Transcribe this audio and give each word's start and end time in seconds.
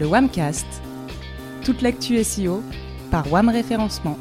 le 0.00 0.06
Wamcast, 0.06 0.66
toute 1.62 1.82
l'actu 1.82 2.24
SEO 2.24 2.62
par 3.10 3.30
Wam 3.30 3.50
Référencement. 3.50 4.16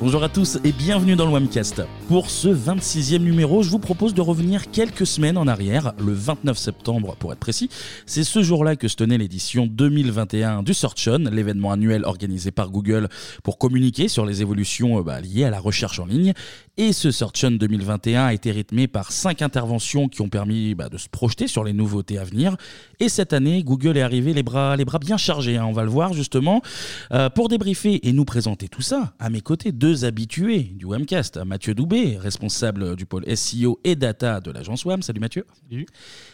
Bonjour 0.00 0.22
à 0.22 0.28
tous 0.28 0.58
et 0.62 0.70
bienvenue 0.70 1.16
dans 1.16 1.26
le 1.26 1.32
Wamcast. 1.32 1.82
Pour 2.08 2.30
ce 2.30 2.46
26e 2.46 3.18
numéro, 3.18 3.64
je 3.64 3.70
vous 3.70 3.80
propose 3.80 4.14
de 4.14 4.20
revenir 4.20 4.70
quelques 4.70 5.08
semaines 5.08 5.36
en 5.36 5.48
arrière, 5.48 5.92
le 5.98 6.12
29 6.12 6.56
septembre 6.56 7.16
pour 7.18 7.32
être 7.32 7.40
précis. 7.40 7.68
C'est 8.06 8.22
ce 8.22 8.44
jour-là 8.44 8.76
que 8.76 8.86
se 8.86 8.94
tenait 8.94 9.18
l'édition 9.18 9.66
2021 9.66 10.62
du 10.62 10.72
Search 10.72 11.08
On, 11.08 11.28
l'événement 11.28 11.72
annuel 11.72 12.04
organisé 12.04 12.52
par 12.52 12.70
Google 12.70 13.08
pour 13.42 13.58
communiquer 13.58 14.06
sur 14.06 14.24
les 14.24 14.40
évolutions 14.40 15.00
euh, 15.00 15.02
bah, 15.02 15.20
liées 15.20 15.42
à 15.42 15.50
la 15.50 15.58
recherche 15.58 15.98
en 15.98 16.06
ligne. 16.06 16.32
Et 16.76 16.92
ce 16.92 17.10
Search 17.10 17.42
On 17.42 17.50
2021 17.50 18.26
a 18.26 18.34
été 18.34 18.52
rythmé 18.52 18.86
par 18.86 19.10
cinq 19.10 19.42
interventions 19.42 20.08
qui 20.08 20.22
ont 20.22 20.28
permis 20.28 20.76
bah, 20.76 20.88
de 20.88 20.98
se 20.98 21.08
projeter 21.08 21.48
sur 21.48 21.64
les 21.64 21.72
nouveautés 21.72 22.18
à 22.18 22.24
venir. 22.24 22.56
Et 23.00 23.08
cette 23.08 23.32
année, 23.32 23.64
Google 23.64 23.96
est 23.96 24.02
arrivé 24.02 24.32
les 24.32 24.44
bras, 24.44 24.76
les 24.76 24.84
bras 24.84 25.00
bien 25.00 25.16
chargés, 25.16 25.56
hein, 25.56 25.64
on 25.66 25.72
va 25.72 25.82
le 25.82 25.90
voir 25.90 26.12
justement. 26.12 26.62
Euh, 27.10 27.30
pour 27.30 27.48
débriefer 27.48 28.06
et 28.06 28.12
nous 28.12 28.24
présenter 28.24 28.68
tout 28.68 28.82
ça, 28.82 29.14
à 29.18 29.28
mes 29.28 29.40
côtés, 29.40 29.72
deux 29.72 30.04
habitués 30.04 30.70
du 30.76 30.84
Wamcast. 30.84 31.38
Mathieu 31.38 31.74
Doubé, 31.74 31.95
responsable 32.18 32.96
du 32.96 33.06
pôle 33.06 33.24
SEO 33.36 33.80
et 33.84 33.96
data 33.96 34.40
de 34.40 34.50
l'agence 34.50 34.84
WAM. 34.84 35.02
Salut 35.02 35.20
Mathieu. 35.20 35.46
Salut. 35.68 35.86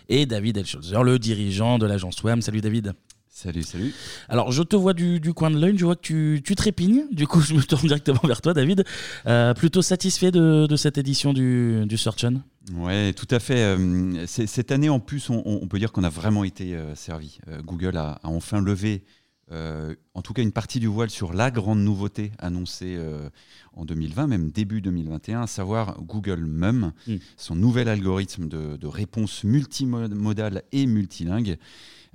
Et 0.08 0.26
David 0.26 0.56
Elscholzer, 0.56 1.02
le 1.02 1.18
dirigeant 1.18 1.78
de 1.78 1.86
l'agence 1.86 2.22
WAM. 2.22 2.42
Salut 2.42 2.60
David. 2.60 2.94
Salut, 3.34 3.62
salut. 3.62 3.94
Alors, 4.28 4.52
je 4.52 4.62
te 4.62 4.76
vois 4.76 4.92
du, 4.92 5.20
coin 5.34 5.50
de 5.50 5.58
l'œil, 5.58 5.78
je 5.78 5.86
vois 5.86 5.96
que 5.96 6.02
tu, 6.02 6.42
tu, 6.44 6.54
trépignes. 6.54 7.04
Du 7.10 7.26
coup, 7.26 7.40
je 7.46 7.54
me 7.54 7.62
tourne 7.62 7.86
directement 7.86 8.20
vers 8.24 8.42
toi, 8.42 8.52
David. 8.52 8.84
Euh, 9.26 9.54
plutôt 9.54 9.80
satisfait 9.80 10.30
de, 10.30 10.76
cette 10.76 10.98
édition 10.98 11.32
du, 11.32 11.84
du 11.86 11.96
Search 11.96 12.24
On? 12.24 12.42
Ouais, 12.74 13.14
tout 13.14 13.26
à 13.30 13.40
fait. 13.40 13.76
Euh, 13.78 14.26
cette 14.26 14.70
année, 14.70 14.90
en 14.90 15.00
plus, 15.00 15.30
on, 15.30 15.66
peut 15.66 15.78
dire 15.78 15.92
qu'on 15.92 16.04
a 16.04 16.10
vraiment 16.10 16.44
été 16.44 16.74
euh, 16.74 16.94
servi. 16.94 17.38
Google 17.64 17.96
a, 17.96 18.20
enfin 18.22 18.60
levé, 18.60 19.02
en 19.52 20.22
tout 20.22 20.32
cas, 20.32 20.42
une 20.42 20.52
partie 20.52 20.80
du 20.80 20.86
voile 20.86 21.10
sur 21.10 21.32
la 21.32 21.50
grande 21.50 21.80
nouveauté 21.80 22.32
annoncée 22.38 22.98
en 23.74 23.84
2020, 23.84 24.26
même 24.26 24.50
début 24.50 24.80
2021, 24.80 25.42
à 25.42 25.46
savoir 25.46 26.00
Google 26.02 26.44
Mum, 26.44 26.92
mm. 27.06 27.16
son 27.36 27.54
nouvel 27.54 27.88
algorithme 27.88 28.48
de, 28.48 28.76
de 28.76 28.86
réponse 28.86 29.44
multimodale 29.44 30.62
et 30.72 30.86
multilingue 30.86 31.58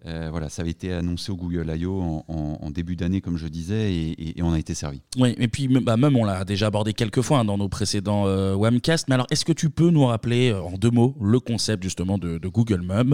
euh, 0.05 0.27
voilà, 0.29 0.49
ça 0.49 0.61
avait 0.61 0.71
été 0.71 0.93
annoncé 0.93 1.31
au 1.31 1.35
Google 1.35 1.73
I.O. 1.75 2.23
En, 2.27 2.71
début 2.71 2.95
d'année, 2.95 3.21
comme 3.21 3.37
je 3.37 3.47
disais, 3.47 3.93
et, 3.93 4.35
on 4.41 4.51
a 4.51 4.59
été 4.59 4.75
servi. 4.75 5.01
Oui, 5.17 5.33
et 5.37 5.47
puis 5.47 5.67
bah, 5.67 5.97
même 5.97 6.15
on 6.15 6.25
l'a 6.25 6.45
déjà 6.45 6.67
abordé 6.67 6.93
quelques 6.93 7.21
fois 7.21 7.39
hein, 7.39 7.45
dans 7.45 7.57
nos 7.57 7.69
précédents 7.69 8.27
euh, 8.27 8.53
Webcasts. 8.55 9.07
Mais 9.07 9.15
alors, 9.15 9.25
est-ce 9.31 9.45
que 9.45 9.53
tu 9.53 9.69
peux 9.69 9.89
nous 9.89 10.05
rappeler 10.05 10.51
euh, 10.51 10.61
en 10.61 10.77
deux 10.77 10.91
mots 10.91 11.15
le 11.19 11.39
concept 11.39 11.81
justement 11.81 12.17
de, 12.17 12.37
Google 12.47 12.81
Mum 12.81 13.13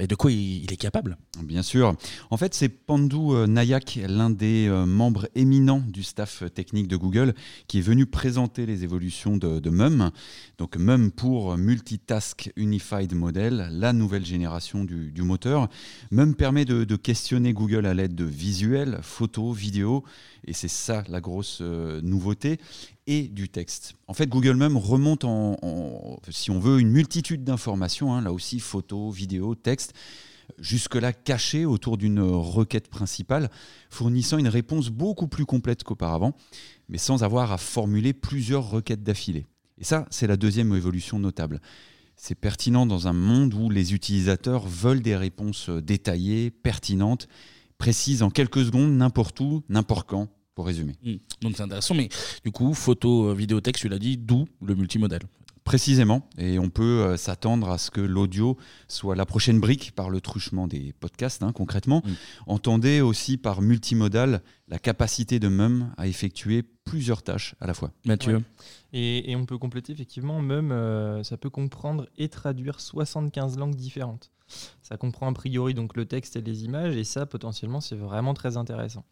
et 0.00 0.06
de 0.06 0.14
quoi 0.14 0.30
il, 0.30 0.72
est 0.72 0.76
capable? 0.76 1.18
Bien 1.42 1.62
sûr. 1.62 1.94
En 2.30 2.36
fait, 2.36 2.54
c'est 2.54 2.68
Pandou 2.68 3.46
Nayak, 3.46 4.00
l'un 4.08 4.30
des 4.30 4.68
membres 4.86 5.28
éminents 5.34 5.82
du 5.86 6.02
staff 6.02 6.44
technique 6.54 6.88
de 6.88 6.96
Google, 6.96 7.34
qui 7.66 7.78
est 7.78 7.82
venu 7.82 8.06
présenter 8.06 8.64
les 8.66 8.84
évolutions 8.84 9.36
de, 9.36 9.70
Mum. 9.70 10.10
Donc 10.58 10.76
Mum 10.76 11.10
pour 11.10 11.56
Multitask 11.58 12.50
Unified 12.56 13.14
Model, 13.14 13.68
la 13.72 13.92
nouvelle 13.92 14.24
génération 14.24 14.84
du, 14.84 15.12
du 15.12 15.22
moteur. 15.22 15.68
Même 16.10 16.34
permet 16.34 16.64
de, 16.64 16.96
questionner 16.96 17.52
Google 17.52 17.86
à 17.86 17.94
l'aide 17.94 18.14
de 18.14 18.24
visuels, 18.24 18.98
photos, 19.02 19.56
vidéos, 19.56 20.04
et 20.46 20.52
c'est 20.52 20.68
ça 20.68 21.04
la 21.08 21.20
grosse 21.20 21.58
euh, 21.60 22.00
nouveauté, 22.02 22.58
et 23.06 23.28
du 23.28 23.48
texte. 23.48 23.94
En 24.06 24.14
fait, 24.14 24.28
Google 24.28 24.56
même 24.56 24.76
remonte 24.76 25.24
en, 25.24 25.56
si 26.30 26.50
on 26.50 26.58
veut, 26.58 26.80
une 26.80 26.90
multitude 26.90 27.44
d'informations, 27.44 28.14
hein, 28.14 28.22
là 28.22 28.32
aussi 28.32 28.58
photos, 28.60 29.14
vidéos, 29.14 29.54
texte, 29.54 29.94
jusque-là 30.58 31.12
cachées 31.12 31.66
autour 31.66 31.96
d'une 31.96 32.20
requête 32.20 32.88
principale, 32.88 33.50
fournissant 33.90 34.38
une 34.38 34.48
réponse 34.48 34.90
beaucoup 34.90 35.28
plus 35.28 35.46
complète 35.46 35.84
qu'auparavant, 35.84 36.34
mais 36.88 36.98
sans 36.98 37.22
avoir 37.22 37.52
à 37.52 37.58
formuler 37.58 38.12
plusieurs 38.12 38.70
requêtes 38.70 39.02
d'affilée. 39.02 39.46
Et 39.78 39.84
ça, 39.84 40.06
c'est 40.10 40.26
la 40.26 40.36
deuxième 40.36 40.74
évolution 40.74 41.18
notable 41.18 41.60
c'est 42.16 42.34
pertinent 42.34 42.86
dans 42.86 43.08
un 43.08 43.12
monde 43.12 43.54
où 43.54 43.70
les 43.70 43.94
utilisateurs 43.94 44.66
veulent 44.66 45.02
des 45.02 45.16
réponses 45.16 45.68
euh, 45.68 45.82
détaillées, 45.82 46.50
pertinentes, 46.50 47.28
précises 47.78 48.22
en 48.22 48.30
quelques 48.30 48.64
secondes, 48.64 48.92
n'importe 48.92 49.38
où, 49.40 49.62
n'importe 49.68 50.08
quand, 50.08 50.28
pour 50.54 50.66
résumer. 50.66 50.94
Mmh. 51.04 51.14
Donc 51.42 51.56
c'est 51.56 51.62
intéressant, 51.62 51.94
mais 51.94 52.08
du 52.44 52.50
coup, 52.50 52.72
photo, 52.74 53.30
euh, 53.30 53.34
vidéo, 53.34 53.60
texte, 53.60 53.82
tu 53.82 53.88
l'as 53.88 53.98
dit, 53.98 54.16
d'où 54.16 54.46
le 54.62 54.74
multimodal? 54.74 55.20
Précisément, 55.64 56.28
et 56.38 56.60
on 56.60 56.70
peut 56.70 57.02
euh, 57.02 57.16
s'attendre 57.16 57.70
à 57.70 57.78
ce 57.78 57.90
que 57.90 58.00
l'audio 58.00 58.56
soit 58.86 59.16
la 59.16 59.26
prochaine 59.26 59.58
brique 59.58 59.92
par 59.94 60.10
le 60.10 60.20
truchement 60.20 60.68
des 60.68 60.94
podcasts, 60.98 61.42
hein, 61.42 61.52
concrètement. 61.52 62.02
Mmh. 62.04 62.10
Entendez 62.46 63.00
aussi 63.00 63.36
par 63.36 63.60
multimodal 63.60 64.42
la 64.68 64.78
capacité 64.78 65.38
de 65.38 65.48
MUM 65.48 65.92
à 65.96 66.06
effectuer 66.06 66.62
plusieurs 66.84 67.22
tâches 67.22 67.56
à 67.60 67.66
la 67.66 67.74
fois. 67.74 67.92
Mathieu 68.04 68.42
et, 68.98 69.36
on 69.36 69.44
peut 69.44 69.58
compléter 69.58 69.92
effectivement, 69.92 70.40
MUM, 70.40 70.72
euh, 70.72 71.22
ça 71.22 71.36
peut 71.36 71.50
comprendre 71.50 72.08
et 72.16 72.28
traduire 72.30 72.80
75 72.80 73.58
langues 73.58 73.74
différentes. 73.74 74.30
Ça 74.80 74.96
comprend 74.96 75.28
a 75.28 75.32
priori 75.34 75.74
donc 75.74 75.96
le 75.96 76.06
texte 76.06 76.36
et 76.36 76.40
les 76.40 76.64
images, 76.64 76.96
et 76.96 77.04
ça 77.04 77.26
potentiellement 77.26 77.82
c'est 77.82 77.96
vraiment 77.96 78.32
très 78.32 78.56
intéressant. 78.56 79.04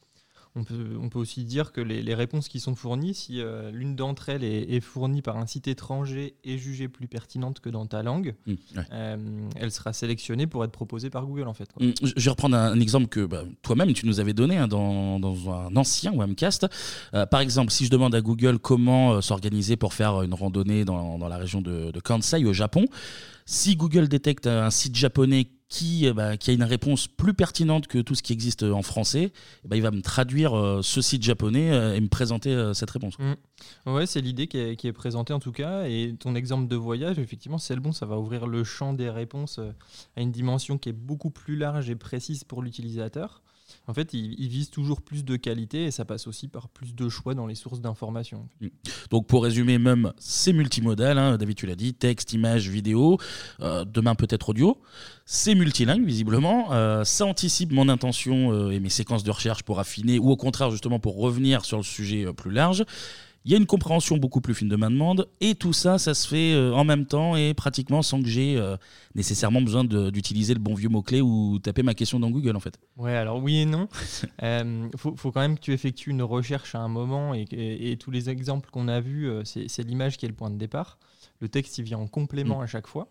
On 0.56 0.62
peut, 0.62 1.18
aussi 1.18 1.44
dire 1.44 1.72
que 1.72 1.80
les, 1.80 2.14
réponses 2.14 2.46
qui 2.46 2.60
sont 2.60 2.76
fournies, 2.76 3.12
si 3.12 3.40
euh, 3.40 3.72
l'une 3.72 3.96
d'entre 3.96 4.28
elles 4.28 4.44
est, 4.44 4.80
fournie 4.80 5.20
par 5.20 5.36
un 5.36 5.46
site 5.46 5.66
étranger 5.66 6.36
et 6.44 6.58
jugée 6.58 6.86
plus 6.86 7.08
pertinente 7.08 7.58
que 7.58 7.68
dans 7.68 7.86
ta 7.86 8.04
langue, 8.04 8.36
mmh, 8.46 8.54
euh, 8.92 9.48
elle 9.56 9.72
sera 9.72 9.92
sélectionnée 9.92 10.46
pour 10.46 10.62
être 10.62 10.70
proposée 10.70 11.10
par 11.10 11.26
Google 11.26 11.48
en 11.48 11.54
fait. 11.54 11.68
Mmh, 11.80 11.90
je 12.02 12.24
vais 12.24 12.30
reprendre 12.30 12.56
un, 12.56 12.78
exemple 12.78 13.08
que 13.08 13.26
bah, 13.26 13.42
toi-même 13.62 13.92
tu 13.94 14.06
nous 14.06 14.20
avais 14.20 14.32
donné 14.32 14.56
hein, 14.56 14.68
dans, 14.68 15.18
un 15.50 15.74
ancien 15.74 16.12
webcast. 16.12 16.68
Euh, 17.14 17.26
par 17.26 17.40
exemple, 17.40 17.72
si 17.72 17.84
je 17.86 17.90
demande 17.90 18.14
à 18.14 18.20
Google 18.20 18.60
comment 18.60 19.20
s'organiser 19.20 19.76
pour 19.76 19.92
faire 19.92 20.22
une 20.22 20.34
randonnée 20.34 20.84
dans, 20.84 21.18
la 21.18 21.36
région 21.36 21.62
de, 21.62 21.90
de 21.90 22.00
Kansai 22.00 22.44
au 22.44 22.52
Japon, 22.52 22.84
si 23.44 23.74
Google 23.74 24.06
détecte 24.06 24.46
un 24.46 24.70
site 24.70 24.94
japonais 24.94 25.48
qui, 25.74 26.06
euh, 26.06 26.14
bah, 26.14 26.36
qui, 26.36 26.52
a 26.52 26.54
une 26.54 26.62
réponse 26.62 27.08
plus 27.08 27.34
pertinente 27.34 27.88
que 27.88 27.98
tout 27.98 28.14
ce 28.14 28.22
qui 28.22 28.32
existe 28.32 28.62
en 28.62 28.82
français, 28.82 29.32
eh 29.64 29.68
ben, 29.68 29.74
il 29.74 29.82
va 29.82 29.90
me 29.90 30.02
traduire 30.02 30.56
euh, 30.56 30.82
ce 30.82 31.02
site 31.02 31.24
japonais 31.24 31.72
euh, 31.72 31.96
et 31.96 32.00
me 32.00 32.06
présenter 32.06 32.72
cette 32.74 32.90
réponse. 32.92 33.14
Mmh. 33.18 33.90
Ouais, 33.90 34.06
c'est 34.06 34.20
l'idée 34.20 34.46
qui 34.46 34.58
est, 34.58 34.92
présentée 34.92 35.32
en 35.32 35.40
tout 35.40 35.50
cas. 35.50 35.86
Et 35.88 36.14
ton 36.18 36.36
exemple 36.36 36.68
de 36.68 36.76
voyage, 36.76 37.18
effectivement, 37.18 37.58
c'est 37.58 37.74
le 37.74 37.80
bon. 37.80 37.90
Ça 37.90 38.06
va 38.06 38.18
ouvrir 38.18 38.46
le 38.46 38.62
champ 38.62 38.92
des 38.92 39.10
réponses 39.10 39.58
à 40.16 40.20
une 40.20 40.30
dimension 40.30 40.78
qui 40.78 40.90
est 40.90 40.92
beaucoup 40.92 41.30
plus 41.30 41.56
large 41.56 41.90
et 41.90 41.96
précise 41.96 42.44
pour 42.44 42.62
l'utilisateur 42.62 43.42
en 43.86 43.94
fait, 43.94 44.14
ils, 44.14 44.48
visent 44.48 44.70
toujours 44.70 45.02
plus 45.02 45.24
de 45.24 45.36
qualité 45.36 45.84
et 45.84 45.90
ça 45.90 46.04
passe 46.04 46.26
aussi 46.26 46.48
par 46.48 46.68
plus 46.68 46.94
de 46.94 47.08
choix 47.08 47.34
dans 47.34 47.46
les 47.46 47.54
sources 47.54 47.80
d'information. 47.80 48.48
Mm. 48.60 48.68
Donc, 49.10 49.26
pour 49.26 49.42
résumer, 49.42 49.78
même, 49.78 50.12
c'est 50.18 50.52
multimodal. 50.52 51.18
Hein, 51.18 51.36
David, 51.36 51.56
tu 51.56 51.66
l'as 51.66 51.74
dit 51.74 51.94
texte, 51.94 52.32
image, 52.32 52.68
vidéo, 52.68 53.18
euh, 53.60 53.84
demain 53.84 54.14
peut-être 54.14 54.50
audio. 54.50 54.80
C'est 55.26 55.54
multilingue, 55.54 56.04
visiblement. 56.04 56.72
Euh, 56.72 57.04
ça 57.04 57.26
anticipe 57.26 57.72
mon 57.72 57.88
intention 57.88 58.52
euh, 58.52 58.70
et 58.70 58.80
mes 58.80 58.88
séquences 58.88 59.24
de 59.24 59.30
recherche 59.30 59.62
pour 59.62 59.80
affiner 59.80 60.18
ou 60.18 60.30
au 60.30 60.36
contraire, 60.36 60.70
justement, 60.70 60.98
pour 60.98 61.16
revenir 61.18 61.64
sur 61.64 61.76
le 61.76 61.82
sujet 61.82 62.26
plus 62.32 62.50
large. 62.50 62.84
Il 63.46 63.52
y 63.52 63.54
a 63.54 63.58
une 63.58 63.66
compréhension 63.66 64.16
beaucoup 64.16 64.40
plus 64.40 64.54
fine 64.54 64.70
de 64.70 64.76
ma 64.76 64.88
demande 64.88 65.28
et 65.42 65.54
tout 65.54 65.74
ça, 65.74 65.98
ça 65.98 66.14
se 66.14 66.26
fait 66.26 66.54
euh, 66.54 66.72
en 66.72 66.82
même 66.84 67.04
temps 67.04 67.36
et 67.36 67.52
pratiquement 67.52 68.00
sans 68.00 68.22
que 68.22 68.28
j'ai 68.28 68.56
euh, 68.56 68.78
nécessairement 69.14 69.60
besoin 69.60 69.84
d'utiliser 69.84 70.54
le 70.54 70.60
bon 70.60 70.72
vieux 70.72 70.88
mot-clé 70.88 71.20
ou 71.20 71.58
taper 71.58 71.82
ma 71.82 71.92
question 71.92 72.18
dans 72.18 72.30
Google 72.30 72.56
en 72.56 72.60
fait. 72.60 72.78
Ouais, 72.96 73.14
alors 73.14 73.42
oui 73.42 73.58
et 73.58 73.66
non. 73.66 73.88
Il 74.22 74.28
euh, 74.44 74.88
faut, 74.96 75.14
faut, 75.16 75.30
quand 75.30 75.40
même 75.40 75.56
que 75.58 75.60
tu 75.60 75.74
effectues 75.74 76.08
une 76.08 76.22
recherche 76.22 76.74
à 76.74 76.78
un 76.78 76.88
moment 76.88 77.34
et, 77.34 77.46
et, 77.52 77.98
tous 77.98 78.10
les 78.10 78.30
exemples 78.30 78.70
qu'on 78.70 78.88
a 78.88 79.00
vus, 79.00 79.30
c'est 79.44 79.82
l'image 79.82 80.16
qui 80.16 80.24
est 80.24 80.28
le 80.28 80.34
point 80.34 80.50
de 80.50 80.56
départ. 80.56 80.98
Le 81.40 81.48
texte, 81.50 81.76
il 81.76 81.84
vient 81.84 81.98
en 81.98 82.06
complément 82.06 82.60
mm. 82.60 82.62
à 82.62 82.66
chaque 82.66 82.86
fois. 82.86 83.08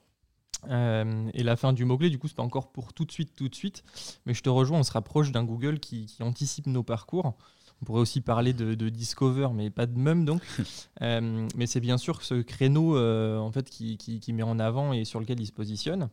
et 0.68 1.44
la 1.44 1.56
fin 1.56 1.74
du 1.74 1.86
mot-clé, 1.86 2.10
du 2.10 2.18
coup, 2.18 2.28
c'est 2.28 2.36
pas 2.36 2.42
encore 2.44 2.72
pour 2.72 2.94
tout 2.94 3.06
de 3.06 3.12
suite, 3.12 3.36
tout 3.36 3.50
de 3.50 3.56
suite. 3.56 3.84
Mais 4.26 4.34
je 4.34 4.42
te 4.42 4.50
rejoins, 4.50 4.80
on 4.80 4.84
se 4.84 4.92
rapproche 4.92 5.32
d'un 5.32 5.44
Google 5.44 5.80
qui, 5.80 6.08
qui 6.08 6.24
anticipe 6.24 6.66
nos 6.66 6.84
parcours. 6.84 7.36
On 7.84 7.86
pourrait 7.86 8.00
aussi 8.00 8.22
parler 8.22 8.54
de, 8.54 8.88
Discover, 8.88 9.50
mais 9.54 9.70
pas 9.70 9.86
de 9.86 10.00
même 10.00 10.24
donc. 10.24 10.42
Euh, 11.02 11.48
mais 11.58 11.66
c'est 11.66 11.82
bien 11.82 11.98
sûr 11.98 12.22
ce 12.22 12.36
créneau 12.36 12.96
euh, 12.96 13.38
en 13.38 13.52
fait 13.52 13.70
qui, 13.70 14.24
met 14.32 14.44
en 14.44 14.58
avant 14.58 14.94
et 14.94 15.04
sur 15.04 15.20
lequel 15.20 15.40
il 15.42 15.46
se 15.46 15.52
positionne. 15.52 16.08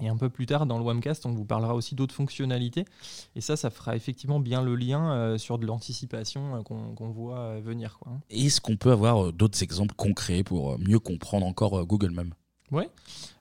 Et 0.00 0.08
un 0.08 0.18
peu 0.18 0.28
plus 0.28 0.44
tard 0.44 0.66
dans 0.66 0.76
le 0.76 0.84
Wamcast, 0.84 1.24
on 1.24 1.32
vous 1.32 1.46
parlera 1.46 1.74
aussi 1.74 1.94
d'autres 1.94 2.14
fonctionnalités. 2.14 2.84
Et 3.36 3.40
ça, 3.40 3.56
ça 3.56 3.70
fera 3.70 3.96
effectivement 3.96 4.38
bien 4.38 4.60
le 4.60 4.76
lien 4.76 5.12
euh, 5.12 5.38
sur 5.38 5.58
de 5.58 5.64
l'anticipation 5.64 6.62
qu'on 6.64 7.08
voit 7.10 7.58
venir. 7.60 7.98
Est-ce 8.28 8.60
qu'on 8.60 8.76
peut 8.76 8.92
avoir 8.92 9.32
d'autres 9.32 9.62
exemples 9.62 9.94
concrets 9.94 10.42
pour 10.42 10.78
mieux 10.78 10.98
comprendre 10.98 11.46
encore 11.46 11.86
Google 11.86 12.10
même 12.10 12.34
oui. 12.70 12.84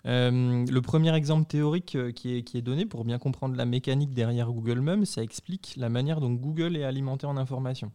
Euh, 0.05 0.65
le 0.65 0.81
premier 0.81 1.13
exemple 1.15 1.47
théorique 1.47 1.95
euh, 1.95 2.11
qui 2.11 2.37
est, 2.37 2.61
donné 2.61 2.85
pour 2.85 3.03
bien 3.03 3.17
comprendre 3.17 3.55
la 3.55 3.65
mécanique 3.65 4.13
derrière 4.13 4.51
Google 4.51 4.79
Mum, 4.79 5.05
ça 5.05 5.21
explique 5.21 5.73
la 5.77 5.89
manière 5.89 6.21
dont 6.21 6.31
Google 6.31 6.77
est 6.77 6.83
alimenté 6.83 7.25
en 7.25 7.37
information. 7.37 7.91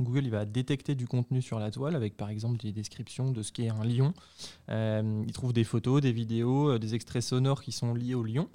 Google 0.00 0.24
il 0.24 0.30
va 0.30 0.44
détecter 0.44 0.94
du 0.94 1.06
contenu 1.06 1.40
sur 1.40 1.60
la 1.60 1.70
toile 1.70 1.94
avec 1.94 2.16
par 2.16 2.28
exemple 2.28 2.58
des 2.58 2.72
descriptions 2.72 3.30
de 3.30 3.42
ce 3.42 3.52
qu'est 3.52 3.68
un 3.68 3.84
lion. 3.84 4.12
Euh, 4.70 5.22
il 5.26 5.32
trouve 5.32 5.52
des 5.52 5.64
photos, 5.64 6.00
des 6.00 6.12
vidéos, 6.12 6.78
des 6.78 6.94
extraits 6.94 7.22
sonores 7.22 7.62
qui 7.62 7.70
sont 7.70 7.94
liés 7.94 8.14
au 8.14 8.24
lion. 8.24 8.48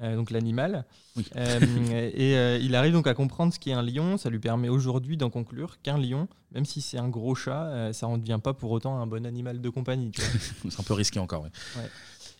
Donc 0.00 0.30
l'animal. 0.30 0.84
et 1.16 2.56
il 2.60 2.74
arrive 2.74 2.92
donc 2.92 3.06
à 3.06 3.14
comprendre 3.14 3.52
ce 3.52 3.58
qu'est 3.58 3.72
un 3.72 3.82
lion. 3.82 4.16
Ça 4.16 4.30
lui 4.30 4.38
permet 4.38 4.68
aujourd'hui 4.68 5.16
d'en 5.16 5.30
conclure 5.30 5.80
qu'un 5.82 5.98
lion, 5.98 6.28
même 6.52 6.64
si 6.64 6.80
c'est 6.80 6.98
un 6.98 7.08
gros 7.08 7.34
chat, 7.34 7.92
ça 7.92 8.06
ne 8.08 8.16
devient 8.16 8.40
pas 8.42 8.54
pour 8.54 8.70
autant 8.70 9.00
un 9.00 9.06
bon 9.06 9.26
animal 9.26 9.60
de 9.60 9.68
compagnie. 9.68 10.12
c'est 10.68 10.80
un 10.80 10.84
peu 10.84 10.94
risqué 10.94 11.18
encore. 11.18 11.42
Ouais. 11.42 11.90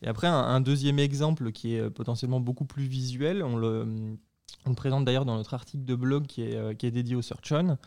Et 0.03 0.07
après, 0.07 0.29
un, 0.29 0.61
deuxième 0.61 1.01
exemple 1.01 1.51
qui 1.51 1.75
est 1.75 1.91
potentiellement 1.91 2.39
beaucoup 2.39 2.65
plus 2.65 2.85
visuel, 2.85 3.43
on 3.43 3.57
le, 3.57 4.17
on 4.65 4.71
le 4.71 4.75
présente 4.75 5.05
d'ailleurs 5.05 5.25
dans 5.25 5.37
notre 5.37 5.55
article 5.55 5.85
de 5.85 5.95
blog 5.95 6.27
qui 6.27 6.43
est, 6.43 6.77
qui 6.77 6.87
est 6.87 6.91
dédié 6.91 7.17
au 7.17 7.23
Search 7.23 7.53
On. 7.53 7.79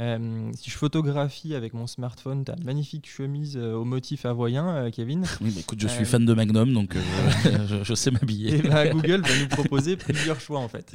Euh, 0.00 0.52
si 0.54 0.70
je 0.70 0.76
photographie 0.76 1.54
avec 1.54 1.74
mon 1.74 1.88
smartphone, 1.88 2.44
tu 2.44 2.52
as 2.52 2.56
une 2.56 2.64
magnifique 2.64 3.08
chemise 3.08 3.56
euh, 3.56 3.74
au 3.74 3.84
motif 3.84 4.26
hawaïen, 4.26 4.68
euh, 4.68 4.90
Kevin. 4.90 5.24
Oui, 5.40 5.52
mais 5.54 5.62
écoute, 5.62 5.80
je 5.80 5.88
suis 5.88 6.04
fan 6.04 6.24
de 6.24 6.34
Magnum, 6.34 6.72
donc 6.72 6.96
je, 7.82 7.94
sais 7.94 8.10
m'habiller. 8.10 8.62
Bah, 8.62 8.88
Google 8.92 9.22
va 9.22 9.38
nous 9.40 9.48
proposer 9.48 9.96
plusieurs 9.96 10.40
choix 10.40 10.60
en 10.60 10.68
fait. 10.68 10.94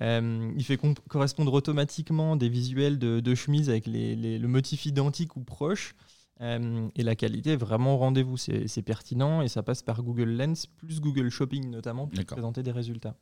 il 0.00 0.64
fait 0.64 0.78
correspondre 1.08 1.52
automatiquement 1.52 2.36
des 2.36 2.48
visuels 2.48 2.98
de, 2.98 3.20
de 3.20 3.34
chemises 3.34 3.68
avec 3.68 3.86
les, 3.86 4.38
le 4.38 4.48
motif 4.48 4.86
identique 4.86 5.36
ou 5.36 5.40
proche. 5.40 5.94
et 6.40 7.02
la 7.02 7.14
qualité 7.14 7.52
est 7.52 7.56
vraiment 7.56 7.94
au 7.94 7.98
rendez-vous. 7.98 8.36
C'est 8.38 8.82
pertinent 8.82 9.42
et 9.42 9.48
ça 9.48 9.62
passe 9.62 9.82
par 9.82 10.02
Google 10.02 10.30
Lens 10.30 10.66
plus 10.66 11.00
Google 11.00 11.28
Shopping 11.28 11.70
notamment 11.70 12.06
pour 12.06 12.24
présenter 12.24 12.62
des 12.62 12.72
résultats. 12.72 13.16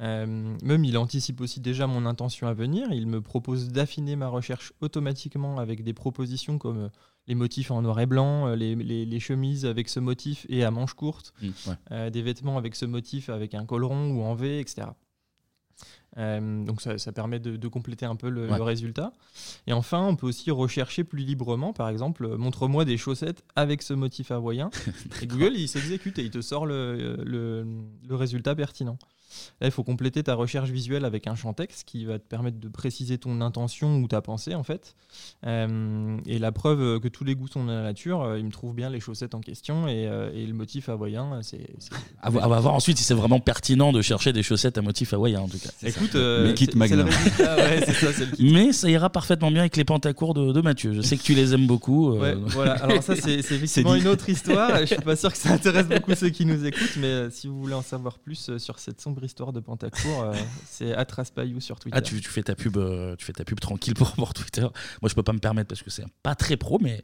Euh, 0.00 0.26
même 0.62 0.84
il 0.84 0.98
anticipe 0.98 1.40
aussi 1.40 1.60
déjà 1.60 1.86
mon 1.86 2.06
intention 2.06 2.46
à 2.46 2.54
venir. 2.54 2.88
Il 2.92 3.06
me 3.06 3.20
propose 3.20 3.68
d'affiner 3.68 4.16
ma 4.16 4.28
recherche 4.28 4.72
automatiquement 4.80 5.58
avec 5.58 5.82
des 5.82 5.94
propositions 5.94 6.58
comme 6.58 6.84
euh, 6.84 6.88
les 7.26 7.34
motifs 7.34 7.70
en 7.70 7.82
noir 7.82 7.98
et 8.00 8.06
blanc, 8.06 8.48
euh, 8.48 8.54
les, 8.54 9.20
chemises 9.20 9.64
avec 9.64 9.88
ce 9.88 9.98
motif 9.98 10.46
et 10.48 10.64
à 10.64 10.70
manches 10.70 10.94
courtes, 10.94 11.32
mmh, 11.42 12.10
des 12.10 12.22
vêtements 12.22 12.58
avec 12.58 12.76
ce 12.76 12.84
motif 12.84 13.30
avec 13.30 13.54
un 13.54 13.64
col 13.64 13.84
rond 13.84 14.10
ou 14.10 14.22
en 14.22 14.34
V, 14.34 14.60
etc. 14.60 14.88
donc 16.16 16.82
ça, 16.82 17.12
permet 17.12 17.40
de, 17.40 17.68
compléter 17.68 18.04
un 18.04 18.14
peu 18.14 18.28
le, 18.28 18.46
résultat. 18.62 19.12
Et 19.66 19.72
enfin, 19.72 20.06
on 20.06 20.14
peut 20.14 20.26
aussi 20.26 20.50
rechercher 20.50 21.02
plus 21.02 21.24
librement, 21.24 21.72
par 21.72 21.88
exemple, 21.88 22.36
montre-moi 22.36 22.84
des 22.84 22.98
chaussettes 22.98 23.42
avec 23.56 23.82
ce 23.82 23.94
motif 23.94 24.30
hawaïen. 24.30 24.70
et 25.22 25.26
Google, 25.26 25.54
il 25.56 25.68
s'exécute 25.68 26.18
et 26.18 26.22
il 26.22 26.30
te 26.30 26.42
sort 26.42 26.66
le 26.66 27.66
résultat 28.10 28.54
pertinent. 28.54 28.98
Là, 29.60 29.68
il 29.68 29.70
faut 29.70 29.84
compléter 29.84 30.22
ta 30.22 30.34
recherche 30.34 30.70
visuelle 30.70 31.04
avec 31.04 31.26
un 31.26 31.34
champ 31.34 31.52
texte 31.52 31.84
qui 31.86 32.04
va 32.04 32.18
te 32.18 32.24
permettre 32.24 32.58
de 32.58 32.68
préciser 32.68 33.18
ton 33.18 33.40
intention 33.40 33.98
ou 33.98 34.08
ta 34.08 34.20
pensée, 34.20 34.54
en 34.54 34.62
fait. 34.62 34.94
Euh, 35.46 36.18
et 36.26 36.38
la 36.38 36.52
preuve 36.52 37.00
que 37.00 37.08
tous 37.08 37.24
les 37.24 37.34
goûts 37.34 37.48
sont 37.48 37.64
dans 37.64 37.72
la 37.72 37.82
nature, 37.82 38.22
euh, 38.22 38.38
il 38.38 38.44
me 38.44 38.50
trouve 38.50 38.74
bien 38.74 38.90
les 38.90 39.00
chaussettes 39.00 39.34
en 39.34 39.40
question 39.40 39.88
et, 39.88 40.06
euh, 40.06 40.30
le 40.34 40.52
motif 40.52 40.88
hawaïen. 40.88 41.40
C'est, 41.42 41.66
à, 42.22 42.30
voir 42.30 42.74
ensuite 42.74 42.98
si 42.98 43.04
c'est 43.04 43.14
vraiment 43.14 43.40
pertinent 43.40 43.92
de 43.92 44.02
chercher 44.02 44.32
des 44.32 44.42
chaussettes 44.42 44.78
à 44.78 44.82
motif 44.82 45.12
hawaïen, 45.12 45.40
en 45.40 45.48
tout 45.48 45.58
cas. 45.58 45.70
Écoute, 45.82 46.14
Mais 48.38 48.72
ça 48.72 48.90
ira 48.90 49.10
parfaitement 49.10 49.50
bien 49.50 49.60
avec 49.60 49.76
les 49.76 49.84
pantacours 49.84 50.34
de, 50.34 50.52
de 50.52 50.60
Mathieu. 50.60 50.92
Je 50.92 51.00
sais 51.00 51.16
que 51.16 51.22
tu 51.22 51.34
les 51.34 51.54
aimes 51.54 51.66
beaucoup. 51.66 52.16
voilà. 52.48 52.74
Alors, 52.74 53.02
ça, 53.02 53.16
c'est, 53.16 53.34
effectivement 53.38 53.94
une 53.94 54.08
autre 54.08 54.28
histoire. 54.28 54.80
Je 54.80 54.86
suis 54.86 54.96
pas 54.96 55.16
sûr 55.16 55.32
que 55.32 55.38
ça 55.38 55.52
intéresse 55.52 55.86
beaucoup 55.86 56.14
ceux 56.14 56.30
qui 56.30 56.46
nous 56.46 56.64
écoutent, 56.64 56.96
mais 56.98 57.30
si 57.30 57.46
vous 57.46 57.60
voulez 57.60 57.74
en 57.74 57.82
savoir 57.82 58.18
plus 58.18 58.56
sur 58.58 58.78
cette 58.78 59.00
sombre 59.00 59.24
histoire 59.26 59.52
de 59.52 59.60
Pantacourt, 59.60 60.22
euh, 60.22 60.32
c'est 60.66 60.94
Atraspayou 60.94 61.60
sur 61.60 61.78
Twitter. 61.78 61.96
Ah, 61.96 62.00
tu, 62.00 62.20
fais 62.22 62.42
ta 62.42 62.54
pub, 62.54 62.76
euh, 62.76 63.14
tu 63.16 63.24
fais 63.24 63.32
ta 63.32 63.44
pub 63.44 63.60
tranquille 63.60 63.94
pour, 63.94 64.12
pour 64.12 64.32
Twitter. 64.32 64.62
Moi, 64.62 65.08
je 65.08 65.14
peux 65.14 65.22
pas 65.22 65.32
me 65.32 65.38
permettre 65.38 65.68
parce 65.68 65.82
que 65.82 65.90
c'est 65.90 66.04
pas 66.22 66.34
très 66.34 66.56
pro, 66.56 66.78
mais 66.80 67.02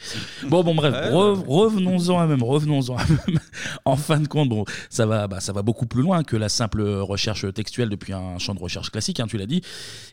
bon, 0.48 0.64
bon, 0.64 0.74
bref, 0.74 0.94
revenons-en 1.12 2.18
à 2.18 2.26
même, 2.26 2.42
revenons-en 2.42 2.96
à 2.96 3.04
même. 3.04 3.38
en 3.84 3.96
fin 3.96 4.20
de 4.20 4.28
compte, 4.28 4.48
bon, 4.48 4.64
ça 4.88 5.04
va, 5.04 5.28
bah, 5.28 5.40
ça 5.40 5.52
va 5.52 5.62
beaucoup 5.62 5.86
plus 5.86 6.02
loin 6.02 6.24
que 6.24 6.36
la 6.36 6.48
simple 6.48 6.82
recherche 6.82 7.52
textuelle 7.52 7.90
depuis 7.90 8.12
un 8.12 8.38
champ 8.38 8.54
de 8.54 8.60
recherche 8.60 8.90
classique, 8.90 9.20
hein, 9.20 9.26
tu 9.26 9.36
l'as 9.36 9.46
dit. 9.46 9.60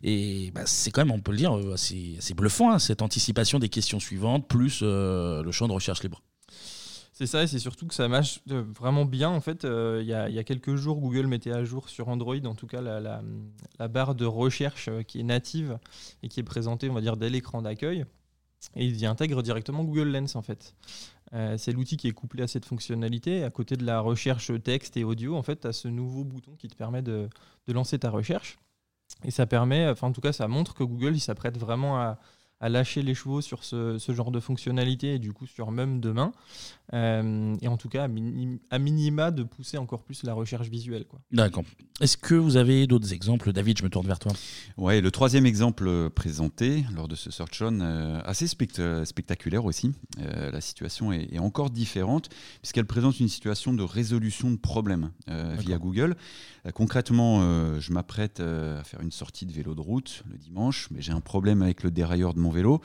Et 0.04 0.52
bah, 0.54 0.64
c'est 0.66 0.92
quand 0.92 1.06
même, 1.06 1.12
on 1.12 1.22
peut 1.22 1.32
le 1.32 1.38
dire, 1.38 1.58
euh, 1.58 1.74
assez, 1.74 2.34
bluffant 2.36 2.72
hein, 2.72 2.80
cette 2.80 3.02
anticipation 3.02 3.60
des 3.60 3.70
questions 3.70 4.00
suivantes 4.00 4.48
plus 4.48 4.82
le 4.82 5.52
champ 5.52 5.68
de 5.68 5.74
recherche 5.74 6.04
libre. 6.04 6.22
C'est 7.20 7.28
ça, 7.28 7.44
et 7.44 7.48
c'est 7.48 7.60
surtout 7.60 7.86
que 7.86 7.94
ça 7.94 8.08
marche 8.08 8.40
euh, 8.50 8.64
vraiment 8.80 9.04
bien. 9.04 9.28
En 9.30 9.42
fait, 9.42 9.66
euh, 9.66 10.00
il 10.02 10.08
y, 10.08 10.14
a 10.14 10.44
quelques 10.46 10.76
jours, 10.76 11.02
Google 11.02 11.28
mettait 11.28 11.52
à 11.52 11.66
jour 11.66 11.90
sur 11.90 12.08
Android, 12.08 12.38
en 12.46 12.56
tout 12.56 12.66
cas, 12.66 12.80
la, 12.80 13.88
barre 13.90 14.16
de 14.16 14.24
recherche 14.24 14.88
euh, 14.88 15.04
qui 15.04 15.20
est 15.20 15.24
native 15.24 15.80
et 16.24 16.30
qui 16.30 16.40
est 16.40 16.44
présentée, 16.44 16.90
on 16.90 16.94
va 16.94 17.02
dire, 17.02 17.18
dès 17.18 17.30
l'écran 17.30 17.62
d'accueil. 17.62 18.06
Et 18.78 18.86
il 18.86 18.96
y 18.96 19.06
intègre 19.06 19.44
directement 19.44 19.84
Google 19.84 20.08
Lens, 20.14 20.38
en 20.38 20.42
fait. 20.42 20.76
c'est 21.58 21.74
l'outil 21.74 21.98
qui 21.98 22.08
est 22.08 22.14
couplé 22.14 22.44
à 22.44 22.48
cette 22.48 22.64
fonctionnalité. 22.64 23.44
À 23.44 23.50
côté 23.50 23.76
de 23.76 23.86
la 23.86 24.00
recherche 24.00 24.54
texte 24.64 24.96
et 24.96 25.04
audio, 25.04 25.36
en 25.36 25.44
fait, 25.44 25.60
tu 25.60 25.68
as 25.68 25.74
ce 25.74 25.90
nouveau 25.90 26.24
bouton 26.24 26.56
qui 26.58 26.70
te 26.70 26.76
permet 26.76 27.02
de, 27.02 27.28
lancer 27.68 28.00
ta 28.00 28.12
recherche. 28.12 28.60
Et 29.26 29.32
ça 29.32 29.46
permet, 29.46 29.90
enfin, 29.90 30.08
en 30.08 30.14
tout 30.14 30.22
cas, 30.22 30.32
ça 30.32 30.48
montre 30.48 30.74
que 30.74 30.86
Google, 30.86 31.20
s'apprête 31.20 31.58
vraiment 31.58 32.00
à 32.00 32.18
à 32.62 32.70
lâcher 32.70 33.02
les 33.02 33.14
chevaux 33.14 33.42
sur 33.42 33.64
ce, 33.64 33.98
genre 34.10 34.32
de 34.32 34.40
fonctionnalité 34.40 35.14
et 35.16 35.20
du 35.20 35.32
coup 35.32 35.46
sur 35.46 35.72
même 35.72 36.00
demain. 36.00 36.32
Euh, 36.94 37.56
et 37.62 37.68
en 37.68 37.78
tout 37.78 37.90
cas, 37.90 38.08
à, 38.70 38.80
minima, 38.80 39.32
de 39.32 39.44
pousser 39.44 39.78
encore 39.78 40.04
plus 40.04 40.24
la 40.24 40.34
recherche 40.34 40.70
visuelle. 40.70 41.06
D'accord. 41.32 41.64
Est-ce 42.02 42.18
que 42.18 42.36
vous 42.36 42.58
avez 42.58 42.88
d'autres 42.88 43.14
exemples? 43.14 43.54
David, 43.54 43.78
je 43.78 43.84
me 43.84 43.90
tourne 43.90 44.08
vers 44.08 44.20
toi. 44.20 44.32
Ouais, 44.78 45.00
le 45.00 45.12
troisième 45.12 45.46
exemple 45.46 46.10
présenté 46.10 46.86
lors 46.96 47.08
de 47.08 47.16
ce 47.16 47.30
Search 47.30 47.62
On, 47.62 47.80
euh, 47.82 48.22
assez 48.26 48.48
spectaculaire 48.48 49.66
aussi. 49.66 49.94
Euh, 50.20 50.52
la 50.52 50.62
situation 50.62 51.14
est, 51.14 51.40
encore 51.40 51.70
différente 51.70 52.30
puisqu'elle 52.62 52.86
présente 52.86 53.20
une 53.20 53.30
situation 53.30 53.74
de 53.74 53.84
résolution 53.84 54.52
de 54.52 54.58
problèmes 54.58 55.12
via 55.28 55.78
Google. 55.78 56.18
concrètement, 56.74 57.80
je 57.80 57.94
m'apprête 57.94 58.42
à 58.42 58.84
faire 58.84 59.00
une 59.00 59.12
sortie 59.12 59.46
de 59.46 59.54
vélo 59.54 59.74
de 59.74 59.80
route 59.80 60.24
le 60.30 60.38
dimanche, 60.38 60.90
mais 60.92 61.02
j'ai 61.02 61.14
un 61.14 61.22
problème 61.22 61.62
avec 61.62 61.84
le 61.84 61.92
dérailleur 61.92 62.34
de 62.34 62.40
mon 62.40 62.49
vélo. 62.50 62.82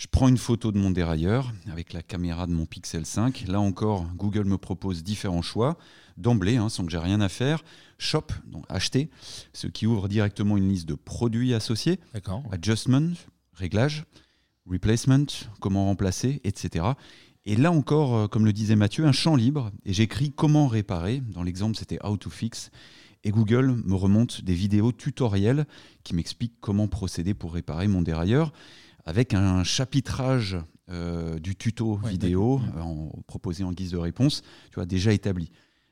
Je 0.00 0.06
prends 0.10 0.28
une 0.28 0.38
photo 0.38 0.72
de 0.72 0.78
mon 0.78 0.90
dérailleur 0.90 1.52
avec 1.70 1.92
la 1.92 2.02
caméra 2.02 2.46
de 2.46 2.52
mon 2.52 2.64
Pixel 2.64 3.04
5. 3.04 3.44
Là 3.48 3.60
encore, 3.60 4.06
Google 4.16 4.46
me 4.46 4.56
propose 4.56 5.02
différents 5.02 5.42
choix 5.42 5.76
d'emblée, 6.16 6.56
hein, 6.56 6.70
sans 6.70 6.86
que 6.86 6.90
j'ai 6.90 6.98
rien 6.98 7.20
à 7.20 7.28
faire. 7.28 7.62
Shop, 7.98 8.28
donc 8.46 8.64
acheter, 8.70 9.10
ce 9.52 9.66
qui 9.66 9.86
ouvre 9.86 10.08
directement 10.08 10.56
une 10.56 10.70
liste 10.70 10.88
de 10.88 10.94
produits 10.94 11.52
associés. 11.52 12.00
Adjustment, 12.50 13.12
réglage, 13.52 14.06
replacement, 14.64 15.26
comment 15.60 15.84
remplacer, 15.84 16.40
etc. 16.44 16.86
Et 17.44 17.56
là 17.56 17.70
encore, 17.70 18.16
euh, 18.16 18.26
comme 18.26 18.46
le 18.46 18.54
disait 18.54 18.76
Mathieu, 18.76 19.04
un 19.04 19.12
champ 19.12 19.36
libre. 19.36 19.70
Et 19.84 19.92
j'écris 19.92 20.32
comment 20.34 20.66
réparer. 20.66 21.20
Dans 21.20 21.42
l'exemple, 21.42 21.76
c'était 21.76 21.98
how 22.02 22.16
to 22.16 22.30
fix. 22.30 22.70
Et 23.22 23.32
Google 23.32 23.82
me 23.84 23.94
remonte 23.94 24.42
des 24.42 24.54
vidéos 24.54 24.92
tutoriels 24.92 25.66
qui 26.04 26.14
m'expliquent 26.14 26.58
comment 26.60 26.88
procéder 26.88 27.34
pour 27.34 27.52
réparer 27.52 27.86
mon 27.86 28.00
dérailleur 28.00 28.52
avec 29.10 29.34
un 29.34 29.64
chapitrage 29.64 30.56
euh, 30.88 31.40
du 31.40 31.56
tuto 31.56 31.96
vidéo 31.96 32.60
proposé 33.26 33.64
en 33.64 33.72
guise 33.72 33.90
de 33.90 33.96
réponse, 33.98 34.42
tu 34.70 34.76
vois, 34.76 34.86
déjà 34.86 35.12
établi. 35.12 35.50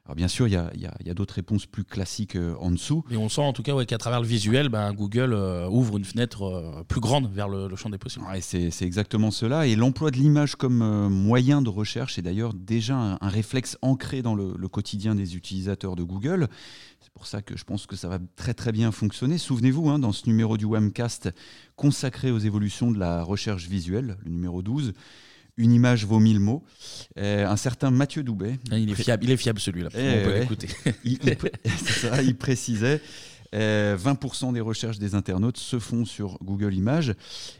Alors 0.08 0.16
bien 0.16 0.28
sûr, 0.28 0.48
il 0.48 0.54
y 0.54 0.56
a, 0.56 1.14
d'autres 1.14 1.34
réponses 1.34 1.66
plus 1.66 1.84
classiques 1.84 2.34
euh, 2.34 2.54
en 2.60 2.70
dessous. 2.70 3.04
Mais 3.10 3.18
on 3.18 3.28
sent 3.28 3.42
en 3.42 3.52
tout 3.52 3.62
cas 3.62 3.84
qu'à 3.84 3.98
travers 3.98 4.22
le 4.22 4.26
visuel, 4.26 4.70
ben, 4.70 4.90
Google 4.94 5.34
euh, 5.34 5.68
ouvre 5.68 5.98
une 5.98 6.04
fenêtre 6.06 6.82
plus 6.88 7.00
grande 7.00 7.30
vers 7.30 7.46
le, 7.46 7.76
champ 7.76 7.90
des 7.90 7.98
possibles. 7.98 8.24
c'est 8.40 8.82
exactement 8.82 9.30
cela. 9.30 9.66
Et 9.66 9.76
l'emploi 9.76 10.10
de 10.10 10.16
l'image 10.16 10.56
comme 10.56 11.08
moyen 11.08 11.60
de 11.60 11.68
recherche 11.68 12.18
est 12.18 12.22
d'ailleurs 12.22 12.54
déjà 12.54 12.96
un, 13.20 13.28
réflexe 13.28 13.76
ancré 13.82 14.22
dans 14.22 14.34
le, 14.34 14.54
le, 14.56 14.68
quotidien 14.68 15.14
des 15.14 15.36
utilisateurs 15.36 15.94
de 15.94 16.02
Google. 16.02 16.48
C'est 17.00 17.12
pour 17.12 17.26
ça 17.26 17.42
que 17.42 17.58
je 17.58 17.64
pense 17.64 17.86
que 17.86 17.94
ça 17.94 18.08
va 18.08 18.18
très 18.36 18.54
très 18.54 18.72
bien 18.72 18.90
fonctionner. 18.92 19.36
Souvenez-vous, 19.36 19.90
hein, 19.90 19.98
dans 19.98 20.12
ce 20.12 20.26
numéro 20.26 20.56
du 20.56 20.64
Webcast 20.64 21.28
consacré 21.76 22.30
aux 22.30 22.38
évolutions 22.38 22.90
de 22.90 22.98
la 22.98 23.22
recherche 23.22 23.68
visuelle, 23.68 24.16
le 24.24 24.30
numéro 24.30 24.62
12, 24.62 24.94
une 25.58 25.72
image 25.72 26.06
vaut 26.06 26.20
mille 26.20 26.40
mots. 26.40 26.62
Euh, 27.18 27.46
un 27.46 27.56
certain 27.56 27.90
Mathieu 27.90 28.22
Doubet. 28.22 28.58
Ah, 28.70 28.78
il 28.78 28.90
est 28.90 28.94
fiable, 28.94 29.24
il 29.24 29.30
est 29.30 29.36
fiable 29.36 29.60
celui-là. 29.60 29.90
on 29.92 30.24
peut 30.24 30.38
l'écouter. 30.38 30.68
il, 31.04 31.18
il, 32.22 32.36
précisait. 32.38 33.02
20% 33.52 34.48
euh, 34.48 34.52
des 34.52 34.60
recherches 34.60 34.98
des 34.98 35.14
internautes 35.14 35.56
se 35.56 35.78
font 35.78 36.04
sur 36.04 36.38
Google 36.42 36.74
Images, 36.74 37.14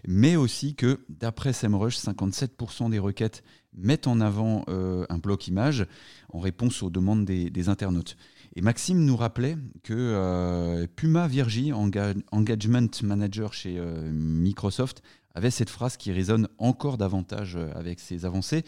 mais 0.06 0.36
aussi 0.36 0.74
que, 0.74 1.00
d'après 1.08 1.52
SEMrush, 1.52 1.96
57% 1.96 2.90
des 2.90 2.98
requêtes 2.98 3.42
mettent 3.76 4.06
en 4.06 4.20
avant 4.20 4.64
euh, 4.68 5.06
un 5.08 5.18
bloc 5.18 5.46
image 5.48 5.86
en 6.32 6.40
réponse 6.40 6.82
aux 6.82 6.90
demandes 6.90 7.24
des 7.24 7.68
internautes. 7.68 8.16
Et 8.54 8.60
Maxime 8.60 9.04
nous 9.04 9.16
rappelait 9.16 9.56
que 9.82 9.94
euh, 9.94 10.86
Puma 10.96 11.28
Virgi, 11.28 11.72
Engagement 11.72 12.88
Manager 13.02 13.52
chez 13.52 13.80
Microsoft, 14.10 15.02
avait 15.38 15.50
cette 15.50 15.70
phrase 15.70 15.96
qui 15.96 16.12
résonne 16.12 16.48
encore 16.58 16.98
davantage 16.98 17.56
euh, 17.56 17.70
avec 17.74 18.00
ses 18.00 18.26
avancées. 18.26 18.64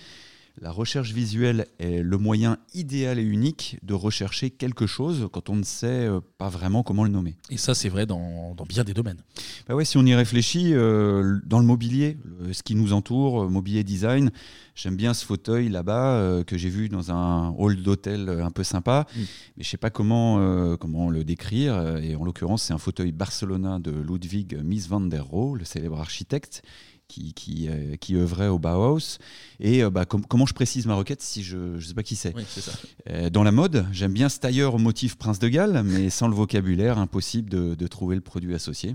La 0.60 0.70
recherche 0.72 1.12
visuelle 1.12 1.66
est 1.78 2.02
le 2.02 2.18
moyen 2.18 2.58
idéal 2.74 3.18
et 3.18 3.22
unique 3.22 3.78
de 3.82 3.94
rechercher 3.94 4.50
quelque 4.50 4.86
chose 4.86 5.28
quand 5.32 5.48
on 5.48 5.56
ne 5.56 5.62
sait 5.62 6.06
euh, 6.06 6.20
pas 6.36 6.50
vraiment 6.50 6.82
comment 6.82 7.04
le 7.04 7.10
nommer. 7.10 7.36
Et 7.48 7.56
ça, 7.56 7.74
c'est 7.74 7.88
vrai 7.88 8.04
dans, 8.04 8.54
bien 8.68 8.84
des 8.84 8.92
domaines. 8.92 9.22
Bah 9.66 9.74
ouais, 9.74 9.86
si 9.86 9.96
on 9.96 10.04
y 10.04 10.14
réfléchit, 10.14 10.74
euh, 10.74 11.38
dans 11.46 11.60
le 11.60 11.64
mobilier, 11.64 12.18
ce 12.52 12.62
qui 12.62 12.74
nous 12.74 12.92
entoure, 12.92 13.44
euh, 13.44 13.48
mobilier 13.48 13.84
design, 13.84 14.30
j'aime 14.74 14.96
bien 14.96 15.14
ce 15.14 15.24
fauteuil 15.24 15.70
là-bas 15.70 16.42
que 16.46 16.58
j'ai 16.58 16.68
vu 16.68 16.88
dans 16.88 17.10
un 17.10 17.54
hall 17.56 17.82
d'hôtel 17.82 18.28
un 18.28 18.50
peu 18.50 18.62
sympa, 18.62 19.06
mm. 19.14 19.20
mais 19.20 19.26
je 19.58 19.68
ne 19.68 19.70
sais 19.70 19.76
pas 19.76 19.90
comment, 19.90 20.76
comment 20.76 21.10
le 21.10 21.24
décrire. 21.24 21.98
Et 21.98 22.16
en 22.16 22.24
l'occurrence, 22.24 22.64
c'est 22.64 22.72
un 22.72 22.78
fauteuil 22.78 23.12
Barcelona 23.12 23.78
de 23.78 23.90
Ludwig 23.90 24.58
Mies 24.62 24.86
van 24.88 25.00
der 25.00 25.24
Rohe, 25.24 25.56
le 25.56 25.64
célèbre 25.64 26.00
architecte 26.00 26.62
qui, 27.10 27.34
qui, 27.34 27.68
euh, 27.68 27.96
qui, 27.96 28.14
œuvrait 28.14 28.46
au 28.46 28.58
Bauhaus. 28.58 29.18
Et 29.58 29.82
euh, 29.82 29.90
bah, 29.90 30.04
comment 30.04 30.46
je 30.46 30.54
précise 30.54 30.86
ma 30.86 30.94
requête 30.94 31.20
si 31.20 31.42
je 31.42 31.56
ne 31.56 31.80
sais 31.80 31.94
pas 31.94 32.04
qui 32.04 32.14
c'est? 32.14 32.34
Euh, 33.10 33.28
Dans 33.30 33.42
la 33.42 33.50
mode, 33.50 33.84
j'aime 33.92 34.12
bien 34.12 34.28
ce 34.28 34.38
tailleur 34.38 34.74
au 34.74 34.78
motif 34.78 35.16
Prince 35.16 35.40
de 35.40 35.48
Galles, 35.48 35.82
mais 35.84 36.08
sans 36.08 36.28
le 36.28 36.34
vocabulaire, 36.34 36.98
impossible 36.98 37.50
de, 37.50 37.74
de 37.74 37.86
trouver 37.88 38.14
le 38.14 38.20
produit 38.20 38.54
associé. 38.54 38.94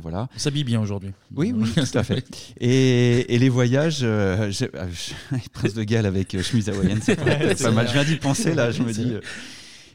voilà. 0.00 0.28
On 0.34 0.38
s'habille 0.38 0.62
bien 0.64 0.80
aujourd'hui. 0.80 1.10
Oui, 1.34 1.52
oui, 1.54 1.68
tout 1.74 1.98
à 1.98 2.04
fait. 2.04 2.24
Et, 2.60 3.34
et 3.34 3.38
les 3.38 3.48
voyages, 3.48 4.00
Prince 5.52 5.74
de 5.74 5.82
Galles 5.82 6.06
avec 6.06 6.40
chemise 6.42 6.68
hawaïenne, 6.68 7.00
c'est 7.02 7.16
pas, 7.16 7.70
mal. 7.72 7.88
Je 7.88 7.92
viens 7.92 8.04
d'y 8.04 8.16
penser 8.16 8.54
là, 8.54 8.70
je 8.70 8.82
me 8.82 8.92
dis. 8.92 9.12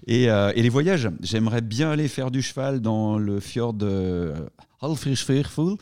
Et, 0.07 0.23
et, 0.25 0.61
les 0.61 0.69
voyages, 0.69 1.09
j'aimerais 1.21 1.61
bien 1.61 1.89
aller 1.89 2.09
faire 2.09 2.31
du 2.31 2.41
cheval 2.41 2.81
dans 2.81 3.17
le 3.17 3.39
fjord 3.39 3.73
de 3.73 4.33
Halfrischveerful. 4.81 5.77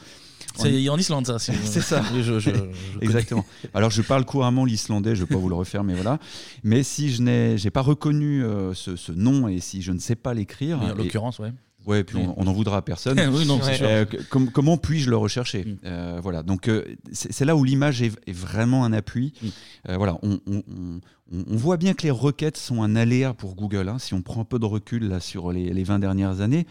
C'est 0.55 0.89
en 0.89 0.97
Islande, 0.97 1.25
ça. 1.25 1.39
c'est 1.39 1.81
ça. 1.81 2.03
Exactement. 3.01 3.45
Alors, 3.73 3.91
je 3.91 4.01
parle 4.01 4.25
couramment 4.25 4.65
l'islandais, 4.65 5.15
je 5.15 5.21
ne 5.21 5.27
vais 5.27 5.33
pas 5.33 5.39
vous 5.39 5.49
le 5.49 5.55
refaire, 5.55 5.83
mais 5.83 5.93
voilà. 5.93 6.19
Mais 6.63 6.83
si 6.83 7.11
je 7.11 7.21
n'ai 7.21 7.71
pas 7.71 7.81
reconnu 7.81 8.43
euh, 8.43 8.73
ce, 8.73 9.11
nom 9.11 9.47
et 9.47 9.59
si 9.59 9.81
je 9.81 9.91
ne 9.91 9.99
sais 9.99 10.15
pas 10.15 10.33
l'écrire. 10.33 10.81
En 10.81 10.93
l'occurrence, 10.93 11.39
ouais. 11.39 11.51
Ouais, 11.85 12.03
puis 12.03 12.17
on 12.37 12.43
n'en 12.43 12.53
voudra 12.53 12.77
à 12.77 12.81
personne. 12.81 13.17
oui, 13.33 13.45
non, 13.47 13.59
euh, 13.81 14.05
comment 14.53 14.77
puis-je 14.77 15.09
le 15.09 15.17
rechercher 15.17 15.63
mm. 15.63 15.77
euh, 15.85 16.19
Voilà, 16.21 16.43
donc 16.43 16.69
c'est 17.11 17.45
là 17.45 17.55
où 17.55 17.63
l'image 17.63 18.01
est, 18.01 18.31
vraiment 18.31 18.83
un 18.83 18.93
appui. 18.93 19.33
Mm. 19.41 19.95
voilà, 19.95 20.17
on, 20.21 20.39
voit 21.31 21.77
bien 21.77 21.93
que 21.93 22.03
les 22.03 22.11
requêtes 22.11 22.57
sont 22.57 22.83
un 22.83 22.95
aléa 22.95 23.33
pour 23.33 23.55
Google. 23.55 23.87
Hein, 23.87 23.97
si 23.97 24.13
on 24.13 24.21
prend 24.21 24.41
un 24.41 24.45
peu 24.45 24.59
de 24.59 24.65
recul 24.65 25.07
là, 25.07 25.19
sur 25.19 25.51
les, 25.51 25.73
les 25.73 25.83
20 25.83 25.99
dernières 25.99 26.41
années, 26.41 26.67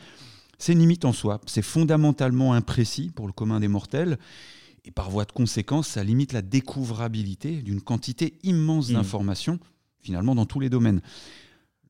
c'est 0.59 0.73
une 0.73 0.81
limite 0.81 1.05
en 1.05 1.13
soi. 1.13 1.41
C'est 1.47 1.63
fondamentalement 1.63 2.53
imprécis 2.53 3.11
pour 3.15 3.27
le 3.27 3.33
commun 3.33 3.61
des 3.61 3.69
mortels. 3.69 4.19
Et 4.85 4.91
par 4.91 5.11
voie 5.11 5.25
de 5.25 5.33
conséquence, 5.33 5.89
ça 5.89 6.05
limite 6.05 6.33
la 6.33 6.43
découvrabilité 6.43 7.63
d'une 7.63 7.81
quantité 7.81 8.39
immense 8.43 8.91
mmh. 8.91 8.95
d'informations, 8.95 9.59
finalement, 10.01 10.35
dans 10.35 10.47
tous 10.47 10.61
les 10.61 10.71
domaines. 10.71 11.01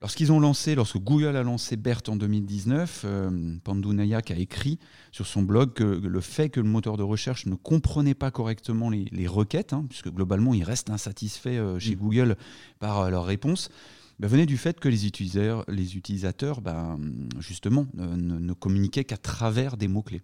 Lorsqu'ils 0.00 0.30
ont 0.30 0.38
lancé, 0.38 0.76
lorsque 0.76 0.98
Google 0.98 1.34
a 1.36 1.42
lancé 1.42 1.76
BERT 1.76 2.02
en 2.08 2.16
2019, 2.16 3.02
euh, 3.04 3.56
Pandu 3.64 3.88
Nayak 3.88 4.30
a 4.30 4.36
écrit 4.36 4.78
sur 5.10 5.26
son 5.26 5.42
blog 5.42 5.72
que 5.72 5.82
le 5.82 6.20
fait 6.20 6.50
que 6.50 6.60
le 6.60 6.68
moteur 6.68 6.96
de 6.96 7.02
recherche 7.02 7.46
ne 7.46 7.56
comprenait 7.56 8.14
pas 8.14 8.30
correctement 8.30 8.90
les, 8.90 9.26
requêtes, 9.26 9.72
hein, 9.72 9.86
puisque 9.88 10.08
globalement 10.10 10.54
ils 10.54 10.62
restent 10.62 10.90
insatisfaits 10.90 11.48
euh, 11.48 11.78
chez 11.80 11.96
mmh. 11.96 11.98
Google 11.98 12.36
par 12.78 13.00
euh, 13.00 13.10
leurs 13.10 13.24
réponses, 13.24 13.70
bah, 14.18 14.28
venait 14.28 14.46
du 14.46 14.56
fait 14.56 14.80
que 14.80 14.88
les 14.88 15.06
utilisateurs, 15.06 15.64
les 15.68 15.96
utilisateurs 15.96 16.60
bah, 16.60 16.96
justement, 17.38 17.86
ne, 17.94 18.52
communiquaient 18.52 19.04
qu'à 19.04 19.16
travers 19.16 19.76
des 19.76 19.88
mots-clés. 19.88 20.22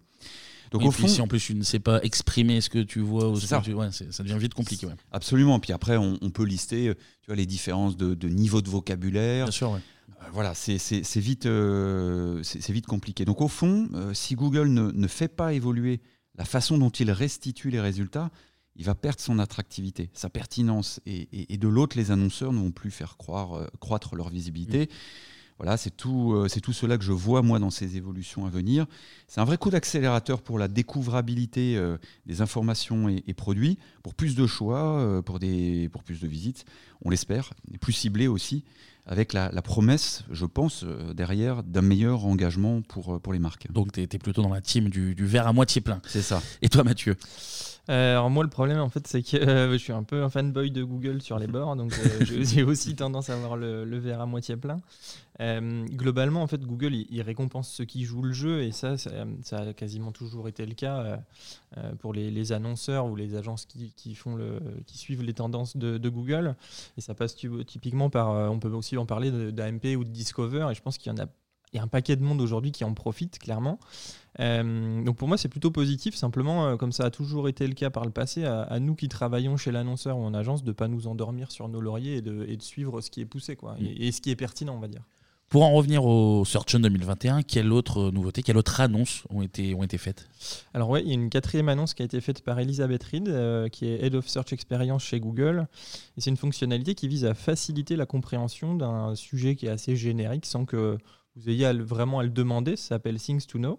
Donc 0.71 0.83
au 0.83 0.91
fond, 0.91 1.07
si 1.07 1.21
en 1.21 1.27
plus 1.27 1.39
tu 1.39 1.55
ne 1.55 1.63
sais 1.63 1.79
pas 1.79 2.01
exprimer 2.03 2.59
ce 2.59 2.69
que 2.69 2.79
tu 2.79 2.99
vois, 2.99 3.39
ça. 3.39 3.61
ça 4.09 4.23
devient 4.23 4.37
vite 4.37 4.53
compliqué. 4.53 4.87
Absolument. 5.11 5.59
Puis 5.59 5.71
après, 5.71 5.95
on, 5.95 6.17
peut 6.31 6.43
lister 6.43 6.93
tu 7.21 7.27
vois, 7.27 7.35
les 7.35 7.45
différences 7.45 7.95
de, 7.95 8.27
niveau 8.27 8.61
de 8.61 8.69
vocabulaire. 8.69 9.45
Bien 9.45 9.51
sûr, 9.51 9.79
euh, 10.25 10.29
voilà, 10.33 10.53
c'est 10.53 11.19
vite, 11.19 11.45
euh, 11.45 12.41
c'est 12.43 12.71
vite 12.71 12.87
compliqué. 12.87 13.25
Donc 13.25 13.41
au 13.41 13.47
fond, 13.47 13.87
euh, 13.93 14.13
si 14.13 14.35
Google 14.35 14.69
ne, 14.69 14.91
ne, 14.91 15.07
fait 15.07 15.27
pas 15.27 15.53
évoluer 15.53 16.01
la 16.37 16.45
façon 16.45 16.77
dont 16.77 16.89
il 16.89 17.11
restitue 17.11 17.69
les 17.69 17.79
résultats, 17.79 18.31
il 18.75 18.85
va 18.85 18.95
perdre 18.95 19.19
son 19.19 19.39
attractivité, 19.39 20.09
sa 20.13 20.29
pertinence. 20.29 20.99
Et, 21.05 21.57
de 21.57 21.67
l'autre, 21.67 21.97
les 21.97 22.11
annonceurs 22.11 22.51
ne 22.51 22.59
vont 22.59 22.71
plus 22.71 22.91
faire 22.91 23.17
croire, 23.17 23.53
euh, 23.53 23.67
croître 23.79 24.15
leur 24.15 24.29
visibilité. 24.29 24.89
Voilà, 25.57 25.77
c'est 25.77 25.95
tout, 25.95 26.33
euh, 26.33 26.49
c'est 26.49 26.59
tout 26.59 26.73
cela 26.73 26.97
que 26.97 27.03
je 27.03 27.13
vois 27.13 27.41
moi 27.41 27.59
dans 27.59 27.69
ces 27.69 27.95
évolutions 27.95 28.45
à 28.45 28.49
venir. 28.49 28.85
C'est 29.27 29.39
un 29.39 29.45
vrai 29.45 29.57
coup 29.57 29.69
d'accélérateur 29.69 30.41
pour 30.41 30.59
la 30.59 30.67
découvrabilité 30.67 31.77
euh, 31.77 31.97
des 32.25 32.41
informations 32.41 33.07
et, 33.07 33.33
produits, 33.33 33.77
pour 34.03 34.13
plus 34.13 34.35
de 34.35 34.45
choix, 34.45 35.21
pour, 35.25 35.39
des, 35.39 35.87
pour 35.89 36.03
plus 36.03 36.19
de 36.19 36.27
visites, 36.27 36.65
on 37.05 37.09
l'espère, 37.09 37.53
et 37.73 37.77
plus 37.77 37.93
ciblé 37.93 38.27
aussi, 38.27 38.65
avec 39.05 39.33
la, 39.33 39.49
promesse, 39.61 40.23
je 40.31 40.45
pense, 40.45 40.85
derrière 41.13 41.63
d'un 41.63 41.81
meilleur 41.81 42.25
engagement 42.25 42.81
pour, 42.81 43.21
pour 43.21 43.33
les 43.33 43.39
marques. 43.39 43.71
Donc 43.71 43.91
tu 43.91 44.01
es, 44.01 44.07
plutôt 44.07 44.41
dans 44.41 44.53
la 44.53 44.61
team 44.61 44.89
du, 44.89 45.15
du 45.15 45.25
verre 45.25 45.47
à 45.47 45.53
moitié 45.53 45.81
plein. 45.81 46.01
C'est 46.07 46.21
ça. 46.21 46.41
Et 46.61 46.69
toi 46.69 46.83
Mathieu? 46.83 47.15
Euh, 47.89 48.13
alors 48.13 48.31
moi 48.31 48.43
le 48.43 48.49
problème 48.49 48.79
en 48.79 48.89
fait 48.89 49.05
c'est 49.05 49.21
que 49.21 49.37
euh, 49.37 49.73
je 49.73 49.77
suis 49.77 49.93
un 49.93 50.01
peu 50.01 50.23
un 50.23 50.29
fanboy 50.29 50.71
de 50.71 50.83
Google 50.83 51.21
sur 51.21 51.37
les 51.37 51.45
bords 51.45 51.75
donc 51.75 51.93
euh, 51.93 52.25
j'ai 52.41 52.63
aussi 52.63 52.95
tendance 52.95 53.29
à 53.29 53.35
voir 53.35 53.55
le, 53.57 53.99
verre 53.99 54.21
à 54.21 54.25
moitié 54.25 54.55
plein. 54.55 54.77
Globalement 55.39 56.41
en 56.41 56.47
fait 56.47 56.61
Google 56.61 56.93
il, 56.95 57.21
récompense 57.21 57.69
ceux 57.69 57.83
qui 57.83 58.05
jouent 58.05 58.21
le 58.21 58.31
jeu 58.31 58.63
et 58.63 58.71
ça 58.71 58.95
ça, 58.97 59.59
a 59.59 59.73
quasiment 59.73 60.13
toujours 60.13 60.47
été 60.47 60.65
le 60.65 60.73
cas 60.75 61.19
pour 61.99 62.13
les, 62.13 62.51
annonceurs 62.53 63.05
ou 63.05 63.17
les 63.17 63.35
agences 63.35 63.65
qui, 63.65 64.15
font 64.15 64.35
le, 64.35 64.59
qui 64.85 64.97
suivent 64.97 65.23
les 65.23 65.33
tendances 65.33 65.75
de, 65.75 66.09
Google 66.09 66.55
et 66.97 67.01
ça 67.01 67.15
passe 67.15 67.35
typiquement 67.35 68.09
par 68.09 68.29
on 68.49 68.59
peut 68.59 68.69
aussi 68.69 68.95
en 68.97 69.05
parler 69.05 69.51
d'AMP 69.51 69.97
ou 69.97 70.05
de 70.05 70.09
Discover 70.09 70.69
et 70.71 70.75
je 70.75 70.81
pense 70.81 70.97
qu'il 70.97 71.11
y 71.11 71.15
en 71.15 71.21
a 71.21 71.27
il 71.75 71.77
y 71.77 71.79
a 71.81 71.83
un 71.83 71.87
paquet 71.87 72.15
de 72.15 72.23
monde 72.23 72.39
aujourd'hui 72.39 72.71
qui 72.71 72.85
en 72.85 72.93
profite 72.93 73.37
clairement. 73.37 73.79
Euh, 74.39 75.03
donc 75.03 75.17
pour 75.17 75.27
moi, 75.27 75.37
c'est 75.37 75.49
plutôt 75.49 75.71
positif. 75.71 76.15
Simplement, 76.15 76.67
euh, 76.67 76.77
comme 76.77 76.93
ça 76.93 77.03
a 77.03 77.09
toujours 77.09 77.49
été 77.49 77.67
le 77.67 77.73
cas 77.73 77.89
par 77.89 78.05
le 78.05 78.11
passé, 78.11 78.45
à, 78.45 78.79
nous 78.79 78.95
qui 78.95 79.09
travaillons 79.09 79.57
chez 79.57 79.73
l'annonceur 79.73 80.17
ou 80.17 80.23
en 80.23 80.33
agence, 80.33 80.63
de 80.63 80.69
ne 80.69 80.73
pas 80.73 80.87
nous 80.87 81.07
endormir 81.07 81.51
sur 81.51 81.67
nos 81.67 81.81
lauriers 81.81 82.17
et 82.17 82.21
de, 82.21 82.55
suivre 82.59 83.01
ce 83.01 83.11
qui 83.11 83.19
est 83.19 83.25
poussé 83.25 83.57
quoi, 83.57 83.73
mm. 83.73 83.87
et, 83.97 84.11
ce 84.13 84.21
qui 84.21 84.31
est 84.31 84.37
pertinent, 84.37 84.73
on 84.73 84.79
va 84.79 84.87
dire. 84.87 85.03
Pour 85.49 85.63
en 85.63 85.71
revenir 85.71 86.05
au 86.05 86.43
Search 86.43 86.75
2021, 86.75 87.43
quelle 87.43 87.71
autre 87.71 88.11
nouveauté, 88.11 88.41
quelle 88.41 88.57
autre 88.57 88.81
annonce 88.81 89.23
ont 89.29 89.41
été, 89.41 89.73
ont 89.75 89.83
été 89.83 89.97
faites? 89.97 90.27
Alors 90.73 90.89
oui, 90.89 91.01
il 91.03 91.07
y 91.07 91.11
a 91.11 91.13
une 91.13 91.29
quatrième 91.29 91.69
annonce 91.69 91.93
qui 91.93 92.01
a 92.01 92.05
été 92.05 92.19
faite 92.19 92.41
par 92.41 92.59
Elisabeth 92.59 93.03
Reed, 93.03 93.29
euh, 93.29 93.69
qui 93.69 93.87
est 93.87 94.03
Head 94.03 94.15
of 94.15 94.27
Search 94.27 94.51
Experience 94.53 95.03
chez 95.03 95.19
Google. 95.19 95.67
Et 96.17 96.21
c'est 96.21 96.29
une 96.29 96.37
fonctionnalité 96.37 96.95
qui 96.95 97.07
vise 97.07 97.25
à 97.25 97.33
faciliter 97.33 97.95
la 97.95 98.05
compréhension 98.05 98.75
d'un 98.75 99.15
sujet 99.15 99.55
qui 99.55 99.67
est 99.67 99.69
assez 99.69 99.95
générique 99.95 100.45
sans 100.45 100.65
que 100.65 100.97
vous 101.35 101.49
ayez 101.49 101.71
vraiment 101.73 102.19
à 102.19 102.23
le 102.23 102.29
demander, 102.29 102.77
ça 102.77 102.89
s'appelle 102.89 103.17
Things 103.17 103.45
to 103.45 103.57
Know. 103.57 103.77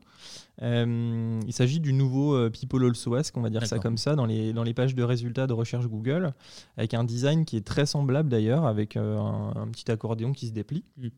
Euh, 0.63 1.41
il 1.47 1.53
s'agit 1.53 1.81
du 1.81 1.95
nouveau 1.95 2.35
euh, 2.35 2.51
People 2.51 2.85
Also 2.85 3.15
Ask, 3.15 3.35
on 3.37 3.41
va 3.41 3.49
dire 3.49 3.67
ça 3.67 3.79
comme 3.79 3.97
ça, 3.97 4.15
dans 4.15 4.27
les, 4.27 4.53
dans 4.53 4.63
les 4.63 4.75
pages 4.75 4.95
de 4.95 5.03
résultats 5.03 5.47
de 5.47 5.55
recherche 5.55 5.87
Google, 5.87 6.35
avec 6.77 6.93
un 6.93 7.05
design 7.05 7.47
qui 7.47 7.57
est 7.57 7.67
très 7.67 7.87
semblable 7.87 8.29
d'ailleurs, 8.29 8.67
avec 8.67 8.97
euh, 8.97 9.19
un, 9.19 9.69
petit 9.69 9.91
accordéon 9.91 10.33
qui 10.33 10.49
se 10.49 10.53
déplie. 10.53 10.85
Mm. 10.99 11.09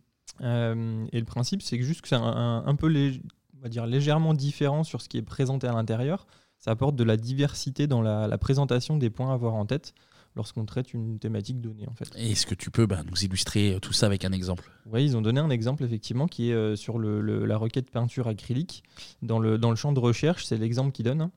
Et 0.40 1.18
le 1.18 1.24
principe, 1.24 1.62
c'est 1.62 1.78
que 1.78 1.84
juste 1.84 2.02
que 2.02 2.08
c'est 2.08 2.16
un, 2.16 2.74
peu 2.76 2.88
on 2.88 3.62
va 3.62 3.68
dire 3.68 3.86
légèrement 3.86 4.34
différent 4.34 4.84
sur 4.84 5.02
ce 5.02 5.08
qui 5.08 5.18
est 5.18 5.22
présenté 5.22 5.66
à 5.66 5.72
l'intérieur. 5.72 6.26
Ça 6.58 6.72
apporte 6.72 6.96
de 6.96 7.04
la 7.04 7.16
diversité 7.16 7.86
dans 7.86 8.02
la, 8.02 8.26
la 8.26 8.38
présentation 8.38 8.96
des 8.96 9.10
points 9.10 9.30
à 9.30 9.34
avoir 9.34 9.54
en 9.54 9.66
tête 9.66 9.94
lorsqu'on 10.38 10.64
traite 10.64 10.94
une 10.94 11.18
thématique 11.18 11.60
donnée. 11.60 11.86
En 11.88 11.94
fait. 11.94 12.08
Est-ce 12.16 12.46
que 12.46 12.54
tu 12.54 12.70
peux 12.70 12.86
bah, 12.86 13.02
nous 13.08 13.24
illustrer 13.24 13.74
euh, 13.74 13.80
tout 13.80 13.92
ça 13.92 14.06
avec 14.06 14.24
un 14.24 14.32
exemple? 14.32 14.70
Oui, 14.86 15.04
ils 15.04 15.16
ont 15.16 15.20
donné 15.20 15.40
un 15.40 15.50
exemple 15.50 15.84
effectivement 15.84 16.26
qui 16.26 16.50
est 16.50 16.54
euh, 16.54 16.76
sur 16.76 16.98
le, 16.98 17.20
la 17.44 17.56
requête 17.56 17.90
peinture 17.90 18.28
acrylique. 18.28 18.84
Dans 19.20 19.38
le, 19.38 19.58
dans 19.58 19.70
le 19.70 19.76
champ 19.76 19.92
de 19.92 20.00
recherche, 20.00 20.46
c'est 20.46 20.56
l'exemple 20.56 20.92
qu'ils 20.92 21.04
donne. 21.04 21.30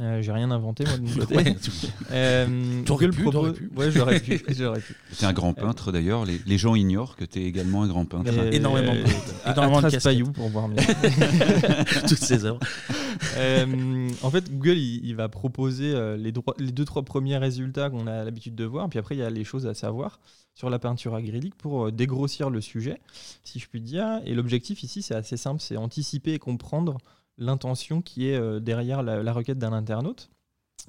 Euh, 0.00 0.22
j'ai 0.22 0.30
rien 0.30 0.52
inventé 0.52 0.84
moi 0.84 0.96
de 0.96 1.02
mon 1.02 1.14
côté. 1.18 1.34
ouais, 1.34 1.56
euh, 2.12 2.82
Google 2.84 3.10
pu, 3.10 3.22
propose... 3.22 3.54
pu. 3.54 3.68
Ouais, 3.74 3.90
j'aurais 3.90 4.20
pu. 4.20 4.40
j'aurais 4.56 4.80
pu. 4.80 4.94
Tu 5.16 5.24
es 5.24 5.26
un 5.26 5.32
grand 5.32 5.54
peintre 5.54 5.90
d'ailleurs. 5.90 6.24
Les, 6.24 6.40
les, 6.46 6.56
gens 6.58 6.76
ignorent 6.76 7.16
que 7.16 7.24
tu 7.24 7.40
es 7.40 7.44
également 7.44 7.82
un 7.82 7.88
grand 7.88 8.04
peintre. 8.04 8.30
Euh, 8.32 8.52
énormément, 8.52 8.94
de, 8.94 9.00
énormément 9.50 9.82
de 9.82 10.02
Payou 10.02 10.30
pour 10.30 10.50
voir 10.50 10.68
mieux. 10.68 10.76
Toutes 12.08 12.18
ces 12.18 12.44
œuvres. 12.44 12.60
Euh, 13.38 14.08
en 14.22 14.30
fait, 14.30 14.52
Google 14.52 14.78
il, 14.78 15.04
il 15.04 15.16
va 15.16 15.28
proposer 15.28 15.92
les, 16.16 16.32
les, 16.58 16.72
deux 16.72 16.84
trois 16.84 17.02
premiers 17.02 17.38
résultats 17.38 17.90
qu'on 17.90 18.06
a 18.06 18.22
l'habitude 18.22 18.54
de 18.54 18.64
voir, 18.64 18.88
puis 18.88 19.00
après 19.00 19.16
il 19.16 19.18
y 19.18 19.24
a 19.24 19.30
les 19.30 19.44
choses 19.44 19.66
à 19.66 19.74
savoir 19.74 20.20
sur 20.54 20.70
la 20.70 20.78
peinture 20.78 21.14
acrylique 21.14 21.56
pour 21.56 21.90
dégrossir 21.90 22.50
le 22.50 22.60
sujet, 22.60 23.00
si 23.42 23.58
je 23.58 23.68
puis 23.68 23.80
dire. 23.80 24.20
Et 24.26 24.34
l'objectif 24.34 24.84
ici, 24.84 25.02
c'est 25.02 25.14
assez 25.14 25.36
simple, 25.36 25.60
c'est 25.60 25.76
anticiper 25.76 26.34
et 26.34 26.38
comprendre 26.38 26.98
l'intention 27.38 28.02
qui 28.02 28.28
est 28.28 28.36
euh, 28.36 28.60
derrière 28.60 29.02
la, 29.02 29.32
requête 29.32 29.58
d'un 29.58 29.72
internaute. 29.72 30.30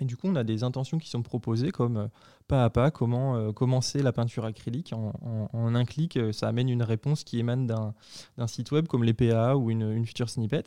Et 0.02 0.06
du 0.06 0.16
coup, 0.16 0.28
on 0.28 0.36
a 0.36 0.44
des 0.44 0.64
intentions 0.64 0.98
qui 0.98 1.10
sont 1.10 1.22
proposées 1.22 1.72
comme 1.72 1.98
euh, 1.98 2.08
pas 2.48 2.64
à 2.64 2.70
pas 2.70 2.90
comment 2.90 3.36
euh, 3.36 3.52
commencer 3.52 4.02
la 4.02 4.12
peinture 4.12 4.46
acrylique. 4.46 4.94
En, 4.94 5.76
un 5.76 5.86
clic, 5.86 6.18
ça 6.32 6.48
amène 6.48 6.70
une 6.70 6.84
réponse 6.84 7.24
qui 7.24 7.40
émane 7.40 7.68
d'un 7.68 8.48
site 8.48 8.72
web 8.72 8.88
comme 8.88 9.04
les 9.04 9.14
PA 9.14 9.56
ou 9.56 9.72
une, 9.72 9.92
une 9.92 10.06
feature 10.06 10.30
snippet. 10.30 10.64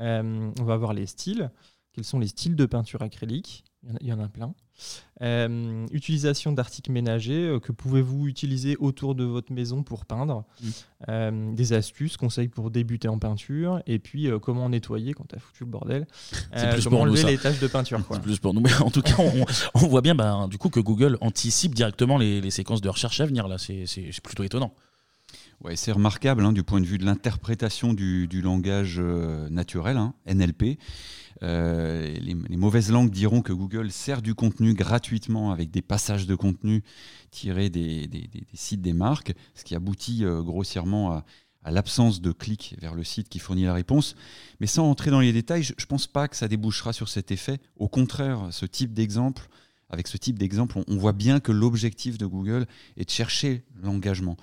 Mm. 0.00 0.52
on 0.58 0.64
va 0.64 0.76
voir 0.76 0.92
les 0.92 1.06
styles. 1.06 1.50
Quels 1.92 2.04
sont 2.04 2.18
les 2.18 2.28
styles 2.28 2.56
de 2.56 2.66
peinture 2.66 3.02
acrylique? 3.02 3.64
Il 4.00 4.06
y 4.06 4.12
en 4.12 4.20
a 4.20 4.28
plein. 4.28 4.54
Euh, 5.22 5.86
utilisation 5.92 6.52
d'articles 6.52 6.90
ménagers, 6.92 7.46
euh, 7.46 7.60
que 7.60 7.72
pouvez-vous 7.72 8.26
utiliser 8.26 8.76
autour 8.78 9.14
de 9.14 9.24
votre 9.24 9.52
maison 9.52 9.82
pour 9.82 10.04
peindre. 10.04 10.44
Euh, 11.08 11.52
Des 11.54 11.72
astuces, 11.72 12.16
conseils 12.16 12.48
pour 12.48 12.70
débuter 12.70 13.08
en 13.08 13.18
peinture, 13.18 13.80
et 13.86 13.98
puis 13.98 14.26
euh, 14.28 14.38
comment 14.38 14.68
nettoyer 14.68 15.14
quand 15.14 15.26
tu 15.28 15.36
as 15.36 15.38
foutu 15.38 15.64
le 15.64 15.70
bordel. 15.70 16.06
C'est 16.52 16.66
Euh, 16.66 16.72
plus 16.74 16.84
comment 16.84 16.96
pour 16.98 17.06
nous, 17.06 17.12
enlever 17.12 17.22
ça. 17.22 17.30
les 17.30 17.38
taches 17.38 17.60
de 17.60 17.66
peinture. 17.68 18.06
Quoi. 18.06 18.16
C'est 18.16 18.22
plus 18.22 18.38
pour 18.38 18.52
nous. 18.54 18.60
Mais 18.60 18.74
en 18.80 18.90
tout 18.90 19.02
cas, 19.02 19.14
on, 19.18 19.44
on 19.74 19.86
voit 19.86 20.02
bien 20.02 20.14
bah, 20.14 20.46
du 20.50 20.58
coup 20.58 20.68
que 20.68 20.80
Google 20.80 21.16
anticipe 21.20 21.74
directement 21.74 22.18
les, 22.18 22.40
les 22.40 22.50
séquences 22.50 22.80
de 22.80 22.88
recherche 22.88 23.20
à 23.20 23.26
venir. 23.26 23.48
Là, 23.48 23.56
c'est 23.58 23.86
plutôt 24.22 24.42
étonnant. 24.42 24.74
Ouais, 25.64 25.74
c'est 25.74 25.92
remarquable 25.92 26.44
hein, 26.44 26.52
du 26.52 26.62
point 26.62 26.82
de 26.82 26.86
vue 26.86 26.98
de 26.98 27.06
l'interprétation 27.06 27.94
du, 27.94 28.28
du 28.28 28.42
langage 28.42 28.96
euh, 28.98 29.48
naturel, 29.48 29.96
hein, 29.96 30.12
NLP. 30.26 30.78
Euh, 31.42 32.06
les, 32.18 32.34
les 32.48 32.56
mauvaises 32.56 32.90
langues 32.90 33.10
diront 33.10 33.42
que 33.42 33.52
Google 33.52 33.90
sert 33.90 34.22
du 34.22 34.34
contenu 34.34 34.72
gratuitement 34.74 35.52
avec 35.52 35.70
des 35.70 35.82
passages 35.82 36.26
de 36.26 36.34
contenu 36.34 36.82
tirés 37.30 37.68
des, 37.68 38.06
des- 38.06 38.26
des- 38.26 38.40
des 38.40 38.46
sites 38.56 38.80
des 38.80 38.94
marques, 38.94 39.34
ce 39.54 39.62
qui 39.64 39.74
aboutit 39.74 40.24
euh, 40.24 40.40
grossièrement 40.42 41.12
à, 41.12 41.24
à 41.62 41.70
l'absence 41.70 42.20
de 42.22 42.32
clic 42.32 42.76
vers 42.80 42.94
le 42.94 43.04
site 43.04 43.28
qui 43.28 43.38
fournit 43.38 43.64
la 43.64 43.74
réponse. 43.74 44.14
Mais 44.60 44.66
sans 44.66 44.88
entrer 44.88 45.10
dans 45.10 45.20
les 45.20 45.32
détails, 45.32 45.62
je 45.62 45.72
ne 45.78 45.86
pense 45.86 46.06
pas 46.06 46.26
que 46.28 46.36
ça 46.36 46.48
débouchera 46.48 46.92
sur 46.92 47.08
cet 47.08 47.30
effet. 47.30 47.58
Au 47.76 47.88
contraire, 47.88 48.48
ce 48.50 48.64
type 48.64 48.94
d'exemple, 48.94 49.48
avec 49.90 50.08
ce 50.08 50.16
type 50.16 50.38
d'exemple, 50.38 50.78
on, 50.78 50.84
on 50.88 50.96
voit 50.96 51.12
bien 51.12 51.38
que 51.40 51.52
l'objectif 51.52 52.16
de 52.18 52.24
Google 52.26 52.66
est 52.96 53.04
de 53.04 53.10
chercher 53.10 53.64
l'engagement. 53.82 54.36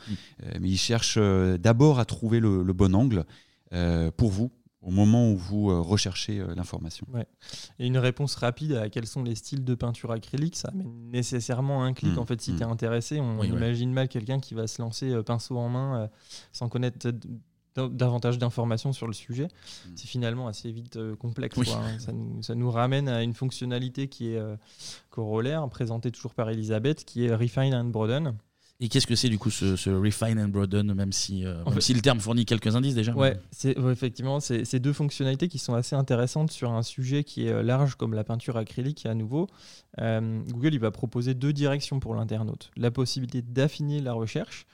Euh, 0.44 0.52
mais 0.62 0.70
il 0.70 0.78
cherche 0.78 1.18
d'abord 1.18 1.98
à 2.00 2.06
trouver 2.06 2.40
le, 2.40 2.62
le 2.62 2.74
bon 2.74 2.94
angle 2.94 3.26
euh, 3.74 4.12
pour 4.12 4.30
vous 4.30 4.52
au 4.84 4.92
moment 4.92 5.30
où 5.30 5.38
vous 5.38 5.72
euh, 5.72 5.80
recherchez 5.80 6.40
euh, 6.40 6.54
l'information. 6.56 7.08
Et 7.80 7.88
une 7.88 7.98
réponse 7.98 8.36
rapide 8.36 8.74
à 8.74 8.90
quels 8.90 9.08
sont 9.08 9.24
les 9.24 9.36
styles 9.36 9.64
de 9.64 9.76
peinture 9.76 10.12
acrylique, 10.12 10.56
ça 10.56 10.70
amène 10.70 10.92
nécessairement 11.12 11.84
un 11.84 11.94
clic. 11.94 12.16
Mm, 12.16 12.20
En 12.20 12.26
fait, 12.26 12.42
si 12.42 12.52
mm. 12.52 12.58
tu 12.58 12.62
es 12.62 12.66
intéressé, 12.66 13.20
on 13.20 13.40
Oui, 13.40 13.50
ouais. 13.52 13.58
imagine 13.58 13.92
mal 13.92 14.08
quelqu'un 14.08 14.40
qui 14.40 14.54
va 14.54 14.68
se 14.68 14.82
lancer 14.82 15.12
euh, 15.12 15.24
pinceau 15.24 15.58
en 15.58 15.70
main 15.70 16.10
sans 16.52 16.70
connaître 16.70 17.10
davantage 17.76 18.38
d'informations 18.38 18.94
sur 18.94 19.08
le 19.08 19.14
sujet. 19.14 19.46
Mm. 19.46 19.90
C'est 19.96 20.08
finalement 20.08 20.48
assez 20.48 20.72
vite 20.72 20.98
euh, 20.98 21.16
complexe. 21.16 21.58
Oui. 21.58 21.66
quoi, 21.66 21.78
hein. 21.78 22.00
ça, 22.00 22.12
nous, 22.12 22.42
ça 22.42 22.56
nous 22.56 22.72
ramène 22.72 23.08
à 23.08 23.24
une 23.24 23.34
fonctionnalité 23.34 24.08
qui 24.08 24.34
est 24.34 24.38
euh, 24.38 24.56
corollaire, 25.10 25.68
présentée 25.70 26.12
toujours 26.12 26.34
par 26.34 26.50
Elisabeth, 26.50 27.04
qui 27.06 27.26
est 27.26 27.34
Refine 27.34 27.74
and 27.74 27.86
Broaden. 27.86 28.36
Et 28.84 28.90
qu'est-ce 28.90 29.08
que 29.08 29.16
c'est 29.16 29.30
du 29.30 29.40
coup 29.40 29.50
ce, 29.50 29.78
ce 29.78 29.90
refine 29.90 30.38
and 30.38 30.50
broaden, 30.50 30.94
même 30.94 31.14
si, 31.14 31.46
euh, 31.46 31.62
En 31.64 31.70
même 31.70 31.76
fait- 31.76 31.82
si 31.82 31.94
le 31.94 32.02
terme 32.02 32.20
fournit 32.20 32.44
quelques 32.46 32.76
indices 32.76 32.96
déjà 32.96 33.14
Ouais, 33.14 33.40
c'est 33.50 33.80
ouais, 33.80 33.94
effectivement, 33.94 34.42
c'est 34.42 34.80
deux 34.80 34.92
fonctionnalités 34.92 35.48
qui 35.48 35.58
sont 35.58 35.74
assez 35.74 35.96
intéressantes 35.96 36.52
sur 36.52 36.70
un 36.74 36.84
sujet 36.84 37.24
qui 37.24 37.48
est 37.48 37.52
euh, 37.54 37.64
large 37.64 37.96
comme 37.96 38.14
la 38.14 38.26
peinture 38.26 38.58
acrylique. 38.58 39.06
Et 39.06 39.10
à 39.10 39.14
nouveau, 39.16 39.48
euh, 40.02 40.42
Google 40.50 40.74
il 40.74 40.80
va 40.82 40.92
proposer 40.92 41.34
deux 41.34 41.54
directions 41.54 42.02
pour 42.02 42.14
l'internaute. 42.14 42.72
La 42.76 42.92
possibilité 42.92 43.42
d'affiner 43.42 44.02
la 44.02 44.12
recherche, 44.12 44.66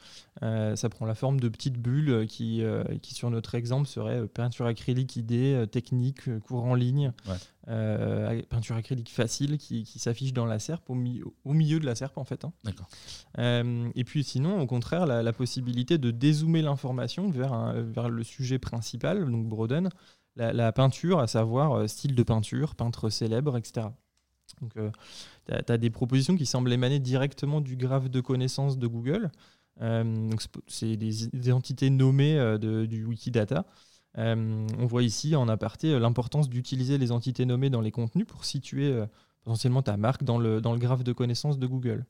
euh, 0.41 0.75
ça 0.75 0.89
prend 0.89 1.05
la 1.05 1.13
forme 1.13 1.39
de 1.39 1.47
petites 1.47 1.77
bulles 1.77 2.25
qui, 2.27 2.63
qui 3.03 3.13
sur 3.13 3.29
notre 3.29 3.53
exemple 3.53 3.87
seraient 3.87 4.25
peinture 4.27 4.65
acrylique 4.65 5.17
idée, 5.17 5.65
technique, 5.71 6.21
cours 6.47 6.63
en 6.63 6.73
ligne, 6.73 7.11
Ouais. 7.27 7.35
Euh, 7.67 8.41
peinture 8.49 8.75
acrylique 8.75 9.09
facile 9.11 9.57
qui, 9.57 9.83
qui 9.83 9.99
s'affiche 9.99 10.33
dans 10.33 10.45
la 10.45 10.59
SERP, 10.59 10.89
au, 10.89 10.95
mi- 10.95 11.21
au 11.43 11.53
milieu 11.53 11.79
de 11.79 11.85
la 11.85 11.93
SERP 11.95 12.17
en 12.17 12.23
fait. 12.23 12.45
hein. 12.45 12.53
D'accord. 12.63 12.87
Euh, 13.37 13.89
et 13.95 14.03
puis 14.03 14.23
sinon, 14.23 14.59
au 14.61 14.65
contraire, 14.65 15.05
la, 15.05 15.21
la 15.21 15.33
possibilité 15.33 15.97
de 15.97 16.09
dézoomer 16.11 16.61
l'information 16.61 17.29
vers, 17.29 17.53
un- 17.53 17.81
vers 17.81 18.09
le 18.09 18.23
sujet 18.23 18.59
principal, 18.59 19.29
donc 19.29 19.47
Broden, 19.47 19.89
la, 20.35 20.53
la 20.53 20.71
peinture, 20.71 21.19
à 21.19 21.27
savoir 21.27 21.73
euh, 21.73 21.87
style 21.87 22.15
de 22.15 22.23
peinture, 22.23 22.75
peintre 22.75 23.09
célèbre, 23.09 23.57
etc. 23.57 23.87
Donc 24.61 24.73
tu 24.73 25.53
as, 25.71 25.77
des 25.77 25.89
propositions 25.89 26.35
qui 26.35 26.45
semblent 26.45 26.71
émaner 26.73 26.99
directement 26.99 27.61
du 27.61 27.75
graphe 27.75 28.09
de 28.09 28.21
connaissances 28.21 28.77
de 28.77 28.87
Google. 28.87 29.31
Euh, 29.81 30.03
donc 30.29 30.41
c'est- 30.67 30.97
des 30.97 31.25
identités 31.27 31.89
nommées 31.89 32.37
euh, 32.39 32.57
de- 32.57 32.85
du 32.85 33.05
Wikidata. 33.05 33.65
Euh, 34.17 34.67
on 34.77 34.85
voit 34.85 35.03
ici 35.03 35.35
en 35.35 35.47
aparté 35.47 35.93
euh, 35.93 35.99
l'importance 35.99 36.49
d'utiliser 36.49 36.97
les 36.97 37.11
entités 37.11 37.45
nommées 37.45 37.69
dans 37.69 37.81
les 37.81 37.91
contenus 37.91 38.25
pour 38.25 38.43
situer 38.43 38.91
euh, 38.91 39.05
potentiellement 39.43 39.83
ta 39.83 39.97
marque 39.97 40.23
dans 40.23 40.39
le, 40.39 40.61
dans 40.61 40.73
le 40.73 40.79
graphe 40.79 41.03
de 41.03 41.13
connaissances 41.13 41.59
de 41.59 41.67
Google. 41.67 42.05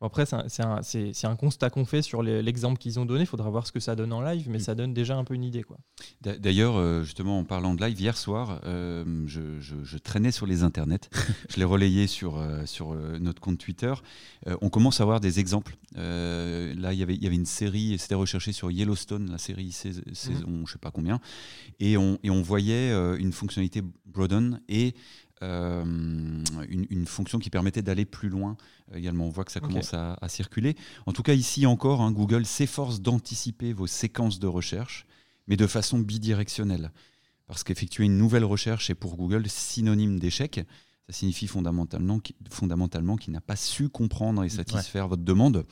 Bon, 0.00 0.08
après, 0.08 0.26
c'est 0.26 1.24
un, 1.24 1.36
constat 1.36 1.70
qu'on 1.70 1.86
fait 1.86 2.02
sur 2.02 2.22
l'exemple 2.22 2.78
qu'ils 2.78 3.00
ont 3.00 3.06
donné. 3.06 3.22
Il 3.22 3.26
faudra 3.26 3.48
voir 3.48 3.66
ce 3.66 3.72
que 3.72 3.80
ça 3.80 3.96
donne 3.96 4.12
en 4.12 4.20
live, 4.20 4.46
mais 4.50 4.58
Mm. 4.58 4.60
ça 4.60 4.74
donne 4.74 4.92
déjà 4.92 5.16
un 5.16 5.24
peu 5.24 5.32
une 5.32 5.42
idée. 5.44 5.62
Quoi. 5.62 5.78
D'ailleurs, 6.20 6.76
euh, 6.76 7.02
justement, 7.02 7.38
en 7.38 7.44
parlant 7.44 7.74
de 7.74 7.82
live, 7.82 7.98
hier 7.98 8.16
soir, 8.16 8.60
euh, 8.66 9.24
je, 9.26 9.58
je- 9.60 9.82
je 9.84 9.96
traînais 9.98 10.32
sur 10.32 10.44
les 10.46 10.62
internets. 10.62 11.08
je 11.50 11.56
l'ai 11.56 11.64
relayé 11.64 12.06
sur, 12.06 12.36
euh, 12.36 12.66
sur 12.66 12.94
notre 13.20 13.40
compte 13.40 13.56
Twitter. 13.58 13.94
Euh, 14.46 14.56
on 14.60 14.68
commence 14.68 15.00
à 15.00 15.04
avoir 15.04 15.20
des 15.20 15.40
exemples. 15.40 15.76
Euh, 15.96 16.74
là, 16.74 16.92
il 16.92 16.98
y 16.98 17.02
avait- 17.02 17.14
il 17.14 17.22
y 17.24 17.26
avait 17.26 17.36
une 17.36 17.46
série, 17.46 17.96
c'était 17.98 18.14
recherché 18.14 18.52
sur 18.52 18.70
Yellowstone, 18.70 19.30
la 19.30 19.38
série 19.38 19.72
sais- 19.72 19.92
saison, 20.12 20.66
je 20.66 20.72
sais 20.72 20.78
pas 20.78 20.90
combien. 20.90 21.20
Et 21.80 21.96
on, 21.96 22.18
et 22.22 22.28
on 22.28 22.42
voyait 22.42 22.92
une 23.18 23.32
fonctionnalité 23.32 23.82
Broaden 24.04 24.60
et 24.68 24.94
euh, 25.42 25.84
une, 26.68 26.86
une 26.90 27.06
fonction 27.06 27.38
qui 27.38 27.50
permettait 27.50 27.82
d'aller 27.82 28.04
plus 28.04 28.28
loin 28.28 28.56
euh, 28.92 28.96
également. 28.96 29.26
On 29.26 29.30
voit 29.30 29.44
que 29.44 29.52
ça 29.52 29.60
commence 29.60 29.92
à, 29.94 30.16
à 30.20 30.28
circuler. 30.28 30.76
En 31.06 31.12
tout 31.12 31.22
cas, 31.22 31.34
ici 31.34 31.66
encore, 31.66 32.00
hein, 32.00 32.12
Google 32.12 32.46
s'efforce 32.46 33.00
d'anticiper 33.00 33.72
vos 33.72 33.86
séquences 33.86 34.38
de 34.38 34.46
recherche, 34.46 35.06
mais 35.46 35.56
de 35.56 35.66
façon 35.66 35.98
bidirectionnelle. 35.98 36.90
Parce 37.46 37.62
qu'effectuer 37.64 38.04
une 38.04 38.18
nouvelle 38.18 38.44
recherche 38.44 38.90
est 38.90 38.94
pour 38.94 39.16
Google 39.16 39.44
synonyme 39.48 40.18
d'échec. 40.18 40.60
Ça 41.08 41.12
signifie 41.12 41.46
fondamentalement, 41.46 42.18
qu'il- 42.18 42.34
fondamentalement 42.50 43.14
qu'il 43.16 43.32
n'a 43.32 43.40
pas 43.40 43.54
su 43.54 43.88
comprendre 43.88 44.42
et 44.42 44.48
satisfaire 44.48 45.06
votre 45.06 45.22
demande. 45.22 45.64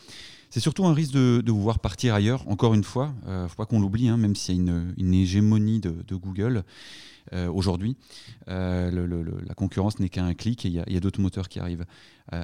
C'est 0.50 0.61
surtout 0.61 0.87
un 0.87 0.94
risque 0.94 1.12
de, 1.14 1.42
de 1.44 1.50
vous 1.50 1.61
voir 1.62 1.81
partir 1.81 2.14
ailleurs. 2.14 2.46
Encore 2.48 2.74
une 2.74 2.85
fois, 2.85 3.12
il 3.27 3.33
ne 3.33 3.48
faut 3.48 3.57
pas 3.57 3.66
qu'on 3.66 3.81
l'oublie, 3.81 4.07
hein, 4.07 4.16
même 4.16 4.37
s'il 4.37 4.55
y 4.55 4.59
a 4.59 4.61
une, 4.62 4.94
une 4.96 5.12
hégémonie 5.14 5.81
de, 5.81 5.90
de 6.07 6.14
Google 6.14 6.59
euh, 6.59 6.62
aujourd'hui, 7.32 7.96
euh, 8.48 8.90
le- 8.90 9.06
le- 9.06 9.40
la 9.46 9.54
concurrence 9.54 9.98
n'est 9.98 10.08
qu'à 10.08 10.24
un 10.24 10.34
clic 10.34 10.64
et 10.66 10.68
il 10.68 10.74
y 10.74 10.96
a, 10.96 11.00
d'autres 11.00 11.20
moteurs 11.20 11.48
qui 11.48 11.58
arrivent. 11.58 11.84
Euh, 12.32 12.42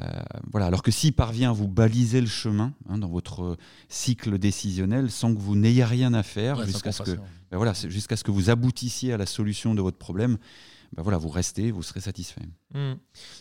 voilà. 0.50 0.66
Alors 0.66 0.82
que 0.82 0.90
s'il 0.90 1.12
parvient 1.12 1.50
à 1.50 1.52
vous 1.52 1.68
baliser 1.68 2.20
le 2.20 2.26
chemin 2.26 2.72
hein, 2.88 2.98
dans 2.98 3.08
votre 3.08 3.56
cycle 3.88 4.38
décisionnel 4.38 5.10
sans 5.10 5.34
que 5.34 5.40
vous 5.40 5.56
n'ayez 5.56 5.84
rien 5.84 6.14
à 6.14 6.22
faire, 6.22 6.58
Ouais, 6.58 6.66
jusqu'à 6.66 6.92
ce 6.92 7.02
que 7.02 7.12
ben 7.50 7.56
voilà, 7.56 7.74
c'est 7.74 7.90
jusqu'à 7.90 8.16
ce 8.16 8.24
que 8.24 8.30
vous 8.30 8.50
aboutissiez 8.50 9.12
à 9.12 9.16
la 9.16 9.26
solution 9.26 9.74
de 9.74 9.80
votre 9.80 9.98
problème, 9.98 10.38
ben 10.96 11.02
voilà, 11.02 11.18
vous 11.18 11.28
restez, 11.28 11.70
vous 11.70 11.82
serez 11.82 12.00
satisfait. 12.00 12.42
Mm. 12.74 12.92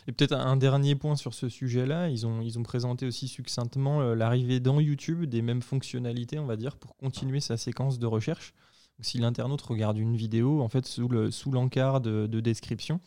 Et 0.08 0.12
peut-être 0.12 0.34
un 0.34 0.56
dernier 0.58 0.96
point 0.96 1.16
sur 1.16 1.34
ce 1.34 1.50
sujet-là, 1.50 2.10
ils 2.10 2.26
ont, 2.28 2.42
ils 2.42 2.60
ont 2.60 2.64
présenté 2.64 3.06
aussi 3.08 3.28
succinctement 3.28 4.02
euh, 4.02 4.16
l'arrivée 4.16 4.60
dans 4.60 4.80
YouTube 4.80 5.26
des 5.26 5.42
mêmes 5.42 5.62
fonctionnalités, 5.62 6.38
on 6.40 6.46
va 6.46 6.58
dire, 6.58 6.76
pour 6.78 6.96
continuer 6.96 7.40
sa 7.40 7.58
séquence 7.58 7.98
de 8.00 8.06
recherche. 8.06 8.54
Si 9.02 9.18
l'internaute 9.18 9.62
regarde 9.62 9.98
une 9.98 10.16
vidéo, 10.16 10.62
en 10.62 10.68
fait, 10.70 10.86
sous 10.86 11.08
le 11.08 11.32
sous 11.32 11.52
l'encart 11.52 12.02
de, 12.02 12.28
de 12.28 12.40
description, 12.40 13.00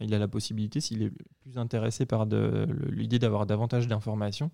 il 0.00 0.14
a 0.14 0.18
la 0.18 0.28
possibilité, 0.28 0.80
s'il 0.80 1.02
est 1.02 1.12
plus 1.40 1.58
intéressé 1.58 2.06
par 2.06 2.26
l'idée 2.90 3.18
d'avoir 3.18 3.44
davantage 3.46 3.86
d'informations, 3.88 4.50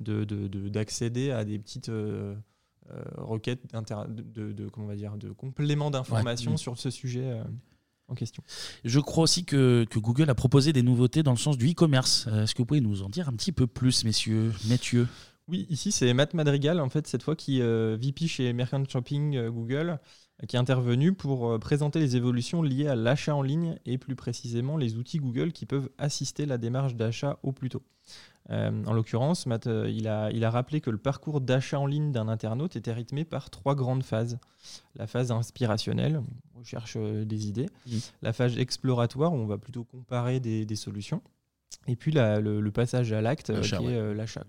de- 0.00 0.24
de- 0.24 0.46
de- 0.48 0.68
d'accéder 0.68 1.30
à 1.30 1.44
des 1.44 1.58
petites 1.58 1.88
euh, 1.88 2.34
euh, 2.90 3.02
requêtes 3.16 3.62
de, 3.72 4.68
comment 4.68 4.86
on 4.86 4.88
va 4.88 4.96
dire, 4.96 5.16
de 5.16 5.30
compléments 5.30 5.90
d'informations 5.90 6.56
sur 6.56 6.76
ce 6.78 6.90
sujet 6.90 7.24
euh, 7.30 7.44
en 8.08 8.14
question. 8.14 8.42
Je 8.84 8.98
crois 9.00 9.22
aussi 9.24 9.44
que, 9.44 9.86
que 9.88 9.98
Google 10.00 10.28
a 10.28 10.34
proposé 10.34 10.72
des 10.72 10.82
nouveautés 10.82 11.22
dans 11.22 11.30
le 11.30 11.36
sens 11.38 11.56
du 11.56 11.70
e-commerce. 11.70 12.26
Euh, 12.26 12.42
Est-ce 12.42 12.54
que 12.54 12.62
vous 12.62 12.66
pouvez 12.66 12.80
nous 12.80 13.02
en 13.02 13.08
dire 13.08 13.28
un 13.28 13.32
petit 13.32 13.52
peu 13.52 13.66
plus, 13.68 14.04
messieurs, 14.04 14.52
messieurs 14.68 15.06
Oui, 15.48 15.66
ici 15.70 15.92
c'est 15.92 16.12
Matt 16.12 16.34
Madrigal, 16.34 16.80
en 16.80 16.88
fait, 16.90 17.06
cette 17.06 17.22
fois 17.22 17.36
qui 17.36 17.62
euh, 17.62 17.96
VP 17.98 18.26
chez 18.26 18.52
Merchant 18.52 18.82
Shopping 18.86 19.48
Google, 19.48 19.98
qui 20.48 20.56
est 20.56 20.58
intervenu 20.58 21.12
pour 21.12 21.50
euh, 21.50 21.58
présenter 21.58 21.98
les 21.98 22.16
évolutions 22.16 22.62
liées 22.62 22.88
à 22.88 22.94
l'achat 22.94 23.34
en 23.34 23.42
ligne 23.42 23.78
et 23.86 23.98
plus 23.98 24.16
précisément 24.16 24.76
les 24.76 24.96
outils 24.96 25.18
Google 25.18 25.52
qui 25.52 25.66
peuvent 25.66 25.90
assister 25.98 26.46
la 26.46 26.56
démarche 26.58 26.94
d'achat 26.94 27.38
au 27.42 27.52
plus 27.52 27.68
tôt. 27.68 27.82
Euh, 28.48 28.84
en 28.86 28.92
l'occurrence, 28.94 29.46
Matt, 29.46 29.66
euh, 29.66 29.88
il, 29.88 30.08
a, 30.08 30.30
il 30.32 30.44
a 30.44 30.50
rappelé 30.50 30.80
que 30.80 30.90
le 30.90 30.98
parcours 30.98 31.40
d'achat 31.40 31.78
en 31.78 31.86
ligne 31.86 32.10
d'un 32.10 32.26
internaute 32.26 32.74
était 32.74 32.92
rythmé 32.92 33.24
par 33.24 33.50
trois 33.50 33.74
grandes 33.76 34.02
phases. 34.02 34.38
La 34.96 35.06
phase 35.06 35.30
inspirationnelle, 35.30 36.22
on 36.56 36.60
recherche 36.60 36.94
euh, 36.96 37.24
des 37.24 37.46
idées. 37.46 37.68
La 38.22 38.32
phase 38.32 38.58
exploratoire, 38.58 39.32
où 39.32 39.36
on 39.36 39.46
va 39.46 39.58
plutôt 39.58 39.84
comparer 39.84 40.40
des, 40.40 40.64
des 40.64 40.76
solutions. 40.76 41.22
Et 41.86 41.94
puis 41.96 42.10
la- 42.12 42.40
le, 42.40 42.60
le 42.60 42.70
passage 42.72 43.12
à 43.12 43.20
l'acte, 43.20 43.52
qui 43.60 43.76
ouais. 43.76 43.92
est 43.92 44.14
l'achat. 44.14 44.42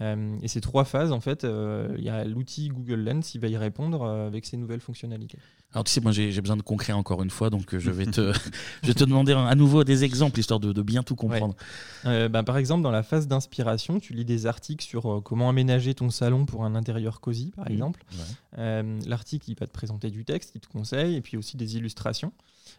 Euh, 0.00 0.36
et 0.42 0.48
ces 0.48 0.60
trois 0.60 0.84
phases, 0.84 1.12
en 1.12 1.20
fait, 1.20 1.44
euh, 1.44 1.94
il 1.96 2.04
y 2.04 2.08
a 2.10 2.24
l'outil 2.24 2.68
Google 2.68 3.00
Lens, 3.04 3.34
il 3.34 3.40
va 3.40 3.48
y 3.48 3.56
répondre 3.56 4.02
euh, 4.02 4.26
avec 4.26 4.44
ses 4.44 4.56
nouvelles 4.56 4.80
fonctionnalités. 4.80 5.38
Alors 5.72 5.84
tu 5.84 5.92
sais, 5.92 6.00
moi 6.00 6.12
j'ai 6.12 6.40
besoin 6.40 6.56
de 6.56 6.62
concret 6.62 6.92
encore 6.92 7.22
une 7.22 7.30
fois, 7.30 7.50
donc 7.50 7.76
je 7.76 7.90
vais 7.90 8.06
te, 8.06 8.32
je 8.82 8.88
vais 8.88 8.94
te 8.94 9.04
demander 9.04 9.32
à 9.32 9.54
nouveau 9.54 9.84
des 9.84 10.04
exemples, 10.04 10.38
histoire 10.40 10.60
de, 10.60 10.72
de 10.72 10.82
bien 10.82 11.02
tout 11.02 11.16
comprendre. 11.16 11.54
Euh, 12.04 12.28
ben, 12.28 12.44
par 12.44 12.56
exemple, 12.58 12.82
dans 12.82 12.90
la 12.90 13.02
phase 13.02 13.26
d'inspiration, 13.28 13.98
tu 14.00 14.12
lis 14.12 14.24
des 14.24 14.46
articles 14.46 14.84
sur 14.84 15.22
comment 15.24 15.48
aménager 15.48 15.94
ton 15.94 16.10
salon 16.10 16.46
pour 16.46 16.64
un 16.64 16.74
intérieur 16.74 17.20
cosy, 17.20 17.52
par 17.56 17.66
Mhm. 17.66 17.72
exemple. 17.72 18.04
Ouais. 18.58 18.84
L'article, 19.06 19.50
il 19.50 19.56
va 19.58 19.66
te 19.66 19.72
présenter 19.72 20.10
du 20.10 20.24
texte, 20.24 20.52
il 20.54 20.60
te 20.60 20.68
conseille, 20.68 21.16
et 21.16 21.20
puis 21.20 21.36
aussi 21.36 21.56
des 21.56 21.76
illustrations. 21.76 22.32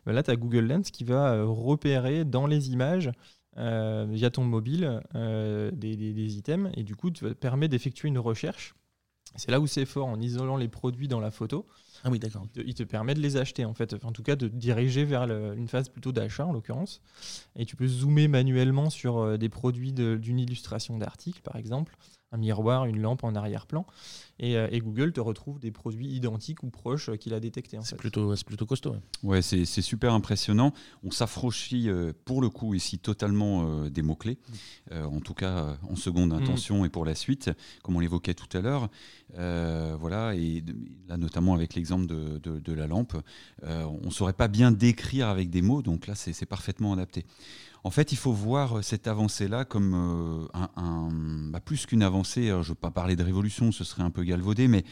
Ben 0.06 0.14
là, 0.14 0.24
tu 0.24 0.32
as 0.32 0.36
Google 0.36 0.66
Lens 0.68 0.92
qui 0.92 1.04
va 1.04 1.44
repérer 1.44 2.26
dans 2.26 2.48
les 2.48 2.72
images 2.72 3.12
via 3.56 4.30
ton 4.30 4.44
mobile 4.44 5.02
des, 5.14 6.38
items 6.38 6.72
et 6.76 6.84
du 6.84 6.96
coup, 6.96 7.12
tu 7.12 7.34
permet 7.36 7.68
d'effectuer 7.68 8.08
une 8.08 8.20
recherche. 8.20 8.76
C'est 9.36 9.52
là 9.52 9.60
où 9.60 9.68
c'est 9.68 9.86
fort 9.86 10.08
en 10.08 10.20
isolant 10.20 10.58
les 10.58 10.70
produits 10.70 11.08
dans 11.08 11.20
la 11.20 11.32
photo. 11.32 11.68
Ah 12.04 12.10
oui, 12.10 12.18
d'accord. 12.18 12.48
Il, 12.56 12.74
te 12.74 12.84
permet 12.84 13.14
de 13.14 13.20
les 13.20 13.38
acheter, 13.38 13.66
en 13.66 13.74
fait. 13.74 13.94
en 14.04 14.12
tout 14.12 14.24
cas, 14.24 14.36
de 14.36 14.48
diriger 14.48 15.04
vers 15.04 15.24
une 15.24 15.68
phase 15.68 15.90
plutôt 15.90 16.12
d'achat, 16.12 16.46
en 16.46 16.54
l'occurrence. 16.54 17.02
Et 17.56 17.66
tu 17.66 17.76
peux 17.76 17.88
zoomer 17.88 18.28
manuellement 18.28 18.90
sur 18.90 19.38
des 19.38 19.50
produits 19.50 19.92
d'une 19.94 20.40
illustration 20.40 20.98
d'article, 20.98 21.42
par 21.42 21.58
exemple 21.58 21.98
un 22.32 22.38
miroir, 22.38 22.86
une 22.86 23.02
lampe 23.02 23.24
en 23.24 23.36
arrière-plan. 23.36 23.86
Euh, 24.44 24.68
et, 24.72 24.80
Google 24.80 25.14
te 25.14 25.20
retrouve 25.20 25.60
des 25.60 25.72
produits 25.72 26.08
identiques 26.08 26.62
ou 26.64 26.70
proches 26.70 27.10
qu'il 27.18 27.34
a 27.34 27.40
détectés. 27.40 27.80
C'est 27.84 27.96
plutôt, 27.96 28.34
plutôt 28.46 28.66
costaud. 28.66 28.96
Ouais, 29.24 29.42
c'est 29.42 29.66
super 29.66 30.14
impressionnant. 30.14 30.74
On 31.04 31.12
s'affranchit 31.12 31.90
euh, 31.90 32.14
pour 32.26 32.42
le 32.42 32.50
coup 32.50 32.74
ici 32.76 33.00
totalement 33.00 33.66
euh, 33.66 33.90
des 33.90 34.02
mots-clés, 34.02 34.38
en 34.92 35.20
tout 35.20 35.34
cas 35.34 35.78
en 35.90 35.96
seconde 35.96 36.32
mm. 36.32 36.44
intention 36.44 36.86
et 36.86 36.90
pour 36.90 37.06
la 37.06 37.16
suite, 37.16 37.50
comme 37.84 37.96
on 37.96 38.00
l'évoquait 38.00 38.34
tout 38.34 38.58
à 38.58 38.62
l'heure. 38.62 38.90
voilà, 39.34 40.36
et 40.36 40.64
là 41.08 41.18
notamment 41.18 41.54
avec 41.54 41.74
l'exemple 41.74 42.06
de, 42.06 42.40
de, 42.40 42.74
la 42.74 42.88
lampe, 42.88 43.16
on 43.64 44.06
ne 44.06 44.12
saurait 44.12 44.34
pas 44.34 44.48
bien 44.48 44.72
décrire 44.72 45.28
avec 45.28 45.50
des 45.50 45.62
mots, 45.62 45.82
donc 45.82 46.08
là 46.08 46.16
c'est 46.16 46.46
parfaitement 46.46 46.94
adapté. 46.94 47.26
En 47.88 47.90
fait, 47.90 48.12
il 48.12 48.18
faut 48.18 48.34
voir 48.34 48.80
euh, 48.80 48.82
cette 48.82 49.08
avancée-là 49.08 49.64
comme 49.64 49.94
euh, 49.96 50.60
un, 50.76 51.10
bah, 51.50 51.62
plus 51.62 51.86
qu'une 51.86 52.04
avancée. 52.04 52.48
je 52.48 52.56
ne 52.56 52.62
veux 52.62 52.76
pas 52.76 52.92
parler 52.92 53.16
de 53.16 53.24
révolution, 53.24 53.72
ce 53.72 53.86
serait 53.86 54.04
un 54.04 54.10
peu 54.10 54.26
galvaudé, 54.26 54.68
mais 54.68 54.84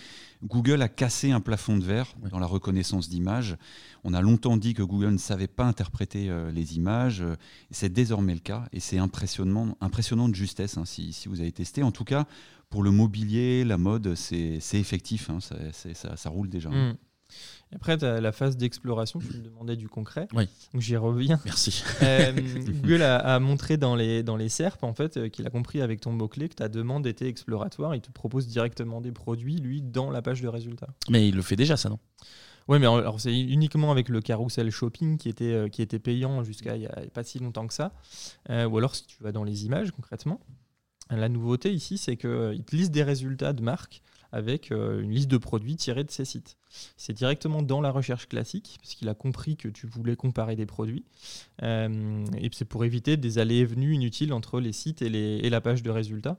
Google 0.46 0.82
a 0.82 0.88
cassé 0.88 1.32
un 1.32 1.42
plafond 1.42 1.76
de 1.76 1.84
verre 1.84 2.16
dans 2.32 2.40
la 2.40 2.46
reconnaissance 2.46 3.10
d'images. 3.10 3.58
On 4.06 4.14
a 4.14 4.22
longtemps 4.22 4.56
dit 4.56 4.74
que 4.74 4.82
Google 4.82 5.10
ne 5.10 5.18
savait 5.18 5.50
pas 5.50 5.66
interpréter 5.66 6.30
euh, 6.30 6.54
les 6.54 6.78
images. 6.78 7.22
c'est 7.70 7.92
désormais 7.92 8.34
le 8.34 8.40
cas 8.40 8.64
et 8.72 8.80
c'est 8.80 8.98
impressionnant, 8.98 9.76
impressionnant 9.82 10.30
de 10.30 10.36
justesse 10.36 10.78
hein, 10.78 10.86
si, 10.86 11.14
vous 11.26 11.42
avez 11.42 11.52
testé. 11.52 11.84
En 11.84 11.92
tout 11.92 12.06
cas, 12.06 12.26
pour 12.70 12.82
le 12.82 12.92
mobilier, 12.92 13.66
la 13.66 13.78
mode, 13.78 14.16
c'est 14.16 14.62
effectif, 14.72 15.30
hein, 15.30 15.40
ça, 15.42 16.30
roule 16.30 16.48
déjà. 16.48 16.70
Mmh. 16.70 16.96
Après, 17.74 17.98
tu 17.98 18.06
as 18.06 18.22
la 18.22 18.32
phase 18.32 18.58
d'exploration, 18.58 19.20
tu 19.20 19.38
me 19.38 19.44
demandais 19.44 19.76
du 19.76 19.90
concret. 19.90 20.28
Oui. 20.34 20.48
Donc 20.74 20.82
j'y 20.82 20.96
reviens. 20.96 21.40
Merci. 21.46 21.84
Euh, 22.04 22.32
Google 22.82 23.02
a, 23.02 23.40
montré 23.40 23.78
dans 23.78 23.96
les, 23.96 24.24
dans 24.24 24.38
les 24.38 24.50
SERP, 24.50 24.84
en 24.84 24.94
fait, 24.94 25.18
euh, 25.18 25.30
qu'il 25.30 25.46
a 25.46 25.50
compris 25.50 25.82
avec 25.82 26.00
ton 26.00 26.12
mot-clé 26.12 26.48
que 26.50 26.56
ta 26.56 26.70
demande 26.70 27.06
était 27.08 27.28
exploratoire. 27.28 27.96
Il 27.96 28.02
te 28.02 28.12
propose 28.12 28.48
directement 28.48 29.02
des 29.02 29.12
produits, 29.12 29.58
lui, 29.58 29.82
dans 29.82 30.10
la 30.10 30.22
page 30.22 30.42
de 30.42 30.48
résultats. 30.48 30.90
Mais 31.10 31.28
il 31.28 31.36
le 31.36 31.42
fait 31.42 31.56
déjà, 31.56 31.76
ça, 31.76 31.90
non? 31.90 32.00
Oui, 32.68 32.80
mais 32.80 32.88
alors 32.88 33.20
c'est 33.20 33.38
uniquement 33.38 33.92
avec 33.92 34.10
le 34.10 34.22
carousel 34.22 34.72
shopping 34.72 35.20
qui 35.20 35.30
était, 35.30 35.54
euh, 35.54 35.68
qui 35.68 35.84
était 35.84 36.00
payant 36.00 36.44
jusqu'à 36.44 36.76
il 36.76 36.80
n'y 36.80 36.88
a 36.88 37.02
pas 37.14 37.24
si 37.24 37.38
longtemps 37.38 37.68
que 37.68 37.74
ça. 37.76 37.94
ou 38.50 38.78
alors 38.78 38.96
si 38.96 39.06
tu 39.06 39.22
vas 39.22 39.32
dans 39.32 39.44
les 39.44 39.66
images 39.66 39.92
concrètement. 39.92 40.40
La 41.12 41.30
nouveauté 41.30 41.72
ici, 41.72 42.00
c'est 42.00 42.18
qu'il 42.18 42.64
te 42.66 42.76
liste 42.76 42.92
des 42.92 43.04
résultats 43.04 43.54
de 43.54 43.62
marques 43.62 44.02
avec 44.36 44.74
euh, 44.74 45.02
une 45.02 45.12
liste 45.12 45.30
de 45.30 45.38
produits 45.38 45.78
tirés 45.78 46.04
de 46.04 46.12
ces 46.12 46.26
sites. 46.26 46.58
C'est 46.98 47.14
directement 47.14 47.62
dans 47.62 47.80
la 47.80 47.90
recherche 47.90 48.28
classique, 48.28 48.78
puisqu'il 48.82 49.08
a 49.08 49.14
compris 49.14 49.56
que 49.56 49.70
tu 49.70 49.88
voulais 49.88 50.18
comparer 50.18 50.58
des 50.58 50.66
produits. 50.66 51.06
Euh, 51.64 52.26
et 52.38 52.50
c'est 52.52 52.66
pour 52.66 52.84
éviter 52.84 53.16
des 53.16 53.40
allées 53.40 53.60
et 53.60 53.66
venues 53.66 53.94
inutiles 53.94 54.34
entre 54.34 54.60
les 54.60 54.74
sites 54.74 55.02
et, 55.02 55.10
les, 55.10 55.40
et 55.42 55.50
la 55.50 55.62
page 55.62 55.84
de 55.84 55.90
résultats. 55.90 56.38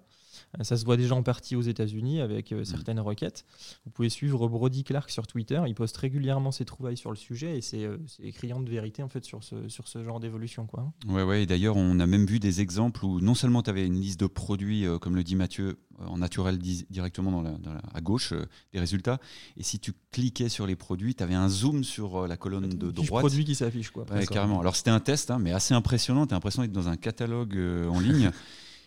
Euh, 0.61 0.65
ça 0.65 0.77
se 0.77 0.85
voit 0.85 0.97
déjà 0.97 1.15
en 1.15 1.23
partie 1.23 1.57
aux 1.57 1.63
États-Unis 1.63 2.21
avec 2.21 2.53
euh, 2.53 2.61
mm. 2.61 2.65
certaines 2.65 3.01
requêtes. 3.01 3.45
Vous 3.85 3.91
pouvez 3.91 4.09
suivre 4.09 4.49
Brody 4.49 4.85
Clark 4.85 5.11
sur 5.11 5.27
Twitter. 5.27 5.61
Il 5.67 5.75
poste 5.75 5.97
régulièrement 5.97 6.53
ses 6.53 6.65
trouvailles 6.65 6.97
sur 6.97 7.11
le 7.11 7.17
sujet 7.17 7.59
et 7.59 7.61
c'est 7.61 7.85
euh, 7.85 7.99
criant 8.35 8.61
de 8.61 8.71
vérité 8.71 9.03
en 9.03 9.09
fait 9.09 9.25
sur 9.25 9.43
ce, 9.43 9.69
sur 9.69 9.89
ce 9.89 10.03
genre 10.03 10.21
d'évolution. 10.21 10.67
Quoi. 10.67 10.93
Ouais, 11.07 11.23
ouais, 11.23 11.43
et 11.43 11.47
d'ailleurs, 11.47 11.77
on 11.77 11.99
a 12.01 12.07
même 12.07 12.27
vu 12.27 12.39
des 12.39 12.61
exemples 12.61 13.05
où 13.05 13.21
non 13.21 13.35
seulement 13.35 13.63
tu 13.63 13.71
avais 13.71 13.87
une 13.87 14.01
liste 14.01 14.21
de 14.21 14.27
produits, 14.27 14.87
comme 15.01 15.17
le 15.17 15.25
dit 15.25 15.37
Mathieu, 15.37 15.79
en 15.99 16.19
naturel 16.19 16.59
directement 16.59 17.31
dans 17.31 17.43
la, 17.43 17.57
à 17.95 18.01
gauche 18.01 18.35
des 18.73 18.79
résultats. 18.79 19.19
Et 19.57 19.63
si 19.63 19.79
tu 19.79 19.93
cliquais 20.13 20.49
sur 20.49 20.67
les 20.67 20.77
produits, 20.77 21.15
tu 21.15 21.23
avais 21.23 21.35
un 21.35 21.49
zoom 21.49 21.85
sur 21.85 22.27
la 22.27 22.37
colonne 22.37 22.69
de 22.69 22.91
droite. 22.91 23.23
produit 23.23 23.45
qui 23.45 23.55
s'affiche. 23.55 23.91
quoi. 23.91 24.05
carrément. 24.31 24.61
Alors 24.61 24.77
c'était 24.77 24.91
un 24.91 25.01
test, 25.01 25.31
hein, 25.31 25.39
mais 25.39 25.53
assez 25.53 25.75
impressionnant. 25.75 26.27
Tu 26.27 26.35
as 26.35 26.37
l'impression 26.37 26.63
d'être 26.63 26.73
dans 26.73 26.89
un 26.89 26.97
catalogue 26.97 27.59
en 27.91 28.01
ligne. 28.01 28.31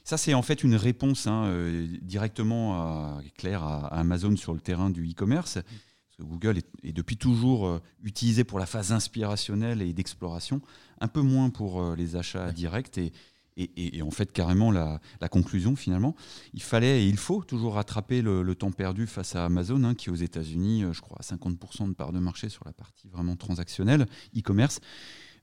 Ça, 0.10 0.18
c'est 0.18 0.34
en 0.34 0.42
fait 0.42 0.64
une 0.64 0.74
réponse 0.74 1.28
hein, 1.28 1.44
euh, 1.46 1.86
directement 2.02 2.82
à, 2.82 3.22
claire 3.38 3.62
à, 3.62 3.86
Amazon 3.90 4.36
sur 4.38 4.56
le 4.56 4.60
terrain 4.60 4.90
du 4.90 5.08
e-commerce. 5.08 5.60
Google 6.20 6.58
est, 6.82 6.94
depuis 6.94 7.16
toujours 7.16 7.68
euh, 7.68 7.80
utilisé 8.02 8.44
pour 8.44 8.58
la 8.58 8.66
phase 8.66 8.92
inspirationnelle 8.92 9.84
et 9.84 9.94
d'exploration, 9.94 10.62
un 11.00 11.08
peu 11.08 11.22
moins 11.22 11.52
pour 11.52 11.80
euh, 11.80 11.96
les 11.96 12.16
achats 12.16 12.52
directs. 12.52 12.98
Et, 12.98 13.12
et, 13.56 14.02
en 14.02 14.10
fait, 14.10 14.32
carrément, 14.32 14.72
la, 14.72 15.00
conclusion, 15.30 15.76
finalement, 15.76 16.16
il 16.56 16.64
fallait 16.64 17.04
et 17.04 17.08
il 17.08 17.18
faut 17.18 17.44
toujours 17.44 17.76
rattraper 17.76 18.24
le, 18.24 18.56
temps 18.56 18.72
perdu 18.72 19.06
face 19.06 19.36
à 19.36 19.46
Amazon, 19.46 19.84
hein, 19.84 19.94
qui 19.94 20.10
aux 20.10 20.16
États-Unis, 20.16 20.86
je 20.92 21.02
crois, 21.02 21.18
a 21.20 21.36
50% 21.36 21.88
de 21.88 21.94
part 21.94 22.14
de 22.14 22.20
marché 22.20 22.50
sur 22.50 22.64
la 22.66 22.74
partie 22.74 23.10
vraiment 23.10 23.36
transactionnelle, 23.36 24.08
e-commerce 24.36 24.80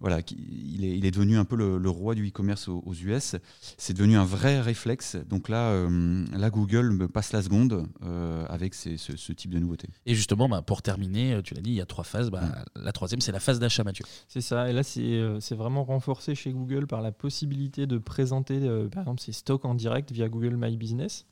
voilà, 0.00 0.20
il 0.30 0.84
est, 0.84 0.98
il 0.98 1.06
est, 1.06 1.10
devenu 1.10 1.38
un 1.38 1.44
peu 1.44 1.56
le, 1.56 1.90
roi 1.90 2.14
du 2.14 2.28
e-commerce 2.28 2.68
aux, 2.68 2.94
US. 2.94 3.36
C'est 3.78 3.94
devenu 3.94 4.16
un 4.16 4.24
vrai 4.24 4.60
réflexe. 4.60 5.16
Donc 5.28 5.48
là, 5.48 5.70
euh, 5.70 6.24
là 6.32 6.50
Google 6.50 6.90
me 6.90 7.08
passe 7.08 7.32
la 7.32 7.42
seconde 7.42 7.86
euh, 8.02 8.44
avec 8.48 8.74
ce, 8.74 9.32
type 9.32 9.50
de 9.50 9.58
nouveauté. 9.58 9.88
Et 10.04 10.14
justement, 10.14 10.48
bah, 10.48 10.62
pour 10.62 10.82
terminer, 10.82 11.34
euh, 11.34 11.42
tu 11.42 11.54
l'as 11.54 11.62
dit, 11.62 11.70
il 11.70 11.76
y 11.76 11.80
a 11.80 11.86
trois 11.86 12.04
phases. 12.04 12.30
Bah, 12.30 12.42
mm. 12.42 12.82
La 12.82 12.92
troisième, 12.92 13.20
c'est 13.20 13.32
la 13.32 13.40
phase 13.40 13.58
d'achat, 13.58 13.84
Mathieu. 13.84 14.04
C'est 14.28 14.40
ça. 14.40 14.68
Et 14.68 14.72
là, 14.72 14.82
c'est 14.82 15.54
vraiment 15.54 15.84
renforcé 15.84 16.34
chez 16.34 16.52
Google 16.52 16.86
par 16.86 17.00
la 17.00 17.12
possibilité 17.12 17.86
de 17.86 17.98
présenter, 17.98 18.60
par 18.90 19.02
exemple, 19.02 19.20
ses 19.20 19.32
stocks 19.32 19.64
en 19.64 19.74
direct 19.74 20.12
via 20.12 20.28
Google 20.28 20.56
My 20.56 20.76
Business. 20.76 21.26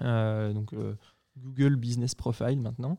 donc 0.00 0.74
Google 1.36 1.76
Business 1.76 2.14
Profile 2.14 2.60
maintenant. 2.60 2.96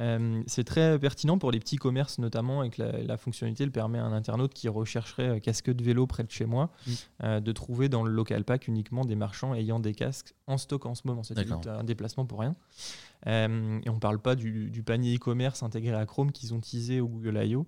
Euh, 0.00 0.42
c'est 0.46 0.64
très 0.64 0.98
pertinent 0.98 1.38
pour 1.38 1.50
les 1.50 1.60
petits 1.60 1.76
commerces 1.76 2.18
notamment 2.18 2.62
et 2.62 2.70
que 2.70 2.82
la, 2.82 3.16
fonctionnalité 3.16 3.64
le 3.64 3.70
permet 3.70 3.98
à 3.98 4.04
un 4.04 4.12
internaute 4.12 4.52
qui 4.52 4.68
rechercherait 4.68 5.28
euh, 5.28 5.38
casque 5.38 5.70
de 5.70 5.84
vélo 5.84 6.06
près 6.06 6.24
de 6.24 6.30
chez 6.30 6.46
moi 6.46 6.70
mm. 6.86 6.92
euh, 7.22 7.40
de 7.40 7.52
trouver 7.52 7.88
dans 7.88 8.02
le 8.02 8.12
local 8.12 8.44
pack 8.44 8.68
uniquement 8.68 9.04
des 9.04 9.14
marchands 9.14 9.54
ayant 9.54 9.80
des 9.80 9.94
casques 9.94 10.34
en 10.46 10.58
stock 10.58 10.86
en 10.86 10.94
ce 10.94 11.02
moment. 11.04 11.22
C'est 11.22 11.38
un 11.38 11.84
déplacement 11.84 12.26
pour 12.26 12.40
rien. 12.40 12.56
et 13.26 13.88
on 13.88 13.94
ne 13.94 14.00
parle 14.00 14.18
pas 14.18 14.34
du, 14.34 14.70
du 14.70 14.82
panier 14.82 15.16
e-commerce 15.16 15.62
intégré 15.62 15.94
à 15.94 16.06
Chrome 16.06 16.32
qu'ils 16.32 16.54
ont 16.54 16.60
teasé 16.60 17.00
au 17.00 17.08
Google 17.08 17.40
I.O. 17.44 17.66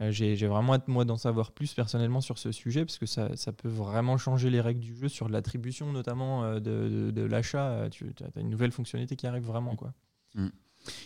Euh, 0.00 0.10
j'ai 0.10 0.46
vraiment 0.46 0.74
hâte, 0.74 0.88
moi, 0.88 1.04
d'en 1.04 1.16
savoir 1.16 1.52
plus 1.52 1.74
personnellement 1.74 2.20
sur 2.20 2.38
ce 2.38 2.52
sujet, 2.52 2.84
parce 2.84 2.98
que 2.98 3.06
ça, 3.06 3.28
peut 3.52 3.68
vraiment 3.68 4.16
changer 4.18 4.50
les 4.50 4.60
règles 4.60 4.80
du 4.80 4.94
jeu 4.94 5.08
sur 5.08 5.28
l'attribution, 5.28 5.92
notamment 5.92 6.44
euh, 6.44 6.60
de, 6.60 7.22
l'achat. 7.22 7.68
Euh, 7.70 7.88
tu 7.88 8.06
as 8.20 8.40
une 8.40 8.50
nouvelle 8.50 8.72
fonctionnalité 8.72 9.16
qui 9.16 9.26
arrive 9.26 9.44
vraiment. 9.44 9.76
Quoi. 9.76 9.92
Mm. 10.34 10.48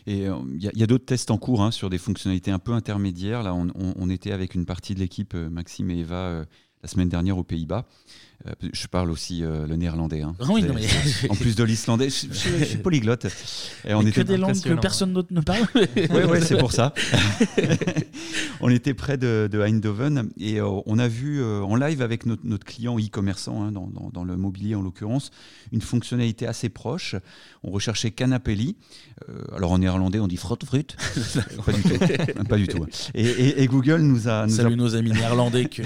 Et 0.06 0.26
il 0.26 0.62
y 0.62 0.82
a, 0.82 0.86
d'autres 0.86 1.04
tests 1.04 1.32
en 1.32 1.38
cours 1.38 1.60
hein, 1.60 1.72
sur 1.72 1.90
des 1.90 1.98
fonctionnalités 1.98 2.52
un 2.52 2.60
peu 2.60 2.72
intermédiaires. 2.72 3.42
Là, 3.42 3.54
on, 3.54 4.08
était 4.08 4.30
avec 4.30 4.54
une 4.54 4.66
partie 4.66 4.94
de 4.94 5.00
l'équipe, 5.00 5.34
Maxime 5.34 5.90
et 5.90 5.98
Eva, 5.98 6.44
la 6.80 6.88
semaine 6.88 7.08
dernière 7.08 7.36
aux 7.38 7.42
Pays-Bas. 7.42 7.84
Euh, 8.46 8.52
je 8.74 8.86
parle 8.88 9.10
aussi 9.10 9.42
euh, 9.42 9.66
le 9.66 9.76
néerlandais. 9.76 10.20
Hein. 10.20 10.34
Ah 10.38 10.44
oui, 10.50 10.64
En 11.30 11.34
plus 11.34 11.56
de 11.56 11.64
l'islandais, 11.64 12.10
je, 12.10 12.64
suis 12.64 12.76
polyglotte. 12.76 13.26
Et 13.86 13.94
on 13.94 14.02
était 14.02 14.20
que 14.22 14.26
des 14.26 14.36
langues 14.36 14.60
que 14.60 14.74
personne 14.74 15.14
d'autre 15.14 15.30
ne 15.30 15.40
parle. 15.40 15.66
oui, 15.74 16.06
ouais, 16.24 16.40
c'est 16.42 16.58
pour 16.58 16.72
ça. 16.72 16.92
on 18.60 18.68
était 18.68 18.92
près 18.92 19.16
de, 19.16 19.48
Eindhoven 19.66 20.28
et 20.38 20.60
euh, 20.60 20.68
on 20.84 20.98
a 20.98 21.08
vu 21.08 21.42
en 21.42 21.74
live 21.76 22.02
avec 22.02 22.26
notre, 22.26 22.64
client 22.64 22.98
e-commerçant, 22.98 23.62
hein, 23.62 23.72
dans, 23.72 23.90
dans, 24.12 24.24
le 24.24 24.36
mobilier 24.36 24.74
en 24.74 24.82
l'occurrence, 24.82 25.30
une 25.72 25.80
fonctionnalité 25.80 26.46
assez 26.46 26.68
proche. 26.68 27.16
On 27.62 27.70
recherchait 27.70 28.10
Canapelli. 28.10 28.76
alors 29.56 29.72
en 29.72 29.78
néerlandais, 29.78 30.20
on 30.20 30.28
dit 30.28 30.36
frotfrut. 30.36 30.96
pas 31.64 31.72
du 31.72 31.82
tout. 31.82 32.44
pas 32.44 32.56
du 32.56 32.68
tout. 32.68 32.86
Et, 33.14 33.66
Google 33.68 34.02
nous 34.02 34.28
a. 34.28 34.46
Nous 34.46 34.54
Salut 34.54 34.76
nos 34.76 34.94
amis 34.94 35.12
néerlandais 35.12 35.66
qui 35.66 35.82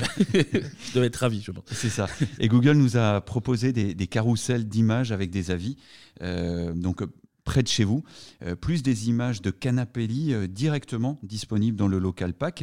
doivent 0.92 1.04
être 1.04 1.16
ravis, 1.16 1.42
je 1.42 1.52
pense. 1.52 1.64
C'est 1.70 1.88
ça. 1.88 2.08
Et 2.40 2.47
Google 2.48 2.72
nous 2.72 2.96
a 2.96 3.20
proposé 3.20 3.72
des, 3.72 3.94
des 3.94 4.06
carousels 4.06 4.66
d'images 4.66 5.12
avec 5.12 5.30
des 5.30 5.50
avis. 5.50 5.76
Euh, 6.22 6.72
donc 6.72 7.02
près 7.48 7.62
de 7.62 7.68
chez 7.68 7.84
vous, 7.84 8.04
euh, 8.42 8.54
plus 8.56 8.82
des 8.82 9.08
images 9.08 9.40
de 9.40 9.50
Canapelli 9.50 10.34
euh, 10.34 10.46
directement 10.46 11.18
disponibles 11.22 11.78
dans 11.78 11.88
le 11.88 11.98
local 11.98 12.34
pack. 12.34 12.62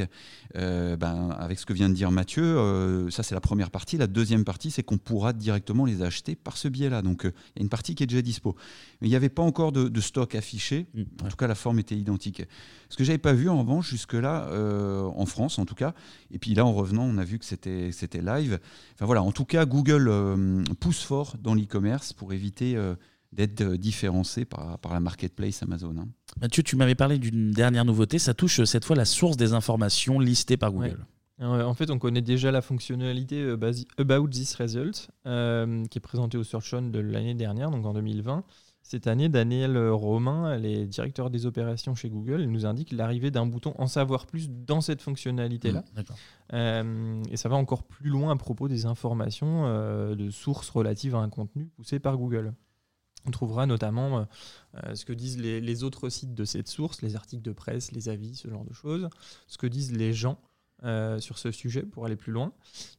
ben, 0.53 1.35
avec 1.39 1.57
ce 1.57 1.65
que 1.65 1.73
vient 1.73 1.89
de 1.89 1.95
dire 1.95 2.11
Mathieu, 2.11 3.09
ça 3.09 3.23
c'est 3.23 3.33
la 3.33 3.41
première 3.41 3.71
partie. 3.71 3.97
La 3.97 4.05
deuxième 4.05 4.45
partie, 4.45 4.69
c'est 4.69 4.83
qu'on 4.83 4.99
pourra 4.99 5.33
directement 5.33 5.85
les 5.85 6.03
acheter 6.03 6.35
par 6.35 6.55
ce 6.55 6.67
biais-là. 6.67 7.01
Donc 7.01 7.23
il 7.23 7.29
y 7.57 7.59
a 7.59 7.63
une 7.63 7.69
partie 7.69 7.95
qui 7.95 8.03
est 8.03 8.07
déjà 8.07 8.21
dispo. 8.21 8.55
Mais 9.01 9.07
il 9.07 9.09
n'y 9.09 9.15
avait 9.15 9.29
pas 9.29 9.41
encore 9.41 9.71
de, 9.71 10.01
stock 10.01 10.35
affiché. 10.35 10.85
Mmh, 10.93 11.01
en 11.23 11.29
tout 11.29 11.35
cas, 11.35 11.47
la 11.47 11.55
forme 11.55 11.79
était 11.79 11.95
identique. 11.95 12.43
Ce 12.89 12.95
que 12.95 13.03
j'avais 13.03 13.17
pas 13.17 13.33
vu 13.33 13.49
en 13.49 13.59
revanche 13.59 13.89
jusque-là, 13.89 14.49
en 15.15 15.25
France 15.25 15.57
en 15.57 15.65
tout 15.65 15.75
cas. 15.75 15.93
Et 16.31 16.37
puis 16.37 16.53
là, 16.53 16.65
en 16.65 16.73
revenant, 16.73 17.03
on 17.03 17.17
a 17.17 17.23
vu 17.23 17.39
que 17.39 17.45
c'était 17.45 18.21
live. 18.21 18.59
Enfin 18.93 19.05
voilà, 19.05 19.23
en 19.23 19.31
tout 19.31 19.45
cas, 19.45 19.65
Google 19.65 20.11
pousse 20.79 21.01
fort 21.01 21.35
dans 21.41 21.55
l'e-commerce 21.55 22.13
pour 22.13 22.31
éviter 22.33 22.77
d'être 23.31 23.61
euh, 23.61 23.77
différencé 23.77 24.45
par, 24.45 24.79
par, 24.79 24.93
la 24.93 24.99
marketplace 24.99 25.63
Amazon. 25.63 25.95
Hein. 25.97 26.07
Mathieu, 26.41 26.63
tu 26.63 26.75
m'avais 26.75 26.95
parlé 26.95 27.17
d'une 27.17 27.51
dernière 27.51 27.85
nouveauté, 27.85 28.19
ça 28.19 28.33
touche 28.33 28.59
euh, 28.59 28.65
cette 28.65 28.85
fois 28.85 28.95
la 28.95 29.05
source 29.05 29.37
des 29.37 29.53
informations 29.53 30.19
listées 30.19 30.57
par 30.57 30.71
Google. 30.71 31.05
En 31.41 31.73
fait, 31.73 31.89
on 31.89 31.99
connaît 31.99 32.21
déjà 32.21 32.49
la 32.51 32.61
fonctionnalité 32.61 33.41
euh, 33.41 33.57
About 33.97 34.29
This 34.29 34.55
Result, 34.55 35.09
euh, 35.25 35.83
qui 35.85 35.97
est 35.97 36.01
présentée 36.01 36.37
au 36.37 36.43
Search 36.43 36.73
On 36.73 36.83
de 36.83 36.99
l'année 36.99 37.33
dernière, 37.33 37.71
donc 37.71 37.85
en 37.85 37.93
2020. 37.93 38.43
Cette 38.81 39.07
année, 39.07 39.29
Daniel 39.29 39.77
Romain, 39.89 40.57
les 40.57 40.85
directeur 40.85 41.31
des 41.31 41.47
opérations 41.47 41.95
chez 41.95 42.07
Google, 42.07 42.43
nous 42.43 42.67
indique 42.67 42.91
l'arrivée 42.91 43.31
d'un 43.31 43.47
bouton 43.47 43.73
En 43.79 43.87
savoir 43.87 44.27
plus 44.27 44.47
dans 44.49 44.79
cette 44.79 45.01
fonctionnalité-là. 45.01 45.83
Mmh, 46.53 47.23
et 47.31 47.35
ça 47.35 47.49
va 47.49 47.55
encore 47.55 47.83
plus 47.83 48.11
loin 48.11 48.31
à 48.31 48.35
propos 48.35 48.67
des 48.67 48.85
informations 48.85 49.65
de 50.15 50.29
sources 50.29 50.69
relatives 50.69 51.15
à 51.15 51.17
un 51.17 51.29
contenu 51.29 51.65
poussé 51.65 51.97
par 51.97 52.15
Google. 52.15 52.53
On 53.25 53.31
trouvera 53.31 53.65
notamment 53.65 54.27
ce 54.93 55.03
que 55.05 55.13
disent 55.13 55.39
les, 55.39 55.83
autres 55.83 56.09
sites 56.09 56.35
de 56.35 56.45
cette 56.45 56.67
source, 56.67 57.01
les 57.01 57.15
articles 57.15 57.41
de 57.41 57.51
presse, 57.51 57.91
les 57.91 58.07
avis, 58.09 58.35
ce 58.35 58.47
genre 58.49 58.63
de 58.63 58.73
choses, 58.73 59.09
ce 59.47 59.57
que 59.57 59.67
disent 59.67 59.91
les 59.93 60.13
gens 60.13 60.39
euh, 60.83 61.19
sur 61.21 61.37
ce 61.37 61.51
sujet 61.51 61.83
pour 61.83 62.05
aller 62.05 62.17
plus 62.17 62.33
loin. 62.33 62.51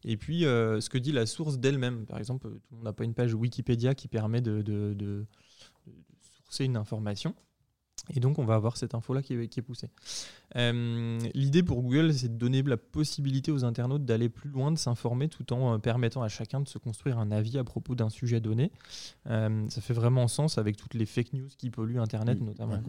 Et 0.02 0.16
puis, 0.16 0.46
euh, 0.46 0.80
ce 0.80 0.88
que 0.88 0.96
dit 0.96 1.12
la 1.12 1.26
source 1.26 1.58
d'elle-même. 1.58 2.06
Par 2.06 2.18
exemple, 2.18 2.48
monde 2.70 2.82
n'a 2.82 2.94
pas 2.94 3.04
une 3.04 3.12
page 3.12 3.34
Wikipédia 3.34 3.94
qui 3.94 4.08
permet 4.08 4.40
de, 4.40 5.26
sourcer 6.42 6.64
une 6.64 6.76
information. 6.76 7.34
Et 8.14 8.20
donc, 8.20 8.38
on 8.38 8.44
va 8.44 8.54
avoir 8.54 8.76
cette 8.76 8.94
info-là 8.94 9.22
qui, 9.22 9.34
est 9.34 9.62
poussée. 9.62 9.88
Euh, 10.56 11.18
l'idée 11.34 11.62
pour 11.62 11.82
Google, 11.82 12.14
c'est 12.14 12.28
de 12.28 12.38
donner 12.38 12.62
la 12.62 12.76
possibilité 12.76 13.50
aux 13.50 13.64
internautes 13.64 14.04
d'aller 14.04 14.28
plus 14.28 14.50
loin, 14.50 14.70
de 14.70 14.78
s'informer, 14.78 15.28
tout 15.28 15.52
en 15.52 15.78
permettant 15.80 16.22
à 16.22 16.28
chacun 16.28 16.60
de 16.60 16.68
se 16.68 16.78
construire 16.78 17.18
un 17.18 17.30
avis 17.30 17.58
à 17.58 17.64
propos 17.64 17.94
d'un 17.94 18.10
sujet 18.10 18.40
donné. 18.40 18.70
ça 19.24 19.80
fait 19.80 19.94
vraiment 19.94 20.28
sens 20.28 20.58
avec 20.58 20.76
toutes 20.76 20.94
les 20.94 21.06
fake 21.06 21.32
news 21.32 21.48
qui 21.58 21.70
polluent 21.70 21.98
Internet, 21.98 22.40
notamment. 22.40 22.80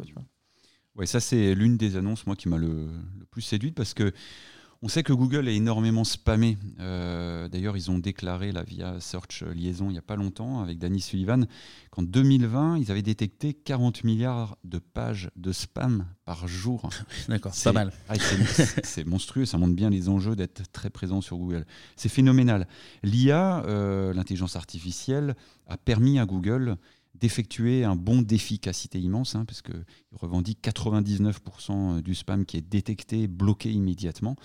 Ouais. 0.96 1.06
ça, 1.06 1.20
c'est 1.20 1.56
l'une 1.56 1.78
des 1.78 1.96
annonces, 1.96 2.26
moi, 2.26 2.36
qui 2.36 2.50
m'a 2.50 2.58
le, 2.58 2.88
le, 3.20 3.26
plus 3.26 3.42
séduite, 3.42 3.76
parce 3.76 3.94
que 3.94 4.14
on 4.82 4.88
sait 4.88 5.04
que 5.04 5.14
Google 5.14 5.48
est 5.48 5.56
énormément 5.56 6.04
spammé. 6.04 6.58
Euh, 6.80 7.48
d'ailleurs, 7.50 7.78
ils 7.78 7.90
ont 7.90 7.98
déclaré 7.98 8.52
là, 8.52 8.64
via 8.64 9.00
Search 9.00 9.44
Liaison 9.44 9.90
il 9.90 9.94
n'y 9.94 9.98
a 9.98 10.04
pas 10.04 10.16
longtemps 10.16 10.62
avec 10.62 10.78
Danny 10.78 11.02
Sullivan 11.02 11.48
qu'en 11.90 12.04
2020, 12.04 12.78
ils 12.78 12.92
avaient 12.92 13.02
détecté 13.02 13.54
40 13.54 14.04
milliards 14.04 14.58
de 14.64 14.78
pages 14.78 15.32
de 15.36 15.52
spam 15.52 16.06
par 16.26 16.48
jour. 16.48 16.90
D'accord, 17.30 17.54
c'est 17.54 17.64
pas 17.64 17.74
mal. 17.74 17.92
Ah, 18.08 18.16
c'est 18.84 19.06
monstrueux, 19.06 19.46
ça 19.46 19.58
montre 19.58 19.76
bien 19.76 19.90
les 19.90 20.10
enjeux 20.10 20.36
d'être 20.36 20.72
très 20.72 20.90
présent 20.90 21.22
sur 21.22 21.38
Google. 21.38 21.66
C'est 21.96 22.10
phénoménal. 22.10 22.68
L'IA, 23.04 23.64
euh, 23.66 24.14
l'intelligence 24.14 24.56
artificielle, 24.56 25.36
a 25.68 25.78
permis 25.78 26.20
à 26.20 26.26
Google 26.26 26.78
d'effectuer 27.20 27.84
un 27.84 27.96
bond 27.96 28.22
d'efficacité 28.22 29.00
immense, 29.00 29.36
hein, 29.36 29.46
parce 29.46 29.62
qu'ils 29.62 29.86
revendiquent 30.12 30.62
99% 30.64 32.02
du 32.02 32.16
spam 32.16 32.46
qui 32.46 32.58
est 32.58 32.62
détecté, 32.62 33.28
bloqué 33.28 33.72
immédiatement. 33.72 34.36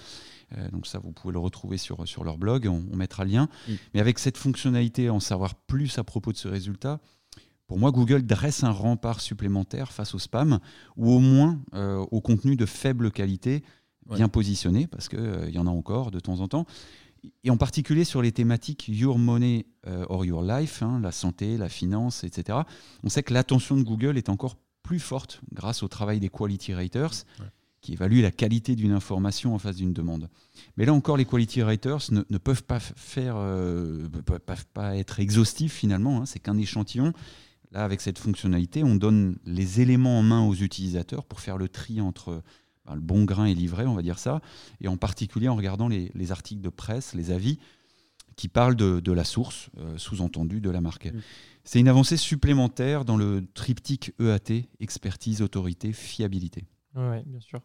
Euh, 0.57 0.71
donc 0.71 0.87
ça, 0.87 0.99
vous 0.99 1.13
pouvez 1.13 1.33
le 1.33 1.39
retrouver 1.39 1.79
sur, 1.79 2.07
sur 2.07 2.25
leur 2.25 2.39
blog, 2.39 2.67
on, 2.67 2.97
mettra 2.97 3.25
le 3.25 3.31
lien. 3.31 3.49
Mm. 3.69 3.73
Mais 3.95 4.01
avec 4.01 4.19
cette 4.19 4.39
fonctionnalité, 4.39 5.11
en 5.11 5.21
savoir 5.21 5.55
plus 5.55 5.99
à 5.99 6.05
propos 6.05 6.33
de 6.33 6.37
ce 6.37 6.49
résultat, 6.49 7.01
pour 7.67 7.79
moi, 7.79 7.91
Google 7.91 8.23
dresse 8.23 8.65
un 8.65 8.71
rempart 8.71 9.21
supplémentaire 9.21 9.93
face 9.93 10.15
au 10.15 10.19
spam, 10.19 10.59
ou 10.97 11.11
au 11.11 11.21
moins 11.21 11.61
euh, 11.75 12.05
au 12.11 12.21
contenu 12.21 12.57
de 12.57 12.67
faible 12.67 13.11
qualité, 13.11 13.63
bien 14.11 14.29
positionné, 14.29 14.87
parce 14.87 15.09
qu'il 15.09 15.21
euh, 15.21 15.51
y 15.51 15.59
en 15.59 15.67
a 15.67 15.71
encore 15.71 16.11
de 16.11 16.21
temps 16.21 16.41
en 16.41 16.49
temps 16.49 16.67
et 17.45 17.51
en 17.51 17.57
particulier 17.57 18.05
sur 18.05 18.23
les 18.23 18.33
thématiques 18.33 18.89
Your 18.89 19.19
Money 19.19 19.67
euh, 19.87 20.05
or 20.09 20.25
Your 20.25 20.43
Life, 20.43 20.83
hein, 20.83 21.01
la 21.03 21.13
santé, 21.13 21.57
la 21.57 21.69
finance, 21.69 22.25
etc. 22.25 22.61
On 23.03 23.09
sait 23.09 23.23
que 23.23 23.35
l'attention 23.35 23.77
de 23.77 23.83
Google 23.83 24.19
est 24.19 24.29
encore 24.29 24.57
plus 24.83 25.01
forte 25.01 25.41
grâce 25.53 25.83
au 25.83 25.89
travail 25.89 26.21
des 26.21 26.29
quality 26.29 26.73
writers, 26.75 27.25
qui 27.81 27.93
évaluent 27.93 28.23
la 28.23 28.31
qualité 28.31 28.77
d'une 28.77 28.93
information 28.93 29.55
en 29.55 29.59
face 29.59 29.77
d'une 29.77 29.93
demande. 29.93 30.29
Mais 30.77 30.85
là 30.85 30.95
encore, 30.95 31.17
les 31.17 31.25
quality 31.25 31.63
writers 31.63 32.11
ne, 32.11 32.39
peuvent 32.39 32.63
pas 32.63 32.81
faire, 32.81 33.35
euh, 33.37 34.09
peuvent 34.25 34.67
pas 34.73 34.97
être 34.97 35.21
exhaustifs 35.21 35.73
finalement. 35.73 36.23
Hein, 36.23 36.27
c'est 36.27 36.39
qu'un 36.39 36.59
échantillon. 36.59 37.13
Là, 37.73 37.85
avec 37.85 38.01
cette 38.01 38.19
fonctionnalité, 38.19 38.85
on 38.85 38.95
donne 38.95 39.39
les 39.47 39.81
éléments 39.81 40.19
en 40.19 40.23
main 40.23 40.47
aux 40.47 40.55
utilisateurs 40.55 41.25
pour 41.25 41.41
faire 41.41 41.57
le 41.57 41.69
tri 41.69 42.01
entre 42.01 42.43
le 42.95 43.01
bon 43.01 43.25
grain 43.25 43.47
est 43.47 43.55
livré, 43.55 43.87
on 43.87 43.95
va 43.95 44.03
dire 44.03 44.19
ça, 44.19 44.41
et 44.81 44.89
en 44.89 44.97
particulier 44.97 45.49
en 45.49 45.57
regardant 45.57 45.89
les, 45.89 46.33
articles 46.33 46.63
de 46.63 46.69
presse, 46.69 47.15
les 47.15 47.31
avis 47.31 47.59
qui 48.37 48.49
parlent 48.49 48.77
de, 48.77 49.13
la 49.13 49.25
source, 49.25 49.69
euh, 49.79 49.99
sous-entendu 49.99 50.61
de 50.61 50.71
la 50.71 50.81
marque. 50.81 51.07
Mm. 51.07 51.21
C'est 51.65 51.81
une 51.81 51.89
avancée 51.89 52.17
supplémentaire 52.17 53.05
dans 53.05 53.17
le 53.17 53.45
triptyque 53.55 54.13
EAT, 54.21 54.65
expertise, 54.81 55.43
autorité, 55.43 55.93
fiabilité. 55.93 56.65
Oui, 56.95 57.17
bien 57.25 57.41
sûr. 57.41 57.61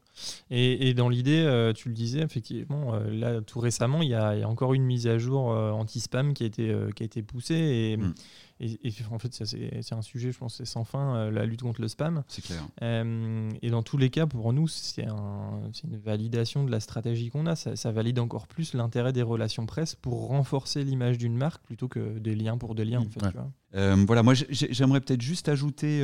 Et, 0.50 0.94
dans 0.94 1.10
l'idée, 1.10 1.42
euh, 1.42 1.74
tu 1.74 1.90
le 1.90 1.94
disais, 1.94 2.22
effectivement, 2.22 2.94
euh, 2.94 3.10
là, 3.10 3.42
tout 3.42 3.60
récemment, 3.60 4.02
il 4.02 4.10
y, 4.10 4.14
a, 4.14 4.48
encore 4.48 4.74
une 4.74 4.84
mise 4.84 5.08
à 5.08 5.18
jour 5.18 5.48
anti-spam 5.48 6.34
qui, 6.34 6.44
a 6.44 6.46
été, 6.48 6.76
qui 6.96 7.04
a 7.04 7.06
été 7.06 7.22
poussée. 7.22 7.56
Et, 7.56 7.98
mm. 7.98 8.14
Et, 8.60 8.80
en 9.12 9.20
fait, 9.20 9.34
c'est 9.34 9.94
un 9.94 10.02
sujet, 10.02 10.32
je 10.32 10.38
pense, 10.38 10.56
c'est 10.56 10.66
sans 10.66 10.84
fin, 10.84 11.16
euh, 11.16 11.32
la 11.32 11.46
lutte 11.46 11.62
contre 11.62 11.80
le 11.80 11.88
spam. 11.88 12.24
C'est 12.28 12.44
clair. 12.44 12.68
Euh, 12.82 13.52
et 13.62 13.70
dans 13.70 13.84
tous 13.84 13.98
les 13.98 14.10
cas, 14.10 14.26
pour 14.26 14.52
nous, 14.52 14.68
c'est 14.68 15.06
un, 15.06 15.62
une 15.84 15.98
validation 15.98 16.64
de 16.64 16.72
la 16.72 16.80
stratégie 16.80 17.30
qu'on 17.30 17.46
a. 17.46 17.56
Ça, 17.56 17.92
valide 17.92 18.20
encore 18.20 18.48
plus 18.48 18.74
l'intérêt 18.74 19.14
des 19.14 19.22
relations 19.22 19.66
presse 19.68 19.94
pour 19.94 20.28
renforcer 20.28 20.84
l'image 20.84 21.18
d'une 21.20 21.38
marque 21.38 21.64
plutôt 21.64 21.88
que 21.88 22.18
des 22.18 22.36
liens 22.36 22.58
pour 22.58 22.74
des 22.74 22.86
liens. 22.86 23.02
En 23.02 23.10
fait, 23.10 23.38
euh, 23.76 23.96
voilà, 24.08 24.24
moi, 24.24 24.34
j'aimerais 24.34 25.02
peut-être 25.02 25.22
juste 25.22 25.50
ajouter. 25.50 26.04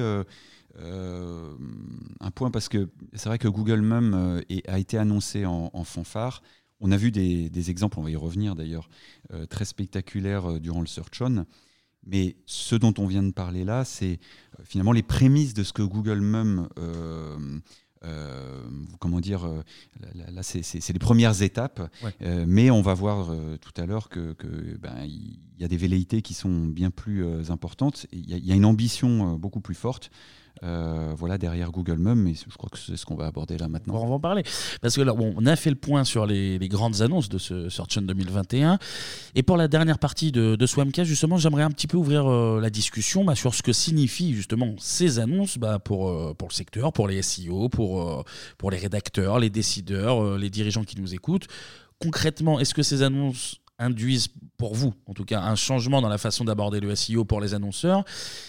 Un 0.80 2.32
point 2.32 2.52
parce 2.52 2.68
que 2.68 2.90
c'est 3.14 3.30
vrai 3.30 3.38
que 3.38 3.48
Google 3.48 3.82
Mum 3.82 4.42
a 4.68 4.80
été 4.80 4.98
annoncé 4.98 5.46
en, 5.46 5.84
fanfare. 5.84 6.42
On 6.80 6.92
a 6.92 6.98
vu 6.98 7.12
des, 7.12 7.50
des, 7.50 7.70
exemples, 7.70 8.00
on 8.00 8.04
va 8.04 8.10
y 8.10 8.16
revenir 8.16 8.56
d'ailleurs, 8.56 8.90
très 9.50 9.66
spectaculaires 9.66 10.60
durant 10.60 10.82
le 10.82 10.88
Search 10.88 11.22
On. 11.22 11.46
Mais 12.06 12.36
ce 12.46 12.76
dont 12.76 12.94
on 12.98 13.08
vient 13.08 13.24
de 13.24 13.32
parler 13.32 13.64
là, 13.64 13.86
c'est 13.86 14.20
euh, 14.60 14.64
finalement 14.66 14.92
les 14.92 15.04
prémices 15.04 15.54
de 15.54 15.64
ce 15.64 15.74
que 15.74 15.82
Google 15.82 16.20
Mum 16.20 16.68
euh, 16.78 17.60
euh, 18.06 18.62
comment 19.00 19.22
dire, 19.22 19.48
là, 20.14 20.44
c'est 20.44 20.90
les 20.92 21.00
premières 21.00 21.42
étapes, 21.42 21.90
mais 22.20 22.70
on 22.70 22.82
va 22.82 22.94
voir 22.94 23.34
tout 23.62 23.82
à 23.82 23.86
l'heure 23.86 24.10
que, 24.10 24.36
ben, 24.78 25.06
il 25.06 25.40
y 25.58 25.64
a 25.64 25.70
des 25.70 25.78
velléités 25.78 26.22
qui 26.22 26.34
sont 26.34 26.66
bien 26.66 26.92
plus 26.92 27.50
importantes. 27.50 28.06
Il 28.12 28.30
y, 28.30 28.52
a 28.52 28.56
une 28.56 28.66
ambition 28.66 29.38
beaucoup 29.38 29.62
plus 29.62 29.76
forte. 29.76 30.12
Euh, 30.62 31.14
voilà, 31.18 31.38
derrière 31.38 31.72
Google 31.72 31.98
Mum, 31.98 32.22
mais 32.22 32.34
je 32.36 32.56
crois 32.56 32.70
que 32.70 32.78
c'est 32.78 32.96
ce 32.96 33.06
qu'on 33.06 33.16
va 33.16 33.26
aborder 33.26 33.58
là 33.58 33.68
maintenant. 33.68 33.96
On 33.96 34.08
va 34.08 34.14
en 34.14 34.20
parler. 34.20 34.44
Parce 34.82 34.96
que 34.96 35.02
là, 35.02 35.14
on 35.18 35.46
a 35.46 35.56
fait 35.56 35.70
le 35.70 35.76
point 35.76 36.04
sur 36.04 36.26
les, 36.26 36.60
grandes 36.70 37.02
annonces 37.02 37.28
de 37.28 37.38
ce 37.38 37.70
Search 37.70 37.98
2021. 37.98 38.78
Et 39.36 39.44
pour 39.44 39.58
la 39.58 39.68
dernière 39.68 40.00
partie 40.00 40.32
de, 40.32 40.56
de 40.56 40.66
justement, 41.04 41.38
j'aimerais 41.38 41.64
un 41.64 41.72
petit 41.72 41.88
peu 41.88 41.98
ouvrir 41.98 42.26
euh, 42.28 42.62
la 42.62 42.70
discussion 42.70 43.26
bah, 43.26 43.36
sur 43.36 43.54
ce 43.54 43.62
que 43.62 43.74
signifient 43.74 44.34
justement 44.34 44.76
ces 44.80 45.20
annonces 45.20 45.58
bah, 45.58 45.80
pour, 45.80 46.10
euh, 46.10 46.34
pour 46.34 46.48
le 46.50 46.54
secteur, 46.54 46.94
pour 46.94 47.08
les 47.08 47.22
SEO, 47.22 47.70
pour, 47.70 48.24
pour 48.58 48.72
les 48.72 48.78
rédacteurs, 48.78 49.40
les 49.40 49.50
décideurs, 49.50 50.38
les 50.38 50.50
dirigeants 50.50 50.84
qui 50.84 51.00
nous 51.00 51.14
écoutent. 51.14 51.48
Concrètement, 52.00 52.60
est-ce 52.60 52.74
que 52.74 52.84
ces 52.84 53.02
annonces 53.02 53.60
induisent 53.80 54.30
pour 54.58 54.76
vous, 54.76 54.94
en 55.08 55.14
tout 55.14 55.26
cas, 55.26 55.42
un 55.42 55.56
changement 55.56 56.02
dans 56.02 56.10
la 56.10 56.18
façon 56.18 56.46
d'aborder 56.46 56.80
le 56.80 56.96
SEO 56.96 57.26
pour 57.26 57.42
les 57.42 57.54
annonceurs. 57.54 58.04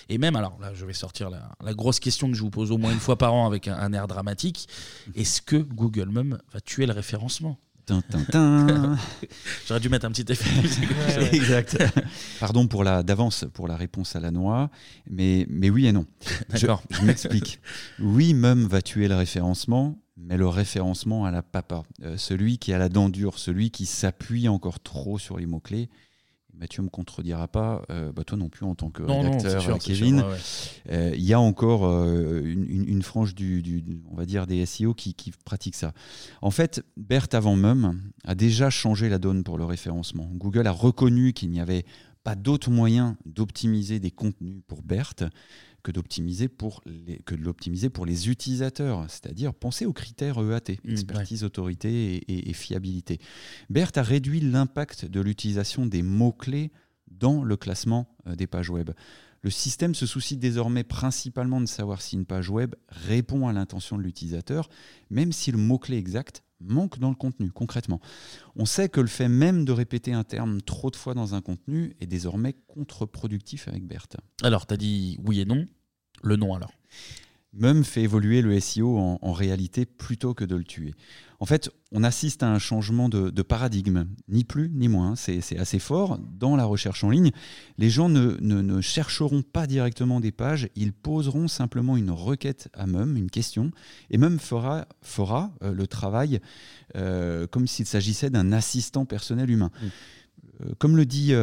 Et 0.08 0.18
même, 0.18 0.36
alors 0.36 0.58
là, 0.60 0.72
je 0.74 0.84
vais 0.84 0.92
sortir 0.92 1.30
la, 1.30 1.74
grosse 1.74 1.98
question 1.98 2.28
que 2.28 2.34
je 2.34 2.42
vous 2.42 2.50
pose 2.50 2.70
au 2.70 2.78
moins 2.78 2.92
une 2.92 3.00
fois 3.00 3.16
par 3.16 3.34
an 3.34 3.46
avec 3.46 3.68
un, 3.68 3.92
air 3.92 4.06
dramatique. 4.06 4.68
Est-ce 5.14 5.42
que 5.42 5.56
Google 5.56 6.08
même 6.08 6.38
va 6.52 6.60
tuer 6.60 6.86
le 6.86 6.92
référencement? 6.92 7.58
J'aurais 9.66 9.80
dû 9.80 9.88
mettre 9.88 10.06
un 10.06 10.10
petit 10.10 10.30
effet. 10.32 11.28
exact. 11.32 11.76
Pardon 12.40 12.66
pour 12.66 12.84
la 12.84 13.02
d'avance 13.02 13.44
pour 13.52 13.68
la 13.68 13.76
réponse 13.76 14.16
à 14.16 14.20
la 14.20 14.30
noix, 14.30 14.70
mais 15.10 15.46
mais 15.50 15.70
oui 15.70 15.86
et 15.86 15.92
non. 15.92 16.06
D'accord. 16.48 16.82
Je, 16.90 16.96
je 16.96 17.02
m'explique. 17.02 17.60
Oui, 17.98 18.34
Mum 18.34 18.66
va 18.66 18.80
tuer 18.82 19.08
le 19.08 19.16
référencement, 19.16 19.98
mais 20.16 20.36
le 20.36 20.48
référencement 20.48 21.24
à 21.24 21.30
la 21.30 21.42
papa, 21.42 21.82
euh, 22.02 22.16
celui 22.16 22.58
qui 22.58 22.72
a 22.72 22.78
la 22.78 22.88
dent 22.88 23.08
dure, 23.08 23.38
celui 23.38 23.70
qui 23.70 23.86
s'appuie 23.86 24.48
encore 24.48 24.80
trop 24.80 25.18
sur 25.18 25.38
les 25.38 25.46
mots-clés. 25.46 25.88
Mathieu 26.58 26.82
me 26.82 26.88
contredira 26.88 27.48
pas, 27.48 27.82
euh, 27.90 28.12
bah 28.12 28.24
toi 28.24 28.38
non 28.38 28.48
plus 28.48 28.64
en 28.64 28.74
tant 28.74 28.90
que 28.90 29.02
rédacteur, 29.02 29.78
Kevin. 29.78 30.24
Euh, 30.90 31.12
il 31.14 31.24
y 31.24 31.32
a 31.32 31.40
encore 31.40 31.84
une, 31.84 33.02
frange 33.02 33.34
du, 33.34 33.84
on 34.10 34.16
va 34.16 34.24
dire 34.24 34.46
des 34.46 34.64
SEO 34.64 34.94
qui, 34.94 35.14
qui 35.14 35.32
pratique 35.44 35.74
ça. 35.74 35.92
En 36.42 36.50
fait, 36.50 36.84
Berthe 36.96 37.34
avant 37.34 37.56
Mum 37.56 38.00
a 38.24 38.34
déjà 38.34 38.70
changé 38.70 39.08
la 39.08 39.18
donne 39.18 39.44
pour 39.44 39.58
le 39.58 39.64
référencement. 39.64 40.28
Google 40.32 40.66
a 40.66 40.72
reconnu 40.72 41.32
qu'il 41.32 41.50
n'y 41.50 41.60
avait 41.60 41.84
pas 42.22 42.34
d'autre 42.34 42.70
moyen 42.70 43.16
d'optimiser 43.26 44.00
des 44.00 44.10
contenus 44.10 44.62
pour 44.66 44.82
Berthe 44.82 45.24
que 45.84 45.92
d'optimiser 45.92 46.48
pour 46.48 46.82
les 46.86 47.18
que 47.18 47.36
de 47.36 47.42
l'optimiser 47.42 47.90
pour 47.90 48.06
les 48.06 48.28
utilisateurs, 48.28 49.04
c'est-à-dire 49.08 49.54
penser 49.54 49.86
aux 49.86 49.92
critères 49.92 50.38
EAT, 50.38 50.72
mmh, 50.82 50.90
expertise, 50.90 51.44
autorité 51.44 52.24
et, 52.26 52.52
fiabilité. 52.54 53.20
Berthe 53.70 53.98
a 53.98 54.02
réduit 54.02 54.40
l'impact 54.40 55.04
de 55.04 55.20
l'utilisation 55.20 55.86
des 55.86 56.02
mots 56.02 56.32
clés 56.32 56.72
dans 57.10 57.44
le 57.44 57.56
classement 57.56 58.08
euh, 58.26 58.34
des 58.34 58.46
pages 58.46 58.70
web. 58.70 58.90
Le 59.44 59.50
système 59.50 59.94
se 59.94 60.06
soucie 60.06 60.38
désormais 60.38 60.84
principalement 60.84 61.60
de 61.60 61.66
savoir 61.66 62.00
si 62.00 62.16
une 62.16 62.24
page 62.24 62.48
web 62.48 62.74
répond 62.88 63.46
à 63.46 63.52
l'intention 63.52 63.98
de 63.98 64.02
l'utilisateur, 64.02 64.70
même 65.10 65.32
si 65.32 65.52
le 65.52 65.58
mot-clé 65.58 65.98
exact 65.98 66.42
manque 66.60 66.98
dans 66.98 67.10
le 67.10 67.14
contenu, 67.14 67.50
concrètement. 67.50 68.00
On 68.56 68.64
sait 68.64 68.88
que 68.88 69.02
le 69.02 69.06
fait 69.06 69.28
même 69.28 69.66
de 69.66 69.72
répéter 69.72 70.14
un 70.14 70.24
terme 70.24 70.62
trop 70.62 70.90
de 70.90 70.96
fois 70.96 71.12
dans 71.12 71.34
un 71.34 71.42
contenu 71.42 71.94
est 72.00 72.06
désormais 72.06 72.54
contre-productif 72.68 73.68
avec 73.68 73.86
Berthe. 73.86 74.16
Alors, 74.42 74.66
tu 74.66 74.72
as 74.72 74.78
dit 74.78 75.18
oui 75.22 75.40
et 75.40 75.44
non. 75.44 75.68
Le 76.22 76.36
non 76.36 76.54
alors? 76.54 76.72
Mum 77.52 77.84
fait 77.84 78.02
évoluer 78.02 78.40
le 78.40 78.58
SEO 78.58 78.96
en, 78.98 79.32
réalité 79.32 79.84
plutôt 79.84 80.32
que 80.32 80.44
de 80.44 80.56
le 80.56 80.64
tuer. 80.64 80.94
En 81.44 81.46
fait, 81.46 81.68
on 81.92 82.04
assiste 82.04 82.42
à 82.42 82.48
un 82.48 82.58
changement 82.58 83.10
de, 83.10 83.42
paradigme, 83.42 84.06
ni 84.28 84.44
plus 84.44 84.70
ni 84.70 84.88
moins. 84.88 85.14
C'est 85.14 85.58
assez 85.58 85.78
fort. 85.78 86.18
Dans 86.18 86.56
la 86.56 86.64
recherche 86.64 87.04
en 87.04 87.10
ligne, 87.10 87.32
les 87.76 87.90
gens 87.90 88.08
ne, 88.08 88.80
chercheront 88.80 89.42
pas 89.42 89.66
directement 89.66 90.20
des 90.20 90.32
pages, 90.32 90.70
ils 90.74 90.94
poseront 90.94 91.46
simplement 91.46 91.98
une 91.98 92.10
requête 92.10 92.70
à 92.72 92.86
Mum, 92.86 93.18
une 93.18 93.28
question, 93.28 93.72
et 94.08 94.16
Mum 94.16 94.38
fera, 94.38 94.88
fera 95.02 95.52
euh, 95.62 95.74
le 95.74 95.86
travail 95.86 96.40
euh, 96.96 97.46
comme 97.46 97.66
s'il 97.66 97.84
s'agissait 97.84 98.30
d'un 98.30 98.50
assistant 98.50 99.04
personnel 99.04 99.50
humain. 99.50 99.70
Mmh. 99.70 99.86
Euh, 100.62 100.72
comme 100.78 100.96
le 100.96 101.04
dit 101.04 101.34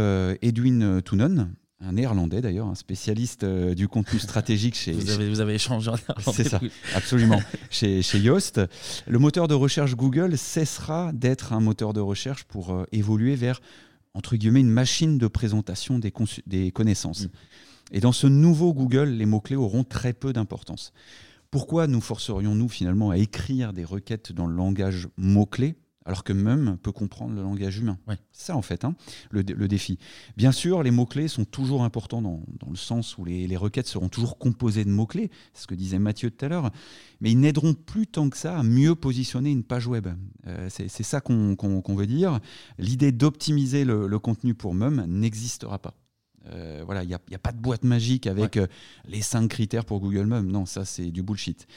Edwin 0.42 1.04
Tounon, 1.04 1.48
un 1.82 1.94
néerlandais 1.94 2.42
d'ailleurs, 2.42 2.68
un 2.68 2.76
spécialiste 2.76 3.44
euh, 3.44 3.74
du 3.74 3.88
contenu 3.88 4.20
stratégique 4.20 4.76
chez. 4.76 4.92
Vous 4.92 5.10
avez, 5.10 5.30
vous 5.30 5.40
avez 5.40 5.56
échangé 5.56 5.90
en 5.90 5.96
néerlandais. 5.96 6.32
C'est 6.34 6.48
ça, 6.48 6.62
absolument. 6.96 7.42
chez, 7.70 8.02
chez 8.02 8.20
Yoast, 8.20 8.62
le 9.08 9.20
moteur 9.20 9.48
de 9.48 9.54
recherche 9.54 9.96
Google 9.96 10.38
cessera 10.38 11.12
d'être 11.14 11.54
un 11.54 11.60
moteur 11.60 11.94
de 11.94 12.00
recherche 12.00 12.44
pour 12.44 12.72
euh, 12.72 12.86
évoluer 12.92 13.36
vers, 13.36 13.62
entre 14.14 14.36
guillemets, 14.36 14.62
une 14.62 14.70
machine 14.70 15.18
de 15.18 15.28
présentation 15.28 15.98
des, 16.00 16.14
des 16.46 16.72
connaissances. 16.72 17.26
Mm. 17.26 17.30
Et 17.94 18.00
dans 18.00 18.14
ce 18.14 18.28
nouveau 18.28 18.74
Google, 18.74 19.10
les 19.10 19.26
mots-clés 19.26 19.56
auront 19.56 19.84
très 19.84 20.14
peu 20.14 20.34
d'importance. 20.34 20.94
Pourquoi 21.50 21.88
nous 21.88 22.00
forcerions-nous 22.00 22.70
finalement 22.70 23.10
à 23.10 23.18
écrire 23.18 23.74
des 23.74 23.84
requêtes 23.84 24.32
dans 24.32 24.48
le 24.48 24.56
langage 24.56 25.10
mots-clés 25.18 25.76
alors 26.06 26.24
que 26.24 26.34
même 26.34 26.78
peut 26.82 26.92
comprendre 26.92 27.36
le 27.36 27.42
langage 27.42 27.78
humain. 27.78 27.98
C'est 28.32 28.46
ça 28.48 28.56
en 28.56 28.62
fait, 28.62 28.86
hein, 28.86 28.96
le, 29.30 29.44
défi. 29.44 30.00
Bien 30.36 30.52
sûr, 30.52 30.84
les 30.84 30.92
mots-clés 30.92 31.28
sont 31.28 31.46
toujours 31.46 31.84
importants 31.84 32.22
dans, 32.22 32.42
le 32.70 32.76
sens 32.76 33.18
où 33.18 33.26
les, 33.26 33.58
requêtes 33.58 33.88
seront 33.88 34.10
toujours 34.10 34.38
composées 34.38 34.86
de 34.86 34.90
mots-clés, 34.90 35.30
c'est 35.54 35.64
ce 35.64 35.68
que 35.68 35.76
disait 35.76 36.00
Mathieu 36.00 36.32
tout 36.32 36.46
à 36.46 36.50
l'heure, 36.50 36.72
mais 37.20 37.32
ils 37.32 37.40
n'aideront 37.40 37.74
plus 37.74 38.08
tant 38.08 38.30
que 38.30 38.38
ça 38.38 38.58
à 38.58 38.64
mieux 38.64 38.96
positionner 38.96 39.52
une 39.52 39.64
page 39.64 39.88
web. 39.88 40.08
Euh, 40.48 40.70
c'est 40.70 41.04
ça 41.04 41.22
qu'on 41.22 41.96
veut 41.96 42.08
dire. 42.08 42.40
L'idée 42.78 43.12
d'optimiser 43.12 43.86
le, 43.86 44.20
contenu 44.20 44.54
pour 44.54 44.74
MEM 44.74 45.06
n'existera 45.08 45.80
pas. 45.80 45.96
Euh, 46.48 46.82
voilà, 46.86 47.04
il 47.04 47.08
n'y 47.08 47.14
a, 47.14 47.40
pas 47.40 47.52
de 47.52 47.60
boîte 47.60 47.84
magique 47.84 48.26
avec 48.26 48.58
euh, 48.58 48.66
les 49.08 49.22
cinq 49.22 49.48
critères 49.48 49.86
pour 49.86 50.00
Google 50.00 50.26
Mum. 50.26 50.52
Non, 50.52 50.66
ça 50.66 50.86
c'est 50.86 51.12
du 51.12 51.22
bullshit 51.22 51.68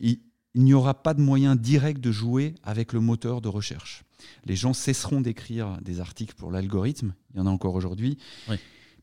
il 0.00 0.18
n'y 0.54 0.74
aura 0.74 0.94
pas 0.94 1.14
de 1.14 1.20
moyen 1.20 1.56
direct 1.56 2.00
de 2.00 2.12
jouer 2.12 2.54
avec 2.62 2.92
le 2.92 3.00
moteur 3.00 3.40
de 3.40 3.48
recherche. 3.48 4.04
Les 4.44 4.56
gens 4.56 4.72
cesseront 4.72 5.20
d'écrire 5.20 5.78
des 5.82 6.00
articles 6.00 6.34
pour 6.34 6.50
l'algorithme, 6.50 7.14
il 7.32 7.38
y 7.38 7.40
en 7.40 7.46
a 7.46 7.50
encore 7.50 7.74
aujourd'hui. 7.74 8.18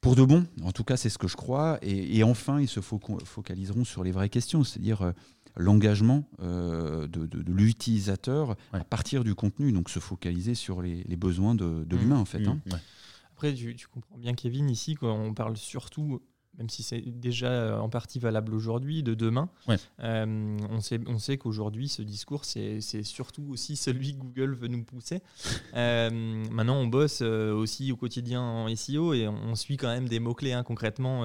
Pour 0.01 0.15
de 0.15 0.23
bon, 0.23 0.45
en 0.63 0.71
tout 0.71 0.83
cas 0.83 0.97
c'est 0.97 1.09
ce 1.09 1.17
que 1.17 1.27
je 1.27 1.35
crois, 1.35 1.79
et, 1.81 2.23
enfin 2.23 2.61
ils 2.61 2.67
se 2.67 2.81
focaliseront 2.81 3.83
sur 3.83 4.03
les 4.03 4.11
vraies 4.11 4.29
questions, 4.29 4.63
c'est-à-dire 4.63 5.01
euh, 5.01 5.11
l'engagement 5.55 6.23
euh, 6.39 7.07
de, 7.07 7.27
l'utilisateur 7.51 8.55
à 8.73 8.83
partir 8.83 9.23
du 9.23 9.33
contenu, 9.33 9.71
donc 9.71 9.89
se 9.89 9.99
focaliser 9.99 10.53
sur 10.53 10.81
les, 10.81 11.03
besoins 11.15 11.55
de, 11.55 11.65
mmh. 11.65 11.95
l'humain 11.97 12.17
en 12.17 12.25
fait. 12.25 12.45
Hein. 12.45 12.59
Mmh. 12.65 12.71
Après 13.31 13.53
tu, 13.53 13.75
tu, 13.75 13.87
comprends 13.87 14.17
bien 14.17 14.35
Kevin, 14.35 14.69
ici 14.69 14.95
on 15.01 15.33
parle 15.33 15.57
surtout 15.57 16.21
même 16.57 16.69
si 16.69 16.83
c'est 16.83 17.01
déjà 17.01 17.47
euh, 17.47 17.77
en 17.77 17.89
partie 17.89 18.19
valable 18.19 18.53
aujourd'hui, 18.53 19.03
de 19.03 19.13
demain. 19.13 19.49
Euh, 19.99 20.57
on 20.69 20.81
sait, 20.81 20.99
on 21.07 21.19
sait 21.19 21.37
qu'aujourd'hui, 21.37 21.87
ce 21.87 22.01
discours, 22.01 22.45
c'est 22.45 22.81
surtout 23.03 23.45
aussi 23.49 23.75
celui 23.75 24.13
que 24.13 24.19
Google 24.19 24.55
veut 24.55 24.67
nous 24.67 24.83
pousser. 24.83 25.21
Euh, 25.75 26.09
maintenant, 26.51 26.77
on 26.77 26.87
bosse 26.87 27.21
aussi 27.21 27.91
au 27.91 27.95
quotidien 27.95 28.41
en 28.41 28.75
SEO 28.75 29.13
et 29.13 29.27
on, 29.27 29.55
suit 29.55 29.77
quand 29.77 29.87
même 29.87 30.07
des 30.07 30.19
mots-clés 30.19 30.53
hein, 30.53 30.63
concrètement 30.63 31.23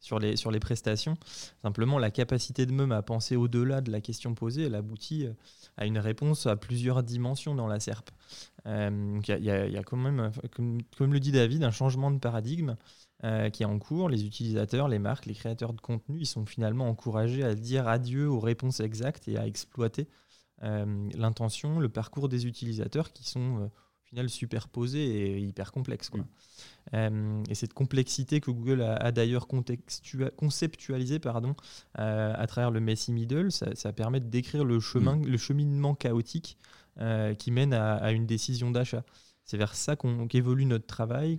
sur, 0.00 0.18
les, 0.18 0.36
sur 0.36 0.50
les 0.50 0.58
prestations. 0.58 1.16
Simplement, 1.62 1.98
la 1.98 2.10
capacité 2.10 2.64
de 2.64 2.72
MEM 2.72 2.92
à 2.92 3.02
penser 3.02 3.36
au-delà 3.36 3.82
de 3.82 3.90
la 3.90 4.00
question 4.00 4.34
posée, 4.34 4.64
elle 4.64 4.74
aboutit 4.74 5.26
à 5.76 5.84
une 5.84 5.98
réponse 5.98 6.46
à 6.46 6.56
plusieurs 6.56 7.02
dimensions 7.02 7.54
dans 7.54 7.66
la 7.66 7.78
SERP. 7.78 8.10
Il 8.64 9.20
y, 9.28 9.44
y, 9.44 9.50
a 9.50 9.82
quand 9.82 9.96
même, 9.96 10.30
comme, 10.54 10.78
comme, 10.96 11.12
le 11.12 11.20
dit 11.20 11.32
David, 11.32 11.62
un 11.62 11.70
changement 11.70 12.10
de 12.10 12.18
paradigme. 12.18 12.76
Euh, 13.24 13.50
qui 13.50 13.64
est 13.64 13.66
en 13.66 13.80
cours. 13.80 14.08
Les 14.08 14.24
utilisateurs, 14.24 14.86
les 14.86 15.00
marques, 15.00 15.26
les 15.26 15.34
créateurs 15.34 15.72
de 15.72 15.80
contenu, 15.80 16.20
ils 16.20 16.26
sont 16.26 16.46
finalement 16.46 16.88
encouragés 16.88 17.42
à 17.42 17.56
dire 17.56 17.88
adieu 17.88 18.28
aux 18.30 18.38
réponses 18.38 18.78
exactes 18.78 19.26
et 19.26 19.36
à 19.36 19.44
exploiter 19.44 20.06
euh, 20.62 21.08
l'intention, 21.16 21.80
le 21.80 21.88
parcours 21.88 22.28
des 22.28 22.46
utilisateurs 22.46 23.12
qui 23.12 23.28
sont 23.28 23.58
euh, 23.58 23.64
au 23.64 24.06
final 24.08 24.30
superposés 24.30 25.04
et 25.04 25.40
hyper 25.40 25.72
complexes. 25.72 26.12
et 26.92 27.54
cette 27.54 27.74
complexité 27.74 28.40
que 28.40 28.52
Google 28.52 28.82
a, 28.82 29.10
d'ailleurs 29.10 29.48
conceptualisée 30.36 31.18
pardon, 31.18 31.56
à 31.94 32.46
travers 32.46 32.70
le 32.70 32.78
Messy 32.78 33.10
Middle, 33.12 33.50
ça, 33.50 33.92
permet 33.92 34.20
de 34.20 34.28
décrire 34.28 34.64
le, 34.64 34.78
chemin, 34.78 35.16
mm. 35.16 35.26
le 35.26 35.36
cheminement 35.36 35.94
chaotique 35.94 36.56
qui 37.38 37.50
mène 37.50 37.74
à 37.74 38.12
une 38.12 38.26
décision 38.26 38.70
d'achat. 38.70 39.04
C'est 39.48 39.56
vers 39.56 39.74
ça 39.74 39.96
qu'évolue 39.96 40.66
notre 40.66 40.84
travail, 40.84 41.38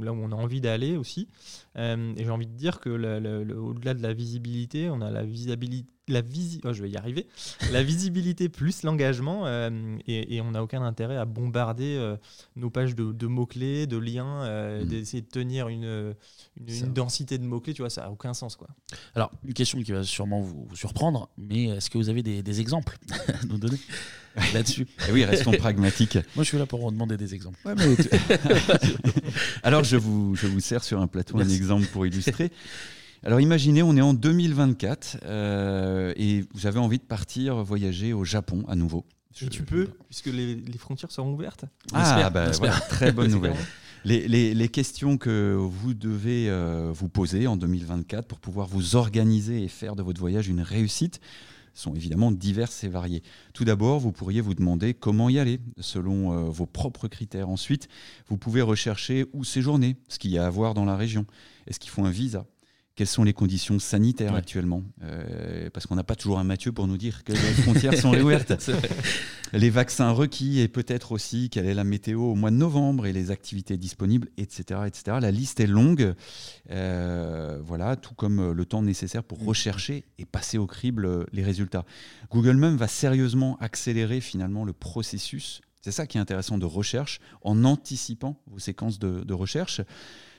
là 0.00 0.10
où 0.10 0.16
on 0.16 0.32
a 0.32 0.34
envie 0.34 0.62
d'aller 0.62 0.96
aussi. 0.96 1.28
Euh, 1.76 2.14
et 2.16 2.24
j'ai 2.24 2.30
envie 2.30 2.46
de 2.46 2.56
dire 2.56 2.80
que 2.80 2.88
au-delà 2.88 3.92
de 3.92 4.02
la 4.02 4.14
visibilité, 4.14 4.88
on 4.88 5.02
a 5.02 5.10
la 5.10 5.22
visibilité, 5.22 5.92
la 6.08 6.20
visi 6.20 6.60
oh, 6.64 6.72
je 6.72 6.82
vais 6.82 6.90
y 6.90 6.96
arriver, 6.96 7.26
la 7.72 7.82
visibilité 7.82 8.48
plus 8.48 8.82
l'engagement, 8.82 9.46
euh, 9.46 9.70
et, 10.06 10.40
on 10.40 10.52
n'a 10.52 10.62
aucun 10.62 10.82
intérêt 10.82 11.16
à 11.16 11.24
bombarder 11.24 11.96
euh, 11.96 12.16
nos 12.54 12.70
pages 12.70 12.94
de, 12.94 13.26
mots-clés, 13.26 13.86
de 13.86 13.96
liens, 13.96 14.80
mm. 14.80 14.84
d'essayer 14.84 15.22
de 15.22 15.28
tenir 15.28 15.68
une, 15.68 16.14
une, 16.66 16.92
densité 16.92 17.38
de 17.38 17.44
mots-clés, 17.44 17.74
tu 17.74 17.82
vois, 17.82 17.90
ça 17.90 18.02
n'a 18.02 18.10
aucun 18.10 18.34
sens. 18.34 18.56
Quoi. 18.56 18.68
Alors, 19.14 19.30
une 19.44 19.54
question 19.54 19.80
qui 19.82 19.92
va 19.92 20.04
sûrement 20.04 20.40
vous, 20.40 20.68
surprendre, 20.74 21.28
mais 21.36 21.64
est-ce 21.64 21.90
que 21.90 21.98
vous 21.98 22.08
avez 22.08 22.22
des, 22.22 22.42
des 22.42 22.60
exemples 22.60 22.98
à 23.28 23.44
nous 23.46 23.58
donner 23.58 23.78
là-dessus? 24.54 24.86
Eh 25.08 25.12
oui, 25.12 25.24
restons 25.24 25.52
pragmatiques. 25.52 26.18
Moi, 26.34 26.42
je 26.44 26.48
suis 26.48 26.58
là 26.58 26.66
pour 26.66 26.80
vous 26.80 26.90
demander 26.90 27.16
des 27.16 27.34
exemples. 27.34 27.58
Alors, 29.62 29.84
je 29.84 29.96
vous, 29.96 30.34
je 30.34 30.46
vous 30.46 30.60
sers 30.60 30.82
sur 30.82 31.00
un 31.00 31.06
plateau 31.06 31.38
un 31.38 31.48
exemple 31.48 31.86
pour 31.86 32.06
illustrer. 32.06 32.50
Alors 33.22 33.40
imaginez, 33.40 33.82
on 33.82 33.96
est 33.96 34.02
en 34.02 34.14
2024 34.14 35.18
euh, 35.24 36.12
et 36.16 36.44
vous 36.54 36.66
avez 36.66 36.78
envie 36.78 36.98
de 36.98 37.04
partir 37.04 37.56
voyager 37.62 38.12
au 38.12 38.24
Japon 38.24 38.64
à 38.68 38.76
nouveau. 38.76 39.04
Et 39.42 39.48
tu 39.48 39.62
peux, 39.62 39.88
puisque 40.08 40.26
les, 40.26 40.62
frontières 40.78 41.10
seront 41.10 41.34
ouvertes. 41.34 41.66
Ah, 41.92 42.30
bah, 42.30 42.50
très 42.88 43.12
bonne 43.12 43.30
nouvelle. 43.32 43.56
Les, 44.04 44.28
les, 44.28 44.54
les, 44.54 44.68
questions 44.68 45.18
que 45.18 45.54
vous 45.58 45.92
devez 45.92 46.48
euh, 46.48 46.90
vous 46.94 47.08
poser 47.08 47.46
en 47.46 47.56
2024 47.56 48.26
pour 48.26 48.38
pouvoir 48.38 48.68
vous 48.68 48.96
organiser 48.96 49.62
et 49.62 49.68
faire 49.68 49.96
de 49.96 50.02
votre 50.02 50.20
voyage 50.20 50.48
une 50.48 50.60
réussite 50.60 51.20
sont 51.76 51.94
évidemment 51.94 52.32
diverses 52.32 52.84
et 52.84 52.88
variées. 52.88 53.22
Tout 53.52 53.64
d'abord, 53.64 54.00
vous 54.00 54.12
pourriez 54.12 54.40
vous 54.40 54.54
demander 54.54 54.94
comment 54.94 55.28
y 55.28 55.38
aller 55.38 55.60
selon 55.78 56.32
euh, 56.32 56.48
vos 56.48 56.66
propres 56.66 57.08
critères. 57.08 57.48
Ensuite, 57.48 57.88
vous 58.28 58.38
pouvez 58.38 58.62
rechercher 58.62 59.26
où 59.32 59.44
séjourner, 59.44 59.96
ce 60.08 60.18
qu'il 60.18 60.30
y 60.30 60.38
a 60.38 60.46
à 60.46 60.50
voir 60.50 60.74
dans 60.74 60.84
la 60.84 60.96
région. 60.96 61.26
Est-ce 61.66 61.78
qu'il 61.78 61.90
faut 61.90 62.04
un 62.04 62.10
visa? 62.10 62.46
Quelles 62.96 63.06
sont 63.06 63.24
les 63.24 63.34
conditions 63.34 63.78
sanitaires 63.78 64.34
actuellement 64.34 64.82
euh, 65.02 65.68
Parce 65.70 65.86
qu'on 65.86 65.96
n'a 65.96 66.02
pas 66.02 66.16
toujours 66.16 66.38
un 66.38 66.44
Mathieu 66.44 66.72
pour 66.72 66.86
nous 66.86 66.96
dire 66.96 67.24
que 67.24 67.32
les 67.32 67.38
frontières 67.38 67.94
sont 67.94 68.10
réouvertes. 68.12 68.70
les 69.52 69.68
vaccins 69.68 70.10
requis 70.10 70.60
et 70.60 70.68
peut-être 70.68 71.12
aussi 71.12 71.50
quelle 71.50 71.66
est 71.66 71.74
la 71.74 71.84
météo 71.84 72.22
au 72.22 72.34
mois 72.34 72.50
de 72.50 72.56
novembre 72.56 73.06
et 73.06 73.12
les 73.12 73.30
activités 73.30 73.76
disponibles, 73.76 74.28
etc. 74.38 74.80
etc. 74.86 75.18
La 75.20 75.30
liste 75.30 75.60
est 75.60 75.66
longue. 75.66 76.14
Euh, 76.70 77.60
voilà, 77.62 77.96
tout 77.96 78.14
comme 78.14 78.52
le 78.52 78.64
temps 78.64 78.82
nécessaire 78.82 79.22
pour 79.22 79.42
mm. 79.42 79.48
rechercher 79.48 80.04
et 80.18 80.24
passer 80.24 80.56
au 80.56 80.66
crible 80.66 81.26
les 81.32 81.44
résultats. 81.44 81.84
Google 82.30 82.56
même 82.56 82.76
va 82.76 82.88
sérieusement 82.88 83.58
accélérer 83.60 84.22
finalement 84.22 84.64
le 84.64 84.72
processus. 84.72 85.60
C'est 85.82 85.92
ça 85.92 86.06
qui 86.06 86.16
est 86.16 86.20
intéressant 86.20 86.56
de 86.56 86.64
recherche 86.64 87.20
en 87.42 87.62
anticipant 87.64 88.40
vos 88.46 88.58
séquences 88.58 88.98
de, 88.98 89.22
de 89.22 89.34
recherche. 89.34 89.82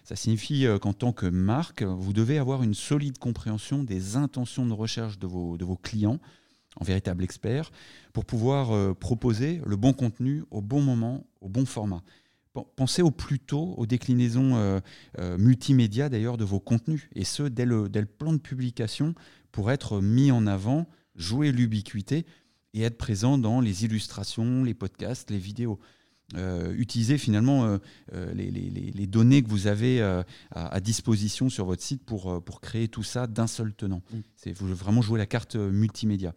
Ça 0.08 0.16
signifie 0.16 0.66
euh, 0.66 0.80
qu'en 0.80 0.94
tant 0.94 1.12
que 1.12 1.26
marque, 1.26 1.84
vous 1.84 2.14
devez 2.14 2.38
avoir 2.38 2.64
une 2.64 2.74
solide 2.74 3.18
compréhension 3.18 3.84
des 3.84 4.16
intentions 4.16 4.66
de 4.66 4.72
recherche 4.72 5.20
de 5.20 5.28
vos, 5.28 5.76
clients 5.76 6.22
en 6.78 6.86
véritable 6.86 7.26
expert 7.26 7.72
pour 8.14 8.24
pouvoir 8.24 8.72
euh, 8.72 8.94
proposer 8.94 9.60
le 9.66 9.76
bon 9.76 9.92
contenu 9.92 10.46
au 10.50 10.62
bon 10.62 10.82
moment, 10.82 11.28
au 11.42 11.50
bon 11.50 11.66
format. 11.66 12.04
Pensez 12.78 13.02
au 13.02 13.12
plus 13.12 13.40
tôt 13.40 13.74
aux 13.76 13.86
déclinaisons 13.86 14.56
euh, 14.56 15.38
multimédia 15.38 16.08
d'ailleurs 16.08 16.38
de 16.38 16.46
vos 16.46 16.62
contenus, 16.62 17.10
et 17.14 17.26
ce 17.26 17.44
dès 17.44 17.66
le, 17.66 17.90
plan 18.06 18.32
de 18.32 18.40
publication 18.40 19.14
pour 19.52 19.72
être 19.72 20.00
mis 20.00 20.32
en 20.32 20.48
avant, 20.48 20.88
jouer 21.16 21.52
l'ubiquité 21.52 22.26
et 22.74 22.84
être 22.84 22.98
présent 22.98 23.38
dans 23.38 23.60
les 23.60 23.84
illustrations, 23.84 24.64
les 24.64 24.74
podcasts, 24.74 25.30
les 25.32 25.38
vidéos. 25.38 25.80
Utiliser 26.36 27.18
finalement 27.18 27.78
les, 28.34 29.08
données 29.08 29.42
que 29.42 29.50
vous 29.50 29.68
avez 29.68 30.02
à, 30.52 30.80
disposition 30.82 31.50
sur 31.50 31.66
votre 31.66 31.82
site 31.82 32.04
pour, 32.04 32.44
pour 32.44 32.62
créer 32.62 32.88
tout 32.88 33.04
ça 33.04 33.28
d'un 33.28 33.48
seul 33.48 33.74
tenant. 33.74 34.02
Mm. 34.12 34.18
C'est 34.36 34.58
vraiment 34.58 35.02
jouer 35.02 35.18
la 35.18 35.26
carte 35.26 35.56
multimédia. 35.56 36.34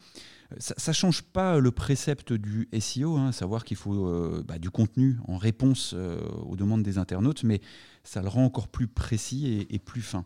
Ça 0.58 0.90
ne 0.90 0.94
change 0.94 1.22
pas 1.22 1.58
le 1.58 1.70
précepte 1.70 2.32
du 2.32 2.68
SEO, 2.78 3.16
hein, 3.16 3.32
savoir 3.32 3.64
qu'il 3.64 3.76
faut 3.76 4.42
bah, 4.42 4.58
du 4.58 4.70
contenu 4.70 5.18
en 5.26 5.36
réponse 5.36 5.94
aux 5.94 6.56
demandes 6.56 6.82
des 6.82 6.98
internautes, 6.98 7.44
mais 7.44 7.60
ça 8.04 8.22
le 8.22 8.28
rend 8.28 8.44
encore 8.44 8.68
plus 8.68 8.88
précis 8.88 9.66
et 9.68 9.78
plus 9.78 10.02
fin. 10.02 10.24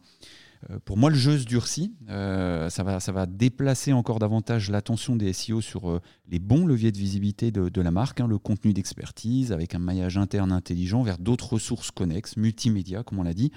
Euh, 0.70 0.78
pour 0.84 0.96
moi, 0.96 1.10
le 1.10 1.16
jeu 1.16 1.38
se 1.38 1.44
durcit. 1.44 1.92
Euh, 2.08 2.68
ça, 2.70 2.82
va, 2.82 3.26
déplacer 3.26 3.92
encore 3.92 4.18
davantage 4.18 4.70
l'attention 4.70 5.16
des 5.16 5.32
SEO 5.32 5.60
sur 5.60 5.90
euh, 5.90 6.00
les 6.28 6.38
bons 6.38 6.66
leviers 6.66 6.92
de 6.92 6.98
visibilité 6.98 7.50
de, 7.50 7.80
la 7.80 7.90
marque, 7.90 8.20
hein, 8.20 8.26
le 8.26 8.38
contenu 8.38 8.72
d'expertise 8.72 9.52
avec 9.52 9.74
un 9.74 9.78
maillage 9.78 10.18
interne 10.18 10.52
intelligent 10.52 11.02
vers 11.02 11.18
d'autres 11.18 11.54
ressources 11.54 11.90
connexes, 11.90 12.36
multimédia, 12.36 13.02
comme 13.02 13.18
on 13.18 13.24
l'a 13.24 13.34
dit. 13.34 13.50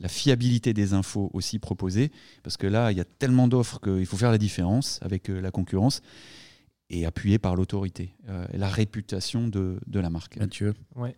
La 0.00 0.08
fiabilité 0.08 0.72
des 0.72 0.94
infos 0.94 1.30
aussi 1.34 1.58
proposées, 1.58 2.10
parce 2.42 2.56
que 2.56 2.66
là, 2.66 2.92
il 2.92 2.98
y 2.98 3.00
a 3.00 3.04
tellement 3.04 3.46
d'offres 3.46 3.78
qu'il 3.78 4.06
faut 4.06 4.16
faire 4.16 4.30
la 4.30 4.38
différence 4.38 4.98
avec 5.02 5.28
la 5.28 5.50
concurrence 5.50 6.00
et 6.92 7.06
appuyé 7.06 7.38
par 7.38 7.56
l'autorité 7.56 8.14
euh, 8.28 8.46
la 8.52 8.68
réputation 8.68 9.48
de, 9.48 9.80
de, 9.86 9.98
la 9.98 10.10
marque. 10.10 10.36
Mathieu 10.36 10.74
Ouais. 10.94 11.16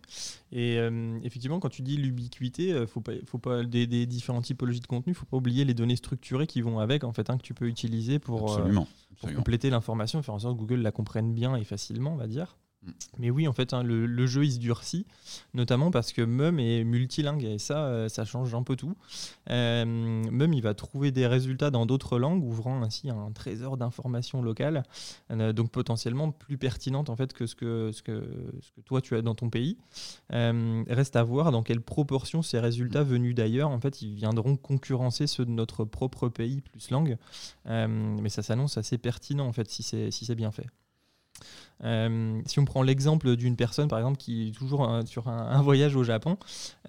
Et 0.51 0.77
euh, 0.79 1.19
effectivement, 1.23 1.59
quand 1.59 1.69
tu 1.69 1.81
dis 1.81 1.97
l'ubiquité, 1.97 2.71
euh, 2.71 2.87
faut 2.87 3.01
pas, 3.01 3.11
faut 3.25 3.37
pas 3.37 3.63
des, 3.63 3.85
des, 3.85 4.05
différentes 4.05 4.45
typologies 4.45 4.79
de 4.79 4.87
contenu, 4.87 5.13
faut 5.13 5.25
pas 5.25 5.37
oublier 5.37 5.65
les 5.65 5.73
données 5.73 5.97
structurées 5.97 6.47
qui 6.47 6.61
vont 6.61 6.79
avec, 6.79 7.03
en 7.03 7.11
fait, 7.11 7.29
hein, 7.29 7.37
que 7.37 7.43
tu 7.43 7.53
peux 7.53 7.67
utiliser 7.67 8.19
pour, 8.19 8.53
absolument, 8.53 8.87
pour 9.19 9.31
compléter 9.33 9.69
l'information, 9.69 10.23
faire 10.23 10.33
en 10.33 10.39
sorte 10.39 10.55
que 10.55 10.61
Google 10.61 10.81
la 10.81 10.91
comprenne 10.91 11.33
bien 11.33 11.57
et 11.57 11.65
facilement, 11.65 12.13
on 12.13 12.17
va 12.17 12.27
dire. 12.27 12.57
Mm. 12.85 12.91
Mais 13.19 13.29
oui, 13.29 13.47
en 13.47 13.53
fait, 13.53 13.73
hein, 13.73 13.83
le, 13.83 14.25
jeu 14.25 14.45
se 14.45 14.59
durcit, 14.59 15.05
notamment 15.53 15.91
parce 15.91 16.11
que 16.11 16.21
Mum 16.21 16.59
est 16.59 16.83
multilingue 16.83 17.43
et 17.43 17.57
ça, 17.57 17.85
euh, 17.85 18.09
ça 18.09 18.25
change 18.25 18.53
un 18.53 18.63
peu 18.63 18.75
tout. 18.75 18.95
Euh, 19.49 19.85
Mum, 19.85 20.53
il 20.53 20.61
va 20.61 20.73
trouver 20.73 21.11
des 21.11 21.27
résultats 21.27 21.71
dans 21.71 21.85
d'autres 21.85 22.19
langues, 22.19 22.43
ouvrant 22.43 22.81
ainsi 22.81 23.09
un 23.09 23.31
trésor 23.31 23.77
d'informations 23.77 24.41
locales, 24.41 24.83
euh, 25.31 25.53
donc 25.53 25.71
potentiellement 25.71 26.31
plus 26.31 26.57
pertinentes 26.57 27.09
en 27.09 27.15
fait 27.15 27.33
que 27.33 27.47
ce 27.47 27.55
que, 27.55 27.91
ce 27.93 28.01
que, 28.01 28.23
ce 28.61 28.71
que 28.71 28.81
toi 28.81 29.01
tu 29.01 29.15
as 29.15 29.21
dans 29.21 29.35
ton 29.35 29.49
pays. 29.49 29.77
reste 30.29 31.15
à 31.15 31.23
voir 31.23 31.51
dans 31.51 31.63
quelle 31.63 31.81
proportion 31.81 32.41
ces 32.41 32.59
résultats 32.59 33.03
venus 33.03 33.35
d'ailleurs, 33.35 33.69
en 33.69 33.79
fait, 33.79 34.01
ils 34.01 34.15
viendront 34.15 34.57
concurrencer 34.57 35.27
ceux 35.27 35.45
de 35.45 35.51
notre 35.51 35.85
propre 35.85 36.29
pays 36.29 36.61
plus 36.61 36.89
langue. 36.91 37.17
mais 37.65 38.29
ça 38.29 38.43
s'annonce 38.43 38.77
assez 38.77 38.97
pertinent 38.97 39.47
en 39.47 39.53
fait 39.53 39.69
si 39.69 39.83
c'est 39.83 40.11
si 40.11 40.25
bien 40.35 40.51
fait. 40.51 40.67
Euh, 41.83 42.41
si 42.45 42.59
on 42.59 42.65
prend 42.65 42.83
l'exemple 42.83 43.35
d'une 43.35 43.55
personne, 43.55 43.87
par 43.87 43.99
exemple, 43.99 44.17
qui 44.17 44.47
est 44.47 44.51
toujours 44.51 44.89
sur 45.05 45.27
un, 45.27 45.61
voyage 45.61 45.95
au 45.95 46.03
Japon, 46.03 46.37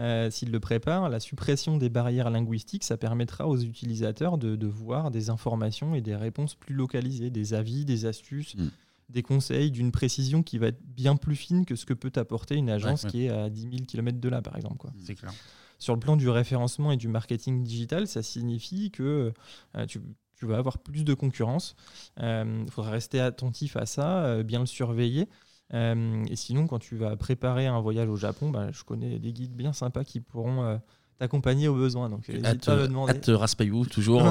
euh, 0.01 0.31
s'il 0.31 0.51
le 0.51 0.61
prépare, 0.61 1.09
la 1.09 1.21
suppression 1.21 1.77
des 1.77 1.89
barrières 1.89 2.31
linguistiques, 2.31 2.85
ça 2.85 2.97
permettra 2.97 3.49
aux 3.49 3.59
utilisateurs 3.59 4.39
de, 4.39 4.67
voir 4.67 5.11
des 5.11 5.31
informations 5.31 5.95
et 5.95 6.01
des 6.01 6.17
réponses 6.17 6.55
plus 6.55 6.75
localisées, 6.75 7.31
des 7.31 7.55
avis, 7.55 7.85
des 7.85 8.07
astuces. 8.07 8.55
Mm. 8.57 8.69
des 9.09 9.23
conseils 9.23 9.71
d'une 9.71 9.93
précision 9.93 10.43
qui 10.43 10.59
va 10.59 10.69
être 10.69 10.81
bien 10.83 11.15
plus 11.15 11.37
fine 11.37 11.65
que 11.65 11.77
ce 11.77 11.87
que 11.87 11.95
peut 11.95 12.13
apporter 12.17 12.57
une 12.57 12.69
agence 12.69 13.05
qui 13.07 13.25
est 13.25 13.29
à 13.29 13.49
10 13.49 13.61
000 13.61 13.73
km 13.87 14.19
de 14.19 14.29
là, 14.29 14.43
par 14.43 14.57
exemple. 14.57 14.77
Quoi. 14.79 14.91
C'est 15.05 15.15
clair. 15.15 15.33
Sur 15.79 15.95
le 15.95 16.01
plan 16.01 16.17
du 16.17 16.29
référencement 16.29 16.91
et 16.91 16.97
du 16.97 17.09
marketing 17.09 17.63
digital, 17.63 18.09
ça 18.09 18.23
signifie 18.23 18.91
que 18.91 19.33
euh, 19.77 19.87
tu, 19.87 20.01
tu 20.37 20.47
vas 20.47 20.59
avoir 20.59 20.79
plus 20.79 21.05
de 21.05 21.15
concurrence. 21.15 21.75
Il 22.19 22.25
euh, 22.25 22.67
faudra 22.67 22.91
rester 22.91 23.21
attentif 23.21 23.77
à 23.77 23.87
ça, 23.87 24.25
euh, 24.25 24.43
bien 24.43 24.61
le 24.61 24.67
surveiller. 24.67 25.29
Euh, 25.75 26.25
et 26.29 26.37
sinon, 26.37 26.67
quand 26.67 26.79
tu 26.79 26.97
vas 26.97 27.17
préparer 27.17 27.67
un 27.67 27.81
voyage 27.81 28.09
au 28.09 28.17
Japon, 28.17 28.51
bah, 28.51 28.69
je 28.71 28.85
connais 28.85 29.19
des 29.19 29.33
guides 29.33 29.55
bien 29.57 29.73
sympas 29.73 30.05
qui 30.05 30.21
pourront 30.21 30.81
t'accompagner 31.19 31.67
au 31.67 31.75
besoin. 31.75 32.09
Donc, 32.11 32.31
hâte, 32.45 32.67
pas 32.67 32.77
me 32.87 33.85
toujours 33.89 34.23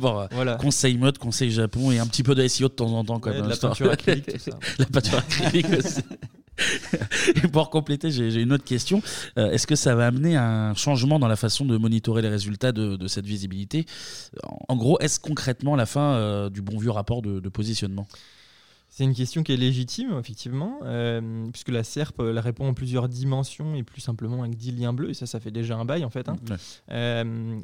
pour, 0.00 0.28
conseil 0.58 0.98
mode, 0.98 1.16
conseil 1.16 1.50
Japon 1.50 1.92
et 1.92 1.98
un 1.98 2.06
petit 2.06 2.24
peu 2.24 2.34
de 2.34 2.46
SEO 2.46 2.68
de 2.68 2.74
temps 2.74 2.92
en 2.92 3.04
temps. 3.04 3.20
Même, 3.24 3.48
la 3.48 3.56
peinture 3.56 3.90
acrylique, 3.92 4.26
tout 4.26 4.38
ça. 4.38 4.58
la 4.78 4.86
peinture 4.86 5.18
acrylique 5.18 5.70
aussi. 5.78 6.02
Et 7.42 7.48
pour 7.48 7.70
compléter, 7.70 8.10
j'ai 8.10 8.40
une 8.40 8.52
autre 8.52 8.64
question. 8.64 9.02
Euh, 9.38 9.50
est-ce 9.50 9.66
que 9.66 9.76
ça 9.76 9.94
va 9.94 10.06
amener 10.06 10.36
un 10.36 10.74
changement 10.74 11.18
dans 11.18 11.28
la 11.28 11.36
façon 11.36 11.64
de 11.64 11.76
monitorer 11.76 12.22
les 12.22 12.28
résultats 12.28 12.72
de, 12.72 13.06
cette 13.06 13.26
visibilité? 13.26 13.86
En 14.68 14.76
gros, 14.76 14.98
est-ce 15.00 15.20
concrètement 15.20 15.76
la 15.76 15.86
fin 15.86 16.14
euh, 16.14 16.50
du 16.50 16.62
bon 16.62 16.78
vieux 16.78 16.90
rapport 16.90 17.22
de, 17.22 17.48
positionnement? 17.48 18.06
C'est 18.88 19.04
une 19.04 19.14
question 19.14 19.42
qui 19.42 19.52
est 19.52 19.56
légitime, 19.58 20.16
effectivement, 20.18 20.78
euh, 20.84 21.46
puisque 21.52 21.68
la 21.68 21.84
SERP 21.84 22.20
la 22.20 22.40
répond 22.40 22.68
en 22.68 22.74
plusieurs 22.74 23.08
dimensions 23.08 23.74
et 23.74 23.82
plus 23.82 24.00
simplement 24.00 24.42
avec 24.42 24.56
10 24.56 24.72
liens 24.72 24.92
bleus, 24.94 25.10
et 25.10 25.14
ça, 25.14 25.26
ça 25.26 25.38
fait 25.38 25.50
déjà 25.50 25.76
un 25.76 25.84
bail 25.84 26.04
en 26.04 26.10
fait. 26.10 26.28
Hein. 26.28 26.36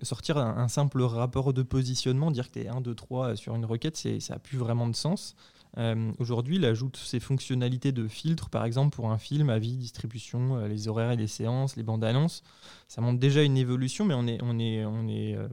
sortir 0.03 0.37
un, 0.37 0.69
simple 0.69 1.01
rapport 1.03 1.55
de 1.55 1.63
positionnement, 1.63 2.31
dire 2.31 2.49
que 2.49 2.61
tu 2.61 2.67
es 2.67 2.69
1, 2.69 2.83
2, 2.83 2.95
3 2.95 3.37
sur 3.37 3.55
une 3.55 3.65
requête, 3.65 3.97
ça 3.97 4.35
n'a 4.35 4.39
plus 4.39 4.59
vraiment 4.59 4.87
de 4.89 4.97
sens. 4.97 5.35
Euh, 5.79 6.13
aujourd'hui, 6.19 6.57
il 6.57 6.65
ajoute 6.65 6.97
ses 6.97 7.21
fonctionnalités 7.21 7.93
de 7.93 8.07
filtre, 8.07 8.51
par 8.51 8.65
exemple 8.65 8.95
pour 8.95 9.11
un 9.11 9.19
film, 9.19 9.49
avis, 9.49 9.77
distribution, 9.77 10.57
euh, 10.57 10.69
les 10.69 10.89
horaires 10.89 11.13
et 11.13 11.17
les 11.17 11.27
séances, 11.27 11.77
les 11.77 11.83
bandes 11.83 12.05
annonces. 12.05 12.43
Ça 12.89 13.01
montre 13.01 13.19
déjà 13.19 13.43
une 13.43 13.57
évolution, 13.57 14.05
mais 14.05 14.15
on 14.15 14.27
est, 14.27 14.39
on 14.43 14.59
est, 14.59 14.85
on 14.85 15.09
est, 15.09 15.37
euh, 15.37 15.49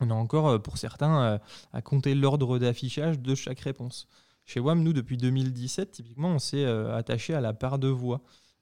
on 0.00 0.10
a 0.10 0.14
encore 0.14 0.60
pour 0.60 0.76
certains 0.76 1.38
à 1.72 1.82
compter 1.82 2.16
l'ordre 2.16 2.58
d'affichage 2.58 3.20
de 3.20 3.34
chaque 3.36 3.60
réponse. 3.60 4.08
Chez 4.44 4.58
WAM, 4.58 4.82
nous, 4.82 4.92
depuis 4.92 5.16
2017, 5.16 5.92
typiquement, 5.92 6.30
on 6.30 6.38
s'est 6.40 6.64
attaché 6.64 7.32
à 7.32 7.40
la 7.40 7.52
part 7.52 7.78
de 7.78 7.86
voix. 7.88 8.20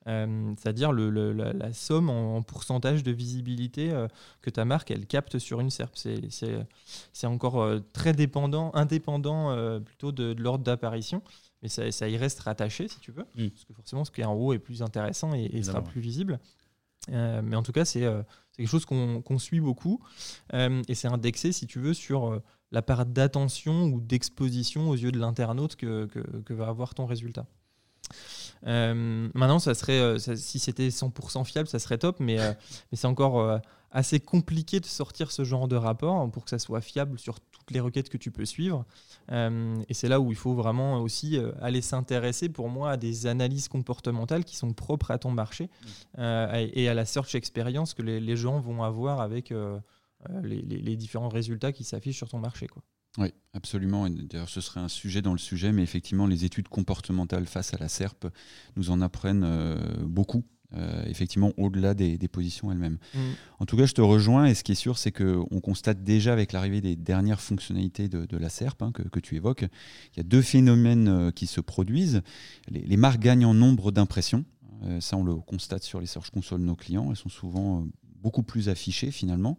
Euh, 0.09 0.55
c'est-à-dire 0.59 0.93
la, 0.93 1.73
somme 1.73 2.11
en, 2.11 2.43
pourcentage 2.43 3.03
de 3.03 3.13
visibilité 3.13 3.93
euh, 3.93 4.09
que 4.41 4.51
ta 4.51 4.65
marque 4.65 4.91
elle 4.91 5.07
capte 5.07 5.39
sur 5.39 5.61
une 5.61 5.71
SERP. 5.71 5.97
C'est 5.97 7.27
encore 7.27 7.63
euh, 7.63 7.81
très 7.93 8.13
dépendant, 8.13 8.71
indépendant 8.75 9.81
plutôt 9.81 10.13
de, 10.13 10.35
l'ordre 10.39 10.65
d'apparition, 10.65 11.23
mais 11.63 11.69
ça, 11.69 12.09
y 12.09 12.17
reste 12.17 12.41
rattaché 12.41 12.89
si 12.89 12.99
tu 13.01 13.13
veux, 13.13 13.25
mm. 13.37 13.51
parce 13.51 13.65
que 13.65 13.75
forcément 13.75 14.05
ce 14.05 14.11
qui 14.11 14.21
est 14.23 14.25
en 14.25 14.35
haut 14.35 14.53
est 14.53 14.59
plus 14.59 14.83
intéressant 14.83 15.33
et, 15.35 15.63
sera 15.63 15.83
plus 15.83 16.01
visible. 16.01 16.41
mais 17.09 17.57
en 17.57 17.63
tout 17.63 17.73
cas, 17.73 17.85
c'est 17.85 18.07
quelque 18.57 18.69
chose 18.69 18.85
qu'on 18.85 19.39
suit 19.39 19.61
beaucoup 19.61 20.01
et 20.53 20.95
c'est 20.95 21.09
indexé, 21.09 21.53
si 21.53 21.67
tu 21.67 21.79
veux, 21.79 21.95
sur 21.95 22.41
la 22.73 22.83
part 22.83 23.07
d'attention 23.07 23.85
ou 23.85 24.01
d'exposition 24.01 24.89
aux 24.89 24.97
yeux 24.97 25.13
de 25.13 25.19
l'internaute 25.19 25.77
que, 25.77 26.07
que 26.07 26.55
va 26.55 26.69
avoir 26.69 26.95
ton 26.95 27.07
résultat. 27.07 27.47
Euh, 28.67 29.29
maintenant, 29.35 29.59
ça 29.59 29.75
serait, 29.75 30.01
euh, 30.01 30.19
si 30.19 30.59
c'était 30.59 30.89
100% 30.89 31.45
fiable, 31.45 31.69
ça 31.69 31.79
serait 31.79 31.99
top, 31.99 32.21
mais, 32.21 32.41
euh, 32.41 32.53
mais 32.93 32.97
c'est 32.97 33.07
encore 33.07 33.61
assez 33.91 34.21
compliqué 34.21 34.81
de 34.81 34.87
sortir 34.87 35.31
ce 35.33 35.45
genre 35.45 35.69
de 35.69 35.77
rapport 35.77 36.31
pour 36.31 36.45
que 36.45 36.51
ça 36.51 36.59
soit 36.59 36.81
fiable 36.81 37.19
sur 37.19 37.41
toutes 37.41 37.71
les 37.71 37.81
requêtes 37.81 38.09
que 38.09 38.17
tu 38.17 38.31
peux 38.31 38.47
suivre. 38.47 38.87
et 39.31 39.95
c'est 39.95 40.09
là 40.09 40.19
où 40.19 40.31
il 40.33 40.37
faut 40.37 40.55
vraiment 40.55 41.01
aussi 41.01 41.39
aller 41.61 41.83
s'intéresser, 41.83 42.49
pour 42.49 42.69
moi, 42.71 42.93
à 42.93 42.97
des 42.97 43.27
analyses 43.27 43.69
comportementales 43.69 44.45
qui 44.45 44.57
sont 44.57 44.73
propres 44.73 45.11
à 45.11 45.19
ton 45.19 45.31
marché 45.31 45.69
et 46.19 46.89
à 46.89 46.95
la 46.95 47.05
search 47.05 47.35
experience 47.35 47.93
que 47.93 48.03
les, 48.03 48.37
gens 48.37 48.61
vont 48.61 48.83
avoir 48.83 49.21
avec 49.21 49.53
les, 50.43 50.63
les, 50.63 50.97
différents 50.97 51.29
résultats 51.29 51.73
qui 51.73 51.85
s'affichent 51.85 52.17
sur 52.17 52.31
ton 52.31 52.39
marché. 52.39 52.69
Quoi. 52.69 52.83
Oui, 53.19 53.29
absolument. 53.53 54.09
D'ailleurs, 54.09 54.49
ce 54.49 54.61
serait 54.61 54.81
un 54.81 54.89
sujet 54.89 55.21
dans 55.21 55.33
le 55.33 55.39
sujet, 55.39 55.73
mais 55.73 55.83
effectivement, 55.83 56.27
les 56.27 56.45
études 56.45 56.69
comportementales 56.69 57.47
face 57.47 57.75
à 57.75 57.79
la 57.79 57.89
SERP 57.89 58.27
nous 58.77 58.91
en 58.91 59.01
apprennent 59.01 59.45
euh, 59.45 59.77
beaucoup. 60.05 60.45
Euh, 60.75 61.05
effectivement, 61.05 61.53
au-delà 61.59 61.93
des, 61.93 62.17
positions 62.29 62.73
elles-mêmes. 62.73 62.97
Mm. 63.15 63.19
En 63.59 63.67
tout 63.67 63.77
cas, 63.77 63.85
je 63.85 63.93
te 63.93 64.01
rejoins, 64.01 64.47
et 64.47 64.55
ce 64.55 64.65
qui 64.65 64.73
est 64.73 64.77
sûr, 64.77 64.97
c'est 64.97 65.13
qu'on 65.13 65.61
constate 65.61 66.03
déjà 66.03 66.33
avec 66.33 66.53
l'arrivée 66.53 66.81
des 66.81 66.97
dernières 66.97 67.43
fonctionnalités 67.43 68.09
de, 68.09 68.37
la 68.39 68.49
SERP 68.49 68.81
hein, 68.81 68.91
que, 68.91 69.21
tu 69.21 69.37
évoques, 69.37 69.67
il 70.15 70.17
y 70.17 70.21
a 70.21 70.23
deux 70.23 70.41
phénomènes 70.41 71.09
euh, 71.09 71.31
qui 71.31 71.47
se 71.47 71.61
produisent. 71.61 72.23
Les, 72.71 72.97
marques 72.97 73.21
gagnent 73.21 73.45
en 73.45 73.53
nombre 73.53 73.93
d'impressions. 73.93 74.47
ça, 75.01 75.19
on 75.19 75.25
le 75.25 75.35
constate 75.35 75.83
sur 75.83 76.01
les 76.01 76.07
Search 76.07 76.31
Console 76.31 76.61
de 76.61 76.67
nos 76.67 76.77
clients. 76.77 77.11
Elles 77.11 77.17
sont 77.17 77.29
souvent 77.29 77.87
beaucoup 78.23 78.43
plus 78.43 78.69
affichées 78.69 79.11
finalement. 79.11 79.59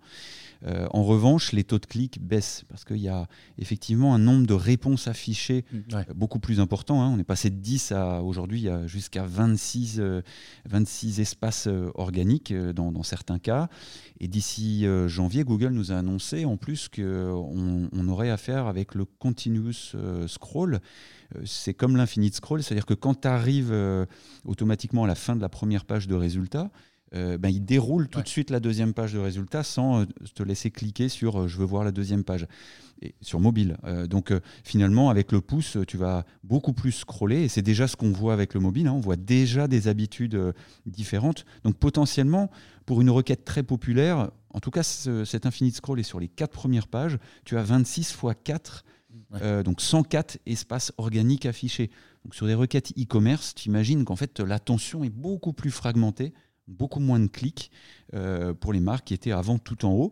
Euh, 0.66 0.88
en 0.92 1.04
revanche, 1.04 1.52
les 1.52 1.64
taux 1.64 1.80
de 1.80 1.86
clics 1.86 2.20
baissent 2.22 2.64
parce 2.70 2.86
qu'il 2.86 2.98
y 2.98 3.10
a 3.10 3.28
effectivement 3.58 4.16
un 4.16 4.20
nombre 4.20 4.48
de 4.48 4.54
réponses 4.54 5.08
affichées 5.08 5.66
mm, 5.72 5.78
euh, 5.94 6.04
beaucoup 6.16 6.40
plus 6.40 6.60
important. 6.60 7.02
Hein. 7.02 7.12
On 7.14 7.20
est 7.20 7.26
passé 7.26 7.50
de 7.50 7.56
10 7.56 7.92
à 7.92 8.22
aujourd'hui 8.22 8.68
jusqu'à 8.86 9.24
26, 9.26 10.02
26 10.66 11.20
euh, 11.20 11.22
espaces 11.22 11.68
organiques 11.96 12.54
dans, 12.54 13.04
certains 13.04 13.40
cas. 13.40 13.68
Et 14.20 14.28
d'ici 14.28 14.86
janvier, 15.08 15.44
Google 15.44 15.74
nous 15.74 15.92
a 15.92 15.96
annoncé 15.96 16.46
en 16.46 16.56
plus 16.56 16.88
qu'on 16.88 17.90
on 17.92 18.08
aurait 18.08 18.30
affaire 18.30 18.68
avec 18.68 18.96
le 18.96 19.04
continuous 19.04 19.96
scroll. 20.28 20.80
C'est 21.44 21.74
comme 21.74 21.98
l'infinite 21.98 22.36
scroll, 22.36 22.64
c'est-à-dire 22.64 22.86
que 22.86 22.94
quand 22.94 23.22
tu 23.22 23.28
arrives 23.28 23.76
automatiquement 24.46 25.04
à 25.04 25.08
la 25.08 25.16
fin 25.16 25.36
de 25.36 25.42
la 25.42 25.50
première 25.50 25.84
page 25.84 26.08
de 26.08 26.16
résultats, 26.16 26.72
ben, 27.14 27.50
il 27.50 27.64
déroule 27.64 28.08
tout 28.08 28.22
de 28.22 28.28
suite 28.28 28.50
la 28.50 28.60
deuxième 28.60 28.94
page 28.94 29.14
de 29.14 29.20
résultats 29.20 29.64
sans 29.64 30.06
te 30.34 30.44
laisser 30.44 30.72
cliquer 30.72 31.10
sur 31.10 31.48
je 31.48 31.58
veux 31.58 31.66
voir 31.66 31.84
la 31.84 31.92
deuxième 31.92 32.24
page 32.24 32.48
et 33.02 33.14
sur 33.22 33.40
mobile. 33.40 33.78
donc 34.10 34.34
finalement, 34.64 35.10
avec 35.10 35.32
le 35.32 35.42
pouce, 35.42 35.78
tu 35.88 35.98
vas 35.98 36.26
beaucoup 36.44 36.74
plus 36.74 36.92
scroller 36.92 37.44
et 37.44 37.50
c'est 37.50 37.62
déjà 37.62 37.88
ce 37.88 37.96
qu'on 37.96 38.12
voit 38.12 38.34
avec 38.34 38.54
le 38.54 38.60
mobile. 38.60 38.88
Hein. 38.88 38.94
on 38.94 39.00
voit 39.00 39.16
déjà 39.16 39.68
des 39.68 39.88
habitudes 39.88 40.40
différentes. 40.86 41.46
Donc 41.64 41.78
potentiellement, 41.78 42.50
pour 42.86 43.02
une 43.02 43.10
requête 43.10 43.46
très 43.46 43.64
populaire, 43.64 44.32
en 44.50 44.60
tout 44.60 44.72
cas, 44.72 44.84
cet 44.84 45.46
infinite 45.46 45.76
scroll 45.76 46.00
est 46.00 46.04
sur 46.04 46.20
les 46.20 46.28
quatre 46.28 46.52
premières 46.52 46.88
pages. 46.88 47.18
Tu 47.46 47.58
as 47.58 47.64
26 47.64 48.14
fois 48.14 48.36
4, 48.36 48.84
donc 49.64 49.82
104 49.82 50.40
espaces 50.46 50.94
organiques 50.98 51.46
affichés. 51.46 51.90
Donc 52.24 52.36
sur 52.36 52.48
des 52.48 52.54
requêtes 52.54 52.92
e-commerce, 52.98 53.54
tu 53.56 53.70
imagines 53.70 54.06
qu'en 54.06 54.16
fait 54.16 54.40
l'attention 54.40 55.04
est 55.04 55.10
beaucoup 55.10 55.54
plus 55.54 55.72
fragmentée, 55.72 56.34
beaucoup 56.68 57.00
moins 57.00 57.20
de 57.20 57.28
clics 57.28 57.72
euh, 58.14 58.54
pour 58.54 58.74
les 58.74 58.80
marques 58.80 59.06
qui 59.06 59.14
étaient 59.14 59.32
avant 59.32 59.58
tout 59.58 59.86
en 59.86 59.92
haut. 59.92 60.12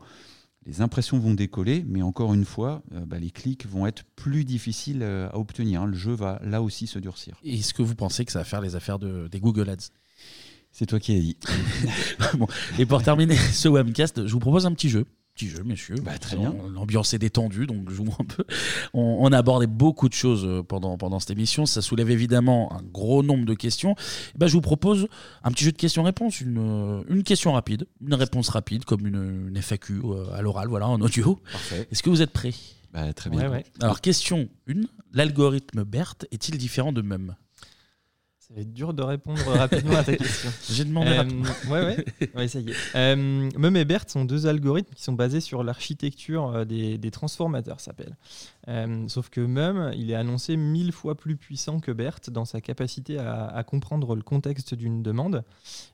Les 0.65 0.81
impressions 0.81 1.17
vont 1.17 1.33
décoller, 1.33 1.83
mais 1.87 2.03
encore 2.03 2.33
une 2.33 2.45
fois, 2.45 2.83
euh, 2.93 3.03
bah, 3.05 3.17
les 3.17 3.31
clics 3.31 3.65
vont 3.67 3.87
être 3.87 4.03
plus 4.15 4.45
difficiles 4.45 5.01
euh, 5.01 5.27
à 5.29 5.37
obtenir. 5.37 5.81
Hein. 5.81 5.87
Le 5.87 5.97
jeu 5.97 6.13
va 6.13 6.39
là 6.43 6.61
aussi 6.61 6.85
se 6.85 6.99
durcir. 6.99 7.39
Est-ce 7.43 7.73
que 7.73 7.81
vous 7.81 7.95
pensez 7.95 8.25
que 8.25 8.31
ça 8.31 8.39
va 8.39 8.45
faire 8.45 8.61
les 8.61 8.75
affaires 8.75 8.99
de, 8.99 9.27
des 9.27 9.39
Google 9.39 9.69
Ads? 9.69 9.89
C'est 10.71 10.85
toi 10.85 10.99
qui 10.99 11.15
as 11.15 11.19
dit. 11.19 11.37
Et 12.79 12.85
pour 12.85 13.01
terminer 13.01 13.35
ce 13.35 13.67
webcast, 13.67 14.27
je 14.27 14.31
vous 14.31 14.39
propose 14.39 14.65
un 14.65 14.73
petit 14.73 14.89
jeu 14.89 15.05
petit 15.41 15.49
jeu, 15.49 15.63
messieurs. 15.63 15.95
Bah, 16.03 16.17
très 16.19 16.37
bien. 16.37 16.53
L'ambiance 16.73 17.13
est 17.13 17.19
détendue, 17.19 17.65
donc 17.65 17.89
jouons 17.89 18.13
un 18.19 18.25
peu. 18.25 18.43
On, 18.93 19.31
a 19.31 19.37
abordé 19.37 19.67
beaucoup 19.67 20.07
de 20.07 20.13
choses 20.13 20.45
euh, 20.45 20.61
pendant, 20.61 20.97
pendant 20.97 21.19
cette 21.19 21.31
émission. 21.31 21.65
Ça 21.65 21.81
soulève 21.81 22.11
évidemment 22.11 22.71
un 22.73 22.83
gros 22.83 23.23
nombre 23.23 23.45
de 23.45 23.53
questions. 23.53 23.95
Bah, 24.35 24.47
je 24.47 24.53
vous 24.53 24.61
propose 24.61 25.07
un 25.43 25.51
petit 25.51 25.63
jeu 25.65 25.71
de 25.71 25.77
questions-réponses. 25.77 26.41
Une, 26.41 26.57
euh, 26.59 27.03
une 27.09 27.23
question 27.23 27.53
rapide, 27.53 27.87
une 28.05 28.13
réponse 28.13 28.49
rapide, 28.49 28.85
comme 28.85 29.07
une, 29.07 29.57
FAQ 29.61 30.01
euh, 30.03 30.31
à 30.33 30.41
l'oral, 30.41 30.67
voilà, 30.67 30.87
en 30.87 31.01
audio. 31.01 31.39
Parfait. 31.51 31.87
Est-ce 31.91 32.03
que 32.03 32.09
vous 32.09 32.21
êtes 32.21 32.31
prêts? 32.31 32.53
Bah, 32.93 33.11
Très 33.13 33.29
bien. 33.29 33.51
Alors, 33.81 34.01
question 34.01 34.47
1. 34.69 34.73
L'algorithme 35.13 35.83
BERT 35.83 36.25
est-il 36.31 36.57
différent 36.57 36.93
de 36.93 37.01
MEM 37.01 37.35
ça 38.51 38.55
va 38.55 38.61
être 38.63 38.73
dur 38.73 38.93
de 38.93 39.01
répondre 39.01 39.39
rapidement 39.47 39.95
à 39.95 40.03
ta 40.03 40.13
question. 40.13 40.49
J'ai 40.69 40.83
demandé. 40.83 41.11
Euh, 41.11 41.69
ouais, 41.71 42.05
ouais, 42.35 42.47
ça 42.49 42.59
y 42.59 42.69
est. 42.69 42.75
Euh, 42.95 43.49
Mum 43.55 43.77
et 43.77 43.85
BERT 43.85 44.09
sont 44.09 44.25
deux 44.25 44.45
algorithmes 44.45 44.93
qui 44.93 45.03
sont 45.03 45.13
basés 45.13 45.39
sur 45.39 45.63
l'architecture 45.63 46.49
euh, 46.49 46.65
des, 46.65 46.97
des, 46.97 47.11
transformateurs, 47.11 47.79
s'appelle. 47.79 48.17
Sauf 49.07 49.29
que 49.29 49.39
Mum, 49.39 49.93
il 49.95 50.11
est 50.11 50.15
annoncé 50.15 50.57
mille 50.57 50.91
fois 50.91 51.15
plus 51.15 51.37
puissant 51.37 51.79
que 51.79 51.93
BERT 51.93 52.29
dans 52.29 52.43
sa 52.43 52.59
capacité 52.59 53.17
à, 53.19 53.45
à 53.45 53.63
comprendre 53.63 54.17
le 54.17 54.21
contexte 54.21 54.75
d'une 54.75 55.01
demande 55.01 55.45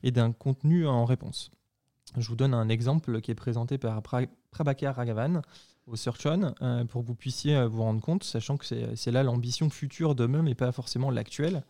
et 0.01 0.09
d'un 0.09 0.31
contenu 0.31 0.87
en 0.87 1.05
réponse. 1.05 1.51
Je 2.17 2.27
vous 2.27 2.35
donne 2.35 2.55
un 2.55 2.69
exemple 2.69 3.21
qui 3.21 3.29
est 3.29 3.35
présenté 3.35 3.77
par 3.77 4.01
Prabhakar 4.01 4.95
Raghavan 4.95 5.43
au 5.87 5.95
Search 5.95 6.25
On 6.25 6.53
euh, 6.61 6.85
pour 6.85 7.01
que 7.01 7.07
vous 7.07 7.15
puissiez 7.15 7.65
vous 7.65 7.81
rendre 7.81 8.01
compte, 8.01 8.23
sachant 8.23 8.57
que 8.57 8.65
c'est 8.65 9.11
là 9.11 9.23
l'ambition 9.23 9.69
future 9.69 10.15
de 10.15 10.25
même 10.25 10.47
et 10.47 10.55
pas 10.55 10.71
forcément 10.71 11.09
l'actuelle. 11.09 11.63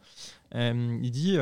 Euh, 0.56 1.00
il 1.02 1.12
dit 1.12 1.38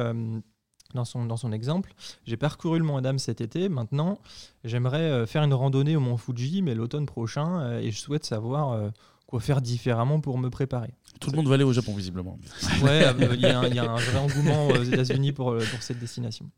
dans 0.93 1.05
son, 1.05 1.25
dans 1.25 1.37
son 1.37 1.51
exemple, 1.51 1.93
j'ai 2.25 2.37
parcouru 2.37 2.79
le 2.79 2.85
Mont 2.85 2.97
Adam 2.97 3.17
cet 3.17 3.41
été, 3.41 3.69
maintenant 3.69 4.19
j'aimerais 4.63 5.27
faire 5.27 5.43
une 5.43 5.53
randonnée 5.53 5.95
au 5.95 5.99
Mont 5.99 6.17
Fuji, 6.17 6.61
mais 6.61 6.73
l'automne 6.75 7.05
prochain, 7.05 7.79
et 7.79 7.91
je 7.91 7.99
souhaite 7.99 8.25
savoir 8.25 8.91
quoi 9.27 9.39
faire 9.39 9.61
différemment 9.61 10.21
pour 10.21 10.37
me 10.37 10.49
préparer. 10.49 10.93
Tout 11.19 11.31
le 11.31 11.37
monde 11.37 11.47
va 11.47 11.55
aller 11.55 11.63
au 11.63 11.73
Japon 11.73 11.93
visiblement. 11.93 12.39
Ouais, 12.83 13.03
il 13.33 13.41
y, 13.41 13.45
a 13.45 13.59
un 13.59 13.95
vrai 13.95 14.17
engouement 14.17 14.67
aux 14.67 14.83
États-Unis 14.83 15.33
pour, 15.33 15.57
pour 15.57 15.81
cette 15.81 15.99
destination. 15.99 16.49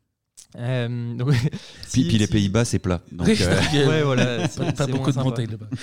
Euh, 0.55 1.15
puis, 1.91 2.03
les 2.17 2.27
Pays-Bas, 2.27 2.65
c'est 2.65 2.79
plat. 2.79 3.01
Donc, 3.11 3.27
euh, 3.29 3.87
ouais, 3.87 4.03
voilà, 4.03 4.47
pas, 4.77 4.87
beaucoup 4.87 5.11
de 5.11 5.17
montagnes 5.17 5.51
là-bas. 5.51 5.69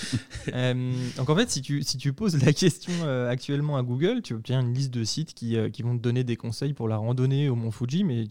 Euh, 0.53 0.93
donc 1.17 1.31
en 1.31 1.37
fait, 1.37 1.51
si 1.51 1.63
tu, 1.63 1.83
si 1.83 1.97
tu 1.97 2.13
poses 2.13 2.43
la 2.45 2.53
question 2.53 2.93
actuellement 3.29 3.77
à 3.77 3.83
Google, 3.83 4.21
tu 4.23 4.35
obtiens 4.35 4.61
une 4.61 4.75
liste 4.75 4.93
de 4.93 5.03
sites 5.05 5.33
qui, 5.33 5.57
qui, 5.73 5.83
vont 5.83 5.97
te 5.97 6.03
donner 6.03 6.23
des 6.23 6.37
conseils 6.37 6.75
pour 6.75 6.87
la 6.87 6.97
randonnée 6.97 7.49
au 7.49 7.57
Mont 7.57 7.71
Fuji, 7.71 8.05
mais 8.05 8.27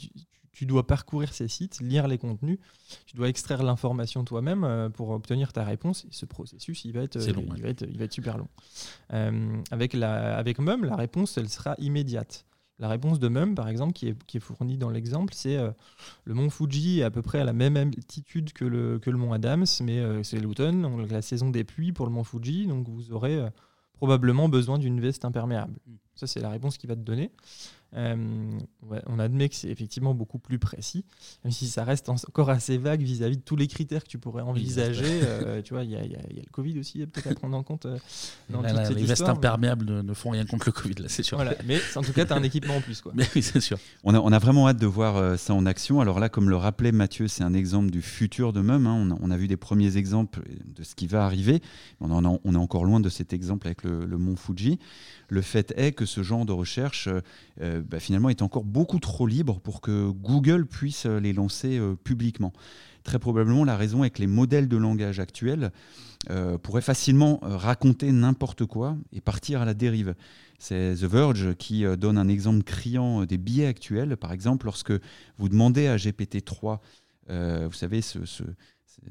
tu, 0.52 0.66
dois 0.66 0.86
parcourir 0.86 1.34
ces 1.34 1.48
sites, 1.48 1.82
lire 1.82 2.08
les 2.08 2.18
contenus, 2.18 2.60
tu 3.08 3.16
dois 3.18 3.30
extraire 3.30 3.64
l'information 3.64 4.24
toi-même 4.24 4.92
pour 4.94 5.10
obtenir 5.10 5.52
ta 5.54 5.64
réponse. 5.64 6.06
Et 6.06 6.14
ce 6.14 6.26
processus, 6.26 6.86
il 6.86 6.94
va 6.94 7.02
être, 7.02 7.18
il, 7.18 7.62
va 7.62 7.70
être, 7.70 7.86
il 7.90 7.98
va 7.98 8.06
être 8.06 8.14
super 8.14 8.38
long. 8.38 8.48
avec, 9.72 9.94
la, 9.94 10.38
avec 10.38 10.60
MUM, 10.60 10.86
la 10.86 10.96
réponse, 10.96 11.38
elle 11.38 11.50
sera 11.50 11.76
immédiate. 11.80 12.46
La 12.80 12.88
réponse 12.88 13.20
de 13.20 13.28
Mum, 13.28 13.54
par 13.54 13.68
exemple, 13.70 13.94
qui 13.94 14.08
est, 14.08 14.40
fournie 14.40 14.78
dans 14.78 14.90
l'exemple, 14.90 15.34
c'est 15.36 15.58
euh, 15.58 15.72
le 16.26 16.34
mont 16.34 16.50
Fuji 16.50 17.00
est 17.00 17.04
à 17.04 17.12
peu 17.12 17.22
près 17.22 17.40
à 17.40 17.44
la 17.44 17.54
même 17.54 17.78
altitude 17.78 18.52
que 18.52 18.66
le, 18.66 19.00
que 19.00 19.10
le 19.10 19.18
mont 19.18 19.32
Adams, 19.32 19.66
mais 19.82 20.00
euh, 20.00 20.24
c'est 20.24 20.40
l'automne, 20.40 21.06
la 21.08 21.22
saison 21.22 21.50
des 21.50 21.64
pluies 21.64 21.94
pour 21.94 22.08
le 22.08 22.12
mont 22.12 22.24
Fuji, 22.24 22.66
donc 22.66 22.90
vous 22.90 23.12
aurez 23.12 23.36
euh, 23.36 23.50
probablement 23.94 24.50
besoin 24.50 24.80
d'une 24.80 25.00
veste 25.00 25.24
imperméable. 25.24 25.80
Mm. 25.86 25.94
Ça, 26.16 26.28
c'est 26.28 26.42
la 26.42 26.50
réponse 26.50 26.78
qu'il 26.78 26.90
va 26.90 26.96
te 26.96 27.02
donner. 27.02 27.32
Euh, 27.96 28.60
on 29.08 29.20
admet 29.20 29.50
que 29.50 29.56
c'est 29.56 29.70
effectivement 29.70 30.14
beaucoup 30.14 30.40
plus 30.40 30.60
précis, 30.60 31.06
même 31.44 31.52
si 31.52 31.68
ça 31.68 31.84
reste 31.84 32.10
encore 32.10 32.50
assez 32.50 32.78
vague 32.78 33.02
vis-à-vis 33.02 33.38
de 33.38 33.42
tous 33.42 33.56
les 33.56 33.68
critères 33.68 34.04
que 34.04 34.10
tu 34.10 34.18
pourrais 34.18 34.42
envisager. 34.42 35.22
Euh, 35.24 35.62
tu 35.62 35.74
vois, 35.74 35.84
il 35.84 35.92
y, 35.92 35.96
a 35.96 36.00
le 36.00 36.52
Covid 36.52 36.80
aussi, 36.80 37.06
peut-être 37.06 37.32
à 37.32 37.36
prendre 37.36 37.58
en 37.58 37.64
compte. 37.64 37.86
Euh, 37.86 37.98
les 38.96 39.04
vestes 39.04 39.22
imperméables 39.30 40.02
ne, 40.02 40.14
font 40.14 40.32
rien 40.32 40.46
contre 40.46 40.68
le 40.68 40.72
Covid, 40.72 40.96
là, 40.96 41.06
c'est 41.08 41.24
sûr. 41.24 41.44
Mais 41.66 41.80
en 41.96 42.02
tout 42.02 42.14
cas, 42.14 42.26
tu 42.26 42.34
as 42.34 42.36
un 42.36 42.44
équipement 42.44 42.78
en 42.78 42.82
plus. 42.82 43.02
Quoi. 43.02 43.12
Mais 43.16 43.28
oui, 43.36 43.42
c'est 43.42 43.62
sûr. 43.62 43.78
On 44.04 44.14
a, 44.14 44.20
on 44.20 44.32
a, 44.32 44.40
vraiment 44.40 44.68
hâte 44.68 44.80
de 44.80 44.88
voir 44.88 45.38
ça 45.38 45.54
en 45.54 45.66
action. 45.66 46.02
Alors 46.02 46.20
là, 46.20 46.30
comme 46.30 46.50
le 46.50 46.58
rappelait 46.58 46.92
Mathieu, 46.92 47.28
c'est 47.28 47.44
un 47.44 47.54
exemple 47.54 47.92
du 47.92 48.02
futur 48.02 48.54
de 48.54 48.62
MEM. 48.62 48.88
Hein. 48.88 49.18
On, 49.22 49.32
a, 49.32 49.38
vu 49.38 49.48
des 49.48 49.58
premiers 49.58 49.98
exemples 49.98 50.42
de 50.66 50.84
ce 50.84 50.96
qui 50.96 51.08
va 51.08 51.26
arriver. 51.26 51.62
On, 52.02 52.12
on 52.12 52.54
est 52.54 52.58
encore 52.58 52.86
loin 52.86 53.00
de 53.00 53.10
cet 53.10 53.34
exemple 53.34 53.68
avec 53.68 53.84
le, 53.84 54.06
le 54.06 54.18
mont 54.18 54.36
Fuji. 54.36 54.80
Le 55.30 55.42
fait 55.42 55.74
est 55.78 55.94
que 55.94 56.06
ce 56.06 56.22
genre 56.22 56.46
de 56.46 56.52
recherche, 56.52 57.10
euh, 57.62 57.82
bah, 57.88 58.00
finalement, 58.00 58.30
est 58.30 58.42
encore 58.42 58.64
beaucoup 58.64 59.00
trop 59.00 59.28
libre 59.28 59.60
pour 59.60 59.82
que 59.82 60.10
Google 60.10 60.66
puisse 60.66 61.06
les 61.06 61.34
lancer 61.34 61.78
euh, 61.78 61.96
publiquement. 61.96 62.54
Très 63.04 63.20
probablement, 63.20 63.66
la 63.66 63.76
raison 63.76 64.04
est 64.04 64.10
que 64.10 64.22
les 64.22 64.28
modèles 64.28 64.68
de 64.68 64.78
langage 64.78 65.20
actuels 65.20 65.72
euh, 66.30 66.58
pourraient 66.58 66.82
facilement 66.82 67.40
raconter 67.42 68.12
n'importe 68.12 68.66
quoi 68.66 68.96
et 69.12 69.20
partir 69.20 69.62
à 69.62 69.66
la 69.66 69.74
dérive. 69.74 70.16
C'est 70.58 70.96
The 70.96 71.04
Verge 71.04 71.56
qui 71.56 71.84
donne 71.98 72.18
un 72.18 72.30
exemple 72.30 72.64
criant 72.64 73.26
des 73.26 73.38
biais 73.38 73.66
actuels. 73.66 74.16
Par 74.16 74.32
exemple, 74.32 74.66
lorsque 74.66 74.94
vous 75.38 75.50
demandez 75.50 75.88
à 75.88 75.98
GPT-3, 75.98 76.80
vous 77.28 77.74
savez, 77.74 78.02
ce, 78.02 78.20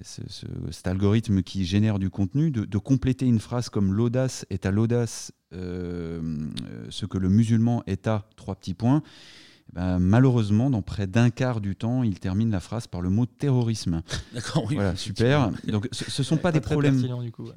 cet 0.02 0.86
algorithme 0.86 1.42
qui 1.42 1.64
génère 1.64 1.98
du 1.98 2.10
contenu, 2.10 2.50
de, 2.50 2.78
compléter 2.78 3.26
une 3.26 3.38
phrase 3.38 3.68
comme 3.68 3.92
l'audace 3.92 4.46
est 4.50 4.66
à 4.66 4.70
l'audace 4.70 5.32
euh, 5.54 6.50
ce 6.90 7.06
que 7.06 7.18
le 7.18 7.28
musulman 7.28 7.82
est 7.86 8.06
à 8.06 8.26
trois 8.36 8.54
petits 8.54 8.74
points. 8.74 9.02
Eh 9.68 9.74
ben, 9.74 9.98
malheureusement, 9.98 10.70
dans 10.70 10.82
près 10.82 11.06
d'un 11.06 11.30
quart 11.30 11.60
du 11.60 11.76
temps, 11.76 12.02
il 12.02 12.18
termine 12.18 12.50
la 12.50 12.60
phrase 12.60 12.86
par 12.86 13.00
le 13.00 13.10
mot 13.10 13.26
terrorisme. 13.26 14.02
D'accord, 14.34 14.64
oui. 14.68 14.74
Voilà, 14.74 14.96
super. 14.96 15.50
Donc, 15.66 15.88
ce 15.92 16.20
ne 16.20 16.24
sont 16.24 16.36
pas, 16.36 16.52
des 16.52 16.60
problèmes. 16.60 17.02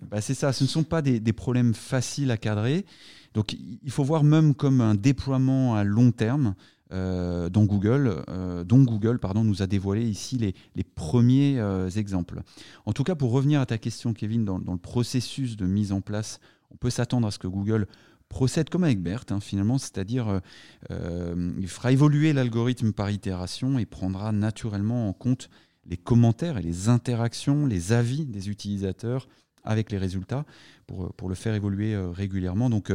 Bah, 0.10 0.22
c'est 0.22 0.34
ça, 0.34 0.54
ce 0.54 0.64
ne 0.64 0.70
sont 0.70 0.84
pas 0.84 1.02
des, 1.02 1.20
des, 1.20 1.34
problèmes 1.34 1.74
faciles 1.74 2.32
à 2.32 2.38
cadrer. 2.38 2.86
Donc, 3.34 3.54
il 3.54 3.92
faut 3.92 4.04
voir 4.04 4.24
même 4.24 4.56
comme 4.56 4.82
un 4.82 4.96
déploiement 4.96 5.76
à 5.76 5.84
long 5.84 6.12
terme. 6.12 6.56
Euh, 6.92 7.50
dont 7.50 7.66
Google, 7.66 8.24
euh, 8.30 8.64
dont 8.64 8.84
Google 8.84 9.18
pardon, 9.18 9.44
nous 9.44 9.64
a 9.64 9.68
dévoilé 9.68 10.04
ici 10.04 10.38
les, 10.38 10.84
premiers 10.84 11.60
euh, 11.60 11.90
exemples. 11.90 12.42
En 12.86 12.94
tout 12.94 13.04
cas, 13.04 13.16
pour 13.16 13.32
revenir 13.32 13.60
à 13.60 13.66
ta 13.66 13.80
question, 13.80 14.14
Kevin, 14.14 14.46
dans, 14.46 14.60
le 14.60 14.78
processus 14.78 15.58
de 15.58 15.66
mise 15.66 15.92
en 15.92 16.02
place, 16.02 16.40
on 16.70 16.78
peut 16.78 16.92
s'attendre 16.92 17.28
à 17.28 17.32
ce 17.32 17.40
que 17.40 17.48
Google 17.48 17.88
procède 18.30 18.70
comme 18.70 18.84
avec 18.84 19.02
BERT, 19.02 19.26
hein, 19.32 19.40
finalement, 19.40 19.80
c'est-à-dire 19.80 20.42
il 20.90 21.68
fera 21.68 21.92
évoluer 21.92 22.34
l'algorithme 22.34 22.92
par 22.92 23.10
itération 23.10 23.80
et 23.80 23.86
prendra 23.86 24.32
naturellement 24.32 25.10
en 25.10 25.14
compte 25.14 25.50
les 25.88 25.98
commentaires 25.98 26.58
et 26.58 26.62
les 26.62 26.90
interactions, 26.90 27.66
les 27.66 27.94
avis 27.94 28.26
des 28.26 28.50
utilisateurs 28.50 29.28
avec 29.64 29.92
les 29.92 29.98
résultats 29.98 30.46
pour, 30.86 31.14
pour 31.14 31.30
le 31.30 31.36
faire 31.36 31.54
évoluer 31.56 31.96
régulièrement. 31.96 32.70
Donc, 32.70 32.92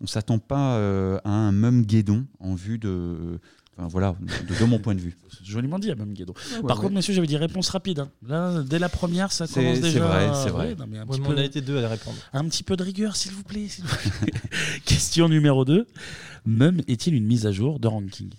on 0.00 0.04
ne 0.04 0.08
s'attend 0.08 0.38
pas 0.38 0.76
euh, 0.76 1.18
à 1.24 1.30
un 1.30 1.52
même 1.52 1.84
guédon 1.84 2.26
en 2.40 2.54
vue 2.54 2.78
de. 2.78 3.38
voilà, 3.76 4.14
de, 4.20 4.64
mon 4.64 4.78
point 4.78 4.94
de 4.94 5.00
vue. 5.00 5.16
Joliment 5.44 5.78
dit, 5.78 5.90
un 5.90 5.96
même 5.96 6.12
guédon. 6.12 6.34
Par 6.66 6.78
contre, 6.78 6.94
monsieur, 6.94 7.14
j'avais 7.14 7.26
dit 7.26 7.36
réponse 7.36 7.68
rapide. 7.70 8.00
Hein. 8.00 8.10
Là, 8.26 8.62
dès 8.62 8.78
la 8.78 8.88
première, 8.88 9.32
ça 9.32 9.46
commence 9.46 9.80
déjà. 9.80 9.92
C'est 9.92 9.98
vrai, 9.98 10.30
c'est 10.34 10.50
vrai. 10.50 10.76
on 11.26 11.36
a 11.36 11.44
été 11.44 11.60
deux 11.60 11.82
à 11.82 11.88
répondre. 11.88 12.16
Un 12.32 12.44
petit 12.44 12.62
peu 12.62 12.76
de 12.76 12.82
rigueur, 12.82 13.16
s'il 13.16 13.32
vous 13.32 13.42
plaît. 13.42 13.66
Question 14.84 15.28
numéro 15.28 15.64
2. 15.64 15.86
Mum 16.46 16.80
est-il 16.86 17.14
une 17.14 17.26
mise 17.26 17.46
à 17.46 17.52
jour 17.52 17.78
de 17.78 17.88
ranking? 17.88 18.30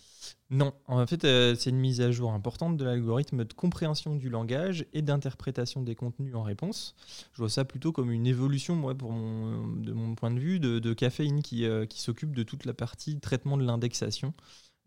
Non, 0.52 0.74
en 0.88 1.06
fait, 1.06 1.26
euh, 1.26 1.54
c'est 1.54 1.70
une 1.70 1.78
mise 1.78 2.02
à 2.02 2.10
jour 2.12 2.34
importante 2.34 2.76
de 2.76 2.84
l'algorithme 2.84 3.46
de 3.46 3.54
compréhension 3.54 4.16
du 4.16 4.30
langage 4.30 4.84
et 4.94 5.04
d'interprétation 5.04 5.84
des 5.84 5.94
contenus 5.94 6.34
en 6.34 6.42
réponse. 6.42 6.96
Je 7.34 7.38
vois 7.38 7.50
ça 7.50 7.66
plutôt 7.66 7.92
comme 7.92 8.12
une 8.12 8.26
évolution, 8.26 8.76
moi, 8.76 8.96
pour 8.96 9.12
mon, 9.12 9.68
de 9.68 9.94
mon 9.94 10.16
point 10.16 10.32
de 10.32 10.40
vue, 10.40 10.60
de, 10.60 10.94
Caféine 10.94 11.44
qui, 11.44 11.66
euh, 11.66 11.86
qui 11.86 12.02
s'occupe 12.02 12.36
de 12.36 12.42
toute 12.42 12.66
la 12.66 12.74
partie 12.74 13.20
traitement 13.20 13.58
de 13.58 13.64
l'indexation. 13.64 14.34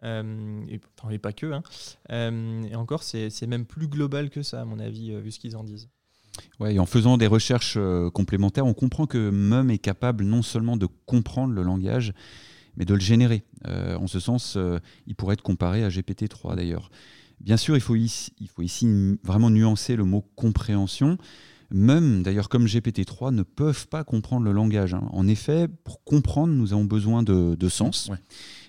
et, 0.03 0.81
enfin, 1.01 1.17
pas 1.19 1.33
que. 1.33 1.53
Hein. 1.53 1.63
et 2.69 2.75
encore, 2.75 3.05
c'est 3.05 3.47
même 3.47 3.65
plus 3.65 3.87
global 3.87 4.31
que 4.31 4.43
ça, 4.43 4.63
à 4.63 4.65
mon 4.65 4.81
avis, 4.81 5.15
vu 5.21 5.31
ce 5.31 5.39
qu'ils 5.39 5.57
en 5.57 5.63
disent. 5.63 5.89
Ouais, 6.59 6.75
et 6.75 6.79
en 6.81 6.87
faisant 6.87 7.17
des 7.19 7.29
recherches 7.29 7.79
complémentaires, 8.13 8.67
on 8.67 8.75
comprend 8.75 9.07
que 9.07 9.31
MUM 9.31 9.71
est 9.71 9.79
capable 9.79 10.25
non 10.25 10.43
seulement 10.43 10.77
de 10.77 10.89
comprendre 11.07 11.55
le 11.55 11.63
langage, 11.63 12.15
mais 12.77 12.85
de 12.85 12.95
le 12.95 13.01
générer. 13.01 13.45
en 13.64 14.07
ce 14.07 14.20
sens, 14.20 14.59
il 15.07 15.14
pourrait 15.14 15.35
être 15.35 15.43
comparé 15.43 15.85
à 15.85 15.89
GPT-3 15.89 16.57
d'ailleurs. 16.57 16.91
Bien 17.43 17.57
sûr, 17.57 17.77
il 17.77 17.81
faut, 17.81 17.97
ici, 17.97 18.33
il 18.39 18.49
faut 18.49 18.62
ici 18.62 19.18
vraiment 19.25 19.51
nuancer 19.51 19.97
le 19.97 20.05
mot 20.05 20.25
compréhension. 20.37 21.18
Même, 21.73 22.23
d'ailleurs, 22.23 22.49
comme 22.49 22.66
GPT-3, 22.66 23.35
ne 23.35 23.43
peuvent 23.43 23.89
pas 23.89 24.05
comprendre 24.05 24.45
le 24.45 24.53
langage. 24.53 24.95
Hein. 24.95 25.09
En 25.11 25.27
effet, 25.27 25.66
pour 25.85 26.05
comprendre, 26.05 26.53
nous 26.53 26.73
avons 26.73 26.85
besoin 26.85 27.23
de, 27.23 27.68
sens. 27.68 28.11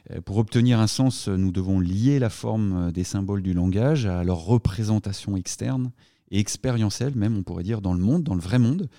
Euh, 0.09 0.21
pour 0.21 0.37
obtenir 0.37 0.79
un 0.79 0.87
sens, 0.87 1.27
nous 1.27 1.51
devons 1.51 1.79
lier 1.79 2.17
la 2.17 2.29
forme 2.29 2.91
des 2.91 3.03
symboles 3.03 3.43
du 3.43 3.53
langage 3.53 4.05
à 4.05 4.23
leur 4.23 4.39
représentation 4.39 5.35
externe 5.37 5.91
et 6.33 6.39
expérientielle, 6.39 7.15
même, 7.15 7.37
on 7.37 7.43
pourrait 7.43 7.63
dire, 7.63 7.79
dans 7.79 7.93
le 7.93 7.99
monde, 7.99 8.23
dans 8.23 8.33
le 8.33 8.41
vrai 8.41 8.59
monde. 8.59 8.89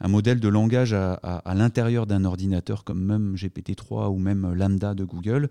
Un 0.00 0.08
modèle 0.08 0.40
de 0.40 0.48
langage 0.48 0.92
à, 0.92 1.42
l'intérieur 1.54 2.06
d'un 2.06 2.24
ordinateur 2.24 2.84
comme 2.84 3.02
même 3.02 3.34
GPT-3 3.36 4.10
ou 4.10 4.18
même 4.18 4.52
Lambda 4.52 4.94
de 4.94 5.04
Google 5.04 5.48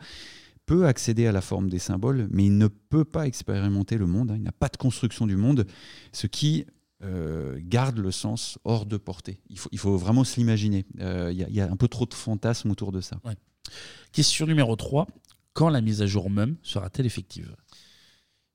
peut 0.65 0.85
accéder 0.85 1.27
à 1.27 1.31
la 1.31 1.41
forme 1.41 1.69
des 1.69 1.79
symboles, 1.79 2.27
mais 2.29 2.45
il 2.45 2.57
ne 2.57 2.67
peut 2.67 3.05
pas 3.05 3.25
expérimenter 3.25 3.97
le 3.97 4.05
monde, 4.05 4.31
hein. 4.31 4.35
il 4.35 4.43
n'a 4.43 4.51
pas 4.51 4.67
de 4.67 4.77
construction 4.77 5.25
du 5.25 5.35
monde, 5.35 5.65
ce 6.11 6.27
qui 6.27 6.65
euh, 7.03 7.57
garde 7.63 7.97
le 7.97 8.11
sens 8.11 8.59
hors 8.65 8.85
de 8.85 8.97
portée. 8.97 9.39
Il 9.49 9.57
faut, 9.57 9.69
il 9.71 9.79
faut 9.79 9.97
vraiment 9.97 10.25
se 10.25 10.35
l'imaginer. 10.35 10.85
Euh, 10.99 11.31
il 11.31 11.55
y, 11.55 11.61
a 11.61 11.71
un 11.71 11.77
peu 11.77 11.87
trop 11.87 12.05
de 12.05 12.13
fantasmes 12.13 12.69
autour 12.69 12.91
de 12.91 12.99
ça. 13.01 13.19
Question 14.11 14.45
numéro 14.45 14.75
3. 14.75 15.07
Quand 15.53 15.69
la 15.69 15.81
mise 15.81 16.01
à 16.01 16.05
jour 16.05 16.29
même 16.29 16.57
sera-t-elle 16.61 17.05
effective? 17.05 17.55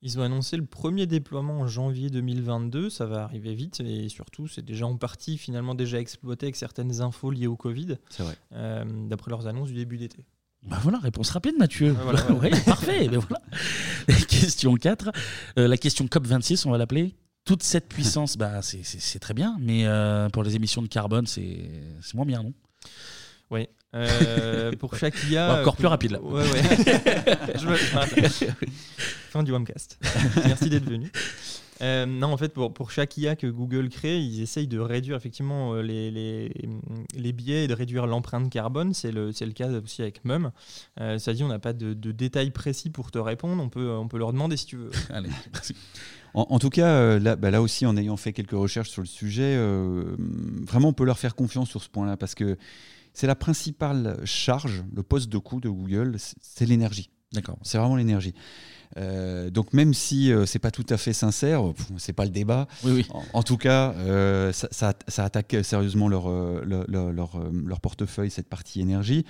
Ils 0.05 0.19
ont 0.21 0.23
annoncé 0.23 0.59
le 0.59 0.67
premier 0.67 1.07
déploiement 1.07 1.61
en 1.61 1.67
janvier 1.67 2.11
2022, 2.11 2.91
ça 2.91 3.07
va 3.07 3.23
arriver 3.23 3.55
vite 3.55 3.81
et 3.81 4.11
surtout 4.11 4.47
c'est 4.47 4.63
déjà 4.63 4.87
en 4.87 4.97
partie 4.97 5.39
finalement 5.39 5.75
déjà 5.75 5.99
exploité 5.99 6.45
avec 6.45 6.57
certaines 6.57 7.01
infos 7.01 7.31
liées 7.31 7.47
au 7.47 7.57
Covid, 7.57 7.97
euh, 8.53 8.85
d'après 9.09 9.31
leurs 9.31 9.47
annonces 9.47 9.69
du 9.69 9.75
début 9.75 9.97
d'été. 9.97 10.27
Bah 10.67 10.79
voilà, 10.83 10.99
réponse 10.99 11.31
rapide 11.31 11.57
Mathieu. 11.59 11.95
parfait. 12.67 13.09
Mais 13.11 13.17
voilà. 13.17 13.43
Question 14.29 14.75
4. 14.77 15.11
Euh, 15.59 15.69
la 15.69 15.77
question 15.79 16.05
COP26, 16.05 16.67
on 16.67 16.71
va 16.71 16.79
l'appeler. 16.79 17.15
Toute 17.47 17.63
cette 17.63 17.89
puissance, 17.89 18.37
bah, 18.37 18.61
c'est 18.63 19.19
très 19.19 19.35
bien, 19.35 19.57
mais 19.61 19.87
euh, 19.87 20.29
pour 20.31 20.43
les 20.43 20.57
émissions 20.57 20.81
de 20.81 20.87
carbone, 20.87 21.27
c'est 21.27 21.71
moins 22.15 22.25
bien, 22.25 22.43
non? 22.43 22.53
Oui. 23.51 23.69
Euh, 23.95 24.73
pour 24.79 24.97
chaque 24.97 25.15
IA. 25.29 25.61
encore 25.61 25.77
plus 25.77 25.87
rapide 25.87 26.13
là. 26.13 26.23
Ouais, 26.23 26.43
ouais. 26.43 26.63
je 27.55 28.47
fin 29.31 29.43
du 29.43 29.53
Homecast. 29.53 29.99
Merci 30.45 30.71
d'être 30.71 30.89
venu. 30.89 31.11
Euh, 31.83 32.07
non, 32.07 32.29
en 32.29 32.37
fait, 32.37 32.51
pour, 32.51 32.73
pour, 32.73 32.93
chaque 32.93 33.17
IA 33.17 33.35
que 33.35 33.47
Google 33.49 33.89
crée, 33.89 34.21
ils 34.21 34.41
essayent 34.41 34.69
de 34.69 34.79
réduire 34.79 35.17
effectivement 35.17 35.75
euh, 35.75 35.83
les, 35.83 36.11
les, 36.11 36.53
les 37.17 37.33
biais 37.33 37.65
et 37.65 37.67
de 37.67 37.75
réduire 37.75 38.07
l'empreinte 38.07 38.49
carbone. 38.49 38.95
C'est 38.95 39.11
le, 39.11 39.31
le 39.39 39.53
cas 39.53 39.69
aussi 39.71 40.03
avec 40.03 40.25
MUM. 40.25 40.53
Euh, 41.01 41.19
ça 41.19 41.33
dit, 41.33 41.43
on 41.43 41.49
n'a 41.49 41.59
pas 41.59 41.73
de, 41.73 41.93
de, 41.95 42.13
détails 42.13 42.53
précis 42.53 42.91
pour 42.91 43.11
te 43.11 43.19
répondre. 43.19 43.61
On 43.63 43.69
peut, 43.69 43.91
on 43.91 44.07
peut 44.07 44.19
leur 44.19 44.33
demander 44.33 44.57
si 44.57 44.67
tu 44.67 44.77
veux. 44.77 44.91
Allez, 45.11 45.31
En, 46.35 46.59
tout 46.61 46.71
cas, 46.71 47.19
là, 47.19 47.35
bah, 47.35 47.51
là, 47.51 47.61
aussi, 47.61 47.87
en 47.87 47.97
ayant 47.97 48.17
fait 48.17 48.33
quelques 48.33 48.53
recherches 48.53 48.91
sur 48.91 49.03
le 49.03 49.09
sujet, 49.09 49.57
vraiment, 50.63 50.89
on 50.91 50.93
peut 50.93 51.05
leur 51.05 51.19
faire 51.19 51.35
confiance 51.35 51.71
sur 51.71 51.83
ce 51.83 51.89
point-là 51.89 52.17
parce 52.17 52.37
que 52.37 52.57
c'est 53.15 53.27
la 53.27 53.37
principale 53.37 54.19
charge, 54.25 54.85
le 54.95 55.03
poste 55.03 55.29
de 55.31 55.39
coût 55.39 55.61
de 55.61 55.69
Google, 55.69 56.17
c'est 56.19 56.67
l'énergie. 56.67 57.11
D'accord. 57.33 57.59
C'est 57.63 57.79
vraiment 57.79 57.97
l'énergie. 57.97 58.35
Euh, 58.97 59.51
donc 59.51 59.73
même 59.73 59.93
si 59.93 60.33
euh, 60.33 60.47
c'est 60.47 60.61
pas 60.61 60.71
tout 60.71 60.87
à 60.89 60.97
fait 60.97 61.13
sincère, 61.13 61.63
c'est 61.97 62.13
pas 62.13 62.25
le 62.25 62.31
débat. 62.31 62.69
En, 63.33 63.43
tout 63.43 63.57
cas, 63.57 63.93
euh, 63.93 64.53
ça, 64.53 64.95
attaque 65.19 65.57
sérieusement 65.63 66.09
leur, 66.09 66.29
leur, 66.65 67.43
leur, 67.43 67.81
portefeuille, 67.81 68.31
cette 68.31 68.49
partie 68.49 68.81
énergie. 68.81 69.25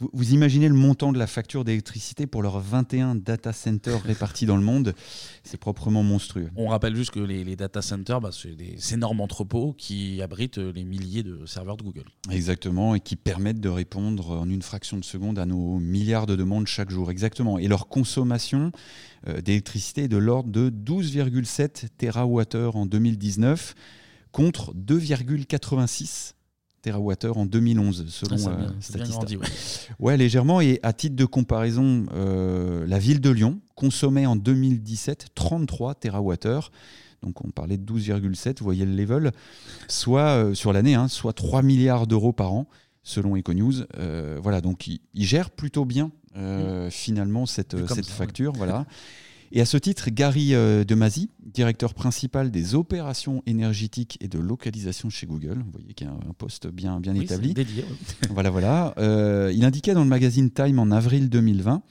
Vous, 0.00 0.32
imaginez 0.32 0.68
le 0.68 0.74
montant 0.74 1.12
de 1.12 1.18
la 1.18 1.26
facture 1.26 1.64
d'électricité 1.64 2.26
pour 2.26 2.42
leurs 2.42 2.60
21 2.60 3.14
data 3.14 3.52
centers 3.52 4.02
répartis 4.02 4.46
dans 4.46 4.56
le 4.56 4.62
monde? 4.62 4.94
C'est 5.42 5.58
proprement 5.58 6.02
monstrueux. 6.02 6.50
On 6.56 6.68
rappelle 6.68 6.96
juste 6.96 7.12
que 7.12 7.20
les, 7.20 7.56
data 7.56 7.82
centers, 7.82 8.20
bah, 8.20 8.30
c'est 8.32 8.54
des 8.54 8.94
énormes 8.94 9.20
entrepôts 9.20 9.74
qui 9.76 10.20
abritent 10.22 10.58
les 10.58 10.84
milliers 10.84 11.22
de 11.22 11.46
serveurs 11.46 11.76
de 11.76 11.82
Google. 11.82 12.04
Exactement, 12.30 12.94
et 12.94 13.00
qui 13.00 13.16
permettent 13.16 13.60
de 13.60 13.68
répondre 13.68 14.32
en 14.32 14.48
une 14.48 14.62
fraction 14.62 14.98
de 14.98 15.04
seconde 15.04 15.38
à 15.38 15.46
nos 15.46 15.78
milliards 15.78 16.26
de 16.26 16.36
demandes 16.36 16.66
chaque 16.66 16.90
jour. 16.90 17.10
Exactement. 17.10 17.58
Et 17.58 17.68
leur 17.68 17.88
consommation 17.88 18.72
euh, 19.28 19.40
d'électricité 19.40 20.04
est 20.04 20.08
de 20.08 20.16
l'ordre 20.16 20.50
de 20.50 20.70
12,7 20.70 21.88
TWh 21.98 22.76
en 22.76 22.86
2019 22.86 23.74
contre 24.32 24.74
2,86 24.74 26.34
TWh 26.90 27.36
en 27.36 27.46
2011, 27.46 28.06
selon 28.08 28.36
ah, 28.48 28.72
Statista. 28.80 29.26
ouais. 30.00 30.16
légèrement. 30.16 30.60
Et 30.60 30.80
à 30.82 30.92
titre 30.92 31.16
de 31.16 31.24
comparaison, 31.24 32.06
euh, 32.14 32.86
la 32.86 32.98
ville 32.98 33.20
de 33.20 33.30
Lyon 33.30 33.60
consommait 33.74 34.26
en 34.26 34.36
2017 34.36 35.28
33 35.34 35.94
TWh. 35.94 36.36
Donc 37.22 37.42
on 37.44 37.50
parlait 37.50 37.78
de 37.78 37.90
12,7, 37.90 38.58
vous 38.58 38.64
voyez 38.64 38.84
le 38.84 38.94
level, 38.94 39.32
soit 39.88 40.20
euh, 40.20 40.54
sur 40.54 40.74
l'année, 40.74 40.94
hein, 40.94 41.08
soit 41.08 41.32
3 41.32 41.62
milliards 41.62 42.06
d'euros 42.06 42.32
par 42.34 42.52
an, 42.52 42.68
selon 43.02 43.36
Econews. 43.36 43.84
Euh, 43.98 44.38
voilà, 44.42 44.60
donc 44.60 44.86
ils 44.86 45.00
il 45.14 45.24
gèrent 45.24 45.50
plutôt 45.50 45.84
bien 45.84 46.10
finalement 46.90 47.46
cette, 47.46 47.86
cette 47.86 48.06
facture. 48.06 48.52
voilà. 48.54 48.86
Et 49.56 49.60
à 49.60 49.64
ce 49.64 49.76
titre, 49.76 50.10
Gary 50.10 50.52
euh, 50.52 50.82
Demasi, 50.82 51.30
directeur 51.40 51.94
principal 51.94 52.50
des 52.50 52.74
opérations 52.74 53.40
énergétiques 53.46 54.18
et 54.20 54.26
de 54.26 54.40
localisation 54.40 55.10
chez 55.10 55.28
Google, 55.28 55.58
vous 55.64 55.70
voyez 55.70 55.94
qu'il 55.94 56.08
y 56.08 56.10
a 56.10 56.12
un 56.12 56.32
poste 56.36 56.66
bien, 56.66 56.98
bien 56.98 57.14
établi. 57.14 57.54
voilà, 58.30 58.50
voilà. 58.50 58.94
Euh, 58.98 59.52
il 59.54 59.64
indiquait 59.64 59.94
dans 59.94 60.02
le 60.02 60.08
magazine 60.08 60.50
Time 60.50 60.80
en 60.80 60.90
avril 60.90 61.30
2020 61.30 61.82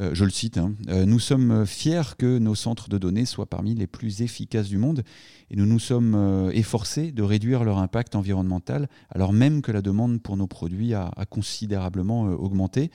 euh, 0.00 0.10
je 0.12 0.24
le 0.24 0.30
cite, 0.30 0.58
hein, 0.58 0.74
nous 0.88 1.20
sommes 1.20 1.66
fiers 1.66 2.16
que 2.18 2.38
nos 2.38 2.56
centres 2.56 2.88
de 2.88 2.98
données 2.98 3.26
soient 3.26 3.46
parmi 3.46 3.76
les 3.76 3.86
plus 3.86 4.22
efficaces 4.22 4.66
du 4.66 4.76
monde 4.76 5.04
et 5.52 5.56
nous 5.56 5.66
nous 5.66 5.78
sommes 5.78 6.50
efforcés 6.52 7.12
de 7.12 7.22
réduire 7.22 7.62
leur 7.62 7.78
impact 7.78 8.16
environnemental 8.16 8.88
alors 9.10 9.32
même 9.32 9.62
que 9.62 9.70
la 9.70 9.82
demande 9.82 10.20
pour 10.20 10.36
nos 10.36 10.48
produits 10.48 10.94
a, 10.94 11.12
a 11.16 11.26
considérablement 11.26 12.22
augmenté. 12.22 12.90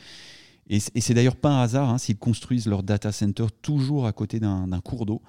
Et, 0.70 0.80
c'est 0.80 1.14
d'ailleurs 1.14 1.36
pas 1.36 1.50
un 1.50 1.62
hasard 1.62 1.90
hein, 1.90 1.98
s'ils 1.98 2.18
construisent 2.18 2.68
leur 2.68 2.84
data 2.84 3.12
center 3.12 3.48
toujours 3.62 4.06
à 4.06 4.14
côté 4.14 4.40
d'un 4.40 4.82
cours 4.84 5.06
d'eau. 5.06 5.22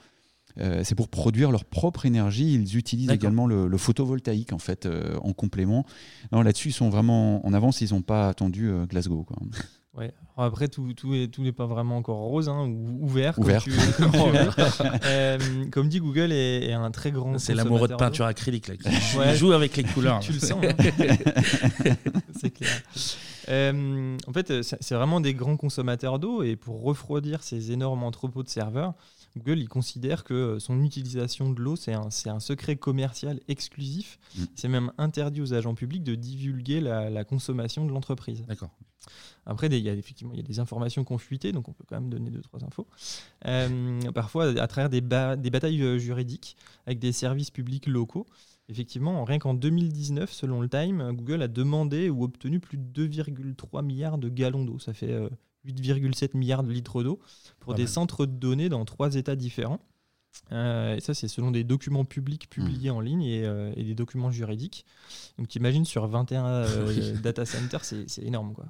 Euh, 0.59 0.83
c'est 0.85 0.95
pour 0.95 1.09
produire 1.09 1.51
leur 1.51 1.65
propre 1.65 2.07
énergie. 2.07 2.55
Ils 2.55 2.77
utilisent 2.77 3.11
également 3.11 3.47
le, 3.47 3.79
photovoltaïque 3.79 4.53
en 4.53 4.59
fait 4.59 4.87
euh, 4.87 5.17
en 5.23 5.33
complément. 5.33 5.85
Là-dessus, 6.33 6.69
ils 6.69 6.73
sont 6.73 6.91
vraiment 6.91 7.45
en 7.47 7.53
avance. 7.55 7.81
Ils 7.81 7.95
n'ont 7.95 8.03
pas 8.03 8.29
attendu 8.29 8.69
euh, 8.69 8.87
Glasgow. 8.87 9.25
Quoi. 9.25 9.37
Ouais. 10.01 10.13
après, 10.39 10.69
tout, 10.69 10.95
tout, 10.95 11.15
est, 11.15 11.29
tout 11.29 11.43
n'est 11.43 11.53
pas 11.53 11.67
vraiment 11.67 11.99
encore 11.99 12.17
rose 12.17 12.49
hein, 12.49 12.67
ou 12.67 13.05
ouvert. 13.05 13.39
Ouvert. 13.39 13.63
Comme, 15.71 15.89
dit 15.89 16.01
Google, 16.01 16.33
est, 16.33 16.73
un 16.73 16.91
très 16.91 17.11
grand. 17.11 17.39
C'est 17.39 17.55
l'amoureux 17.55 17.89
de 17.89 17.95
peinture 17.95 18.25
acrylique 18.25 18.69
là, 18.69 18.77
qui 18.77 19.37
joue 19.37 19.53
avec 19.53 19.77
les 19.77 19.85
couleurs. 19.95 20.21
tu 20.21 20.33
le 20.33 20.39
sens. 20.39 20.65
Hein. 20.65 20.75
c'est 22.41 22.51
clair. 22.51 22.83
Euh, 23.49 24.17
en 24.27 24.33
fait, 24.33 24.63
c'est 24.63 24.95
vraiment 24.95 25.21
des 25.21 25.35
grands 25.35 25.57
consommateurs 25.57 26.19
d'eau 26.19 26.43
et 26.43 26.57
pour 26.57 26.83
refroidir 26.83 27.43
ces 27.43 27.73
énormes 27.73 28.03
entrepôts 28.03 28.43
de 28.43 28.49
serveurs, 28.49 28.95
Google 29.37 29.59
il 29.59 29.69
considère 29.69 30.25
que 30.25 30.59
son 30.59 30.83
utilisation 30.83 31.51
de 31.51 31.61
l'eau, 31.61 31.77
c'est 31.77 31.93
un, 31.93 32.09
un, 32.27 32.41
secret 32.41 32.77
commercial 32.77 33.41
exclusif. 33.49 34.19
Mm. 34.37 34.45
C'est 34.55 34.69
même 34.69 34.93
interdit 34.99 35.41
aux 35.41 35.55
agents 35.55 35.75
publics 35.75 36.03
de 36.03 36.15
divulguer 36.15 36.81
la, 36.81 37.25
consommation 37.25 37.85
de 37.85 37.93
l'entreprise. 37.93 38.45
D'accord. 38.49 38.71
Après, 39.47 39.69
il 39.69 39.79
y 39.79 39.89
a 39.89 39.95
effectivement 39.95 40.33
il 40.35 40.37
y 40.37 40.41
a 40.41 40.47
des 40.47 40.61
informations 40.61 41.05
confuitées, 41.05 41.53
donc 41.53 41.69
on 41.69 41.73
peut 41.73 41.85
quand 41.89 41.97
même 41.97 42.11
donner 42.11 42.31
deux, 42.31 42.43
trois 42.43 42.63
infos. 42.65 42.87
Euh, 43.47 44.01
parfois, 44.13 44.61
à 44.61 44.67
travers 44.67 44.91
des, 44.91 45.01
des 45.01 45.51
batailles 45.51 45.83
euh, 45.83 45.99
juridiques 45.99 46.57
avec 46.87 46.99
des 46.99 47.13
services 47.13 47.51
publics 47.51 47.87
locaux. 47.87 48.27
Effectivement, 48.69 49.25
rien 49.25 49.41
qu'en 49.41 49.55
2019, 49.55 50.33
selon 50.33 50.61
le 50.61 50.69
Time, 50.69 51.13
Google 51.13 51.43
a 51.43 51.49
demandé 51.49 52.09
ou 52.09 52.23
obtenu 52.23 52.61
plus 52.61 52.79
de 52.79 53.09
2,3 53.09 53.85
milliards 53.85 54.17
de 54.17 54.29
gallons 54.29 54.65
d'eau. 54.65 54.79
Ça 54.79 54.93
fait 54.93 55.13
8,7 55.67 56.25
euh, 56.25 56.39
milliards 56.39 56.63
de 56.63 56.71
litres 56.71 57.03
d'eau 57.03 57.19
pour 57.59 57.75
des 57.75 57.89
centres 57.89 58.27
de 58.27 58.33
données 58.33 58.69
dans 58.69 58.85
trois 58.85 59.17
États 59.17 59.35
différents. 59.35 59.81
Euh, 60.53 60.97
et 60.97 61.01
ça, 61.01 61.15
c'est 61.15 61.27
selon 61.27 61.51
des 61.51 61.65
documents 61.65 62.05
publics 62.05 62.49
publiés 62.49 62.91
mmh. 62.91 62.95
en 62.95 63.01
ligne 63.01 63.25
euh, 63.29 63.73
et, 63.77 63.83
des 63.83 63.95
documents 63.95 64.31
juridiques. 64.31 64.87
Donc, 65.39 65.49
tu 65.49 65.59
imagines 65.59 65.85
sur 65.85 66.07
21 66.07 66.67
data 67.23 67.45
centers, 67.45 67.85
c'est 67.85 68.23
énorme. 68.23 68.53
Quoi. 68.55 68.67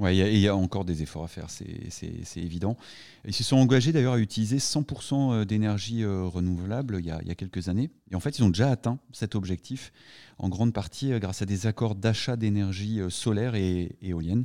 Il 0.00 0.38
y, 0.38 0.46
a 0.46 0.54
encore 0.54 0.84
des 0.84 1.02
efforts 1.02 1.24
à 1.24 1.28
faire, 1.28 1.46
c'est 1.50 2.36
évident. 2.36 2.76
Ils 3.24 3.34
se 3.34 3.42
sont 3.42 3.56
engagés 3.56 3.90
d'ailleurs 3.90 4.12
à 4.12 4.18
utiliser 4.20 4.58
100% 4.58 5.32
euh, 5.32 5.44
d'énergie 5.44 6.04
euh, 6.04 6.22
renouvelable 6.24 6.98
il 7.00 7.06
y, 7.06 7.10
a, 7.10 7.18
il 7.22 7.28
y, 7.28 7.32
a, 7.32 7.34
quelques 7.34 7.68
années. 7.68 7.90
Et 8.12 8.14
en 8.14 8.20
fait, 8.20 8.38
ils 8.38 8.44
ont 8.44 8.48
déjà 8.48 8.70
atteint 8.70 9.00
cet 9.12 9.34
objectif, 9.34 9.92
en 10.38 10.48
grande 10.48 10.72
partie 10.72 11.12
euh, 11.12 11.18
grâce 11.18 11.42
à 11.42 11.46
des 11.46 11.66
accords 11.66 11.94
d'achat 11.94 12.36
d'énergie 12.36 13.00
solaire 13.08 13.54
et 13.54 13.96
éolienne. 14.02 14.44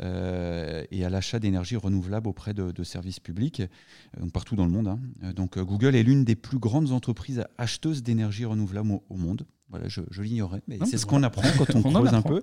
et 0.00 1.04
à 1.04 1.10
l'achat 1.10 1.38
d'énergie 1.38 1.76
renouvelable 1.76 2.28
auprès 2.28 2.54
de, 2.54 2.84
services 2.84 3.20
publics, 3.20 3.62
partout 4.32 4.56
dans 4.56 4.64
le 4.64 4.70
monde. 4.70 4.88
Hein. 4.88 5.32
Donc 5.34 5.58
Google 5.58 5.94
est 5.94 6.02
l'une 6.02 6.24
des 6.24 6.34
plus 6.34 6.58
grandes 6.58 6.90
entreprises 6.90 7.44
acheteuses 7.58 8.02
d'énergie 8.02 8.44
renouvelable 8.44 9.00
au, 9.08 9.16
monde. 9.16 9.46
Voilà, 9.70 9.88
je, 9.88 10.02
l'ignorais, 10.20 10.62
mais 10.68 10.78
c'est 10.84 10.98
ce 10.98 11.06
qu'on 11.06 11.22
apprend 11.22 11.48
quand 11.56 11.74
on, 11.76 11.82
creuse 11.82 12.14
un 12.14 12.22
peu. 12.22 12.42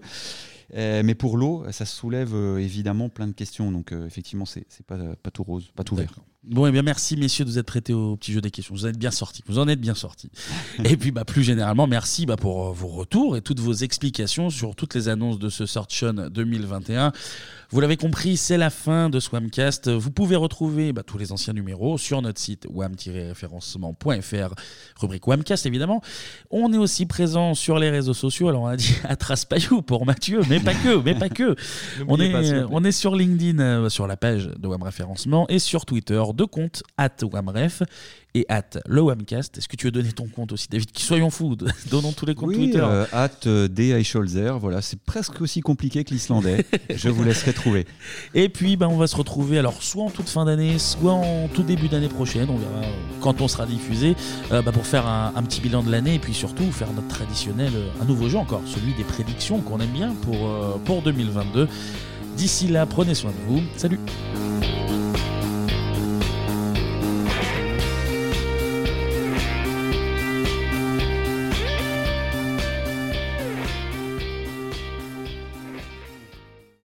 mais 0.73 1.15
pour 1.15 1.37
l'eau, 1.37 1.65
ça 1.71 1.85
soulève 1.85 2.33
évidemment 2.57 3.09
plein 3.09 3.27
de 3.27 3.33
questions. 3.33 3.71
Donc 3.71 3.91
effectivement, 3.91 4.45
c'est 4.45 4.65
pas, 4.85 4.97
pas 5.15 5.31
tout 5.31 5.43
rose, 5.43 5.71
pas 5.75 5.83
tout 5.83 5.95
vert. 5.95 6.15
Bon, 6.43 6.65
et 6.65 6.69
eh 6.69 6.71
bien 6.71 6.81
merci 6.81 7.17
messieurs 7.17 7.45
de 7.45 7.51
vous 7.51 7.59
être 7.59 7.67
prêtés 7.67 7.93
au 7.93 8.17
petit 8.17 8.33
jeu 8.33 8.41
des 8.41 8.49
questions. 8.49 8.73
Vous 8.73 8.85
en 8.85 8.89
êtes 8.89 8.97
bien 8.97 9.11
sortis. 9.11 9.43
Vous 9.45 9.59
en 9.59 9.67
êtes 9.67 9.79
bien 9.79 9.93
sortis. 9.93 10.31
et 10.83 10.97
puis 10.97 11.11
bah, 11.11 11.23
plus 11.23 11.43
généralement, 11.43 11.85
merci 11.85 12.25
bah, 12.25 12.35
pour 12.35 12.69
euh, 12.69 12.71
vos 12.71 12.87
retours 12.87 13.37
et 13.37 13.41
toutes 13.41 13.59
vos 13.59 13.73
explications 13.73 14.49
sur 14.49 14.75
toutes 14.75 14.95
les 14.95 15.07
annonces 15.07 15.37
de 15.37 15.49
ce 15.49 15.67
Search 15.67 16.03
2021. 16.03 17.11
Vous 17.73 17.79
l'avez 17.79 17.95
compris, 17.95 18.35
c'est 18.35 18.57
la 18.57 18.69
fin 18.69 19.09
de 19.09 19.19
Swamcast. 19.19 19.89
Vous 19.89 20.11
pouvez 20.11 20.35
retrouver 20.35 20.91
bah, 20.91 21.03
tous 21.03 21.17
les 21.17 21.31
anciens 21.31 21.53
numéros 21.53 21.97
sur 21.97 22.21
notre 22.21 22.39
site 22.39 22.67
wam-référencement.fr, 22.69 24.55
rubrique 24.99 25.27
Wamcast 25.27 25.65
évidemment. 25.67 26.01
On 26.49 26.73
est 26.73 26.77
aussi 26.77 27.05
présent 27.05 27.53
sur 27.53 27.79
les 27.79 27.89
réseaux 27.89 28.13
sociaux. 28.15 28.49
Alors 28.49 28.63
on 28.63 28.67
a 28.67 28.75
dit 28.75 28.95
à 29.05 29.15
Traspayou 29.15 29.83
pour 29.83 30.05
Mathieu, 30.07 30.41
mais 30.49 30.59
pas 30.59 30.73
que, 30.73 31.01
mais 31.01 31.13
pas 31.13 31.29
que. 31.29 31.55
on, 32.07 32.19
est, 32.19 32.63
on 32.71 32.83
est 32.83 32.91
sur 32.91 33.15
LinkedIn, 33.15 33.59
euh, 33.59 33.89
sur 33.89 34.07
la 34.07 34.17
page 34.17 34.47
de 34.47 34.67
Wam 34.67 34.81
Référencement 34.81 35.45
et 35.47 35.59
sur 35.59 35.85
Twitter 35.85 36.21
de 36.33 36.45
compte 36.45 36.83
at 36.97 37.15
Wamref 37.23 37.83
et 38.33 38.45
at 38.49 38.79
le 38.85 39.01
Wamcast. 39.01 39.57
Est-ce 39.57 39.67
que 39.67 39.75
tu 39.75 39.87
veux 39.87 39.91
donner 39.91 40.11
ton 40.11 40.27
compte 40.27 40.51
aussi, 40.51 40.67
David? 40.69 40.91
Qui 40.91 41.03
soyons 41.03 41.29
fous, 41.29 41.55
donnons 41.89 42.11
tous 42.11 42.25
les 42.25 42.35
comptes 42.35 42.53
Twitter. 42.53 42.79
Euh, 42.81 43.05
at 43.11 43.29
euh, 43.47 43.67
D. 43.67 44.01
voilà, 44.59 44.81
c'est 44.81 44.99
presque 44.99 45.41
aussi 45.41 45.61
compliqué 45.61 46.03
que 46.03 46.13
l'islandais. 46.13 46.65
Je 46.93 47.09
vous 47.09 47.23
laisserai 47.23 47.53
trouver. 47.53 47.85
Et 48.33 48.49
puis, 48.49 48.77
ben, 48.77 48.87
on 48.87 48.97
va 48.97 49.07
se 49.07 49.15
retrouver 49.15 49.59
alors 49.59 49.81
soit 49.83 50.03
en 50.03 50.09
toute 50.09 50.29
fin 50.29 50.45
d'année, 50.45 50.79
soit 50.79 51.13
en 51.13 51.47
tout 51.47 51.63
début 51.63 51.87
d'année 51.87 52.09
prochaine. 52.09 52.49
On 52.49 52.57
verra 52.57 52.85
euh, 52.85 52.93
quand 53.19 53.41
on 53.41 53.47
sera 53.47 53.65
diffusé 53.65 54.15
bah, 54.49 54.63
pour 54.71 54.85
faire 54.85 55.07
un, 55.07 55.33
un, 55.35 55.43
petit 55.43 55.61
bilan 55.61 55.83
de 55.83 55.91
l'année 55.91 56.15
et 56.15 56.19
puis 56.19 56.33
surtout 56.33 56.71
faire 56.71 56.91
notre 56.93 57.07
traditionnel, 57.07 57.71
un 58.01 58.05
nouveau 58.05 58.29
jeu 58.29 58.37
encore, 58.37 58.61
celui 58.65 58.93
des 58.93 59.03
prédictions 59.03 59.59
qu'on 59.61 59.79
aime 59.79 59.91
bien 59.91 60.13
pour, 60.21 60.79
pour 60.85 61.01
2022. 61.01 61.67
D'ici 62.35 62.67
là, 62.67 62.85
prenez 62.85 63.13
soin 63.13 63.31
de 63.31 63.53
vous. 63.53 63.61
Salut 63.77 63.99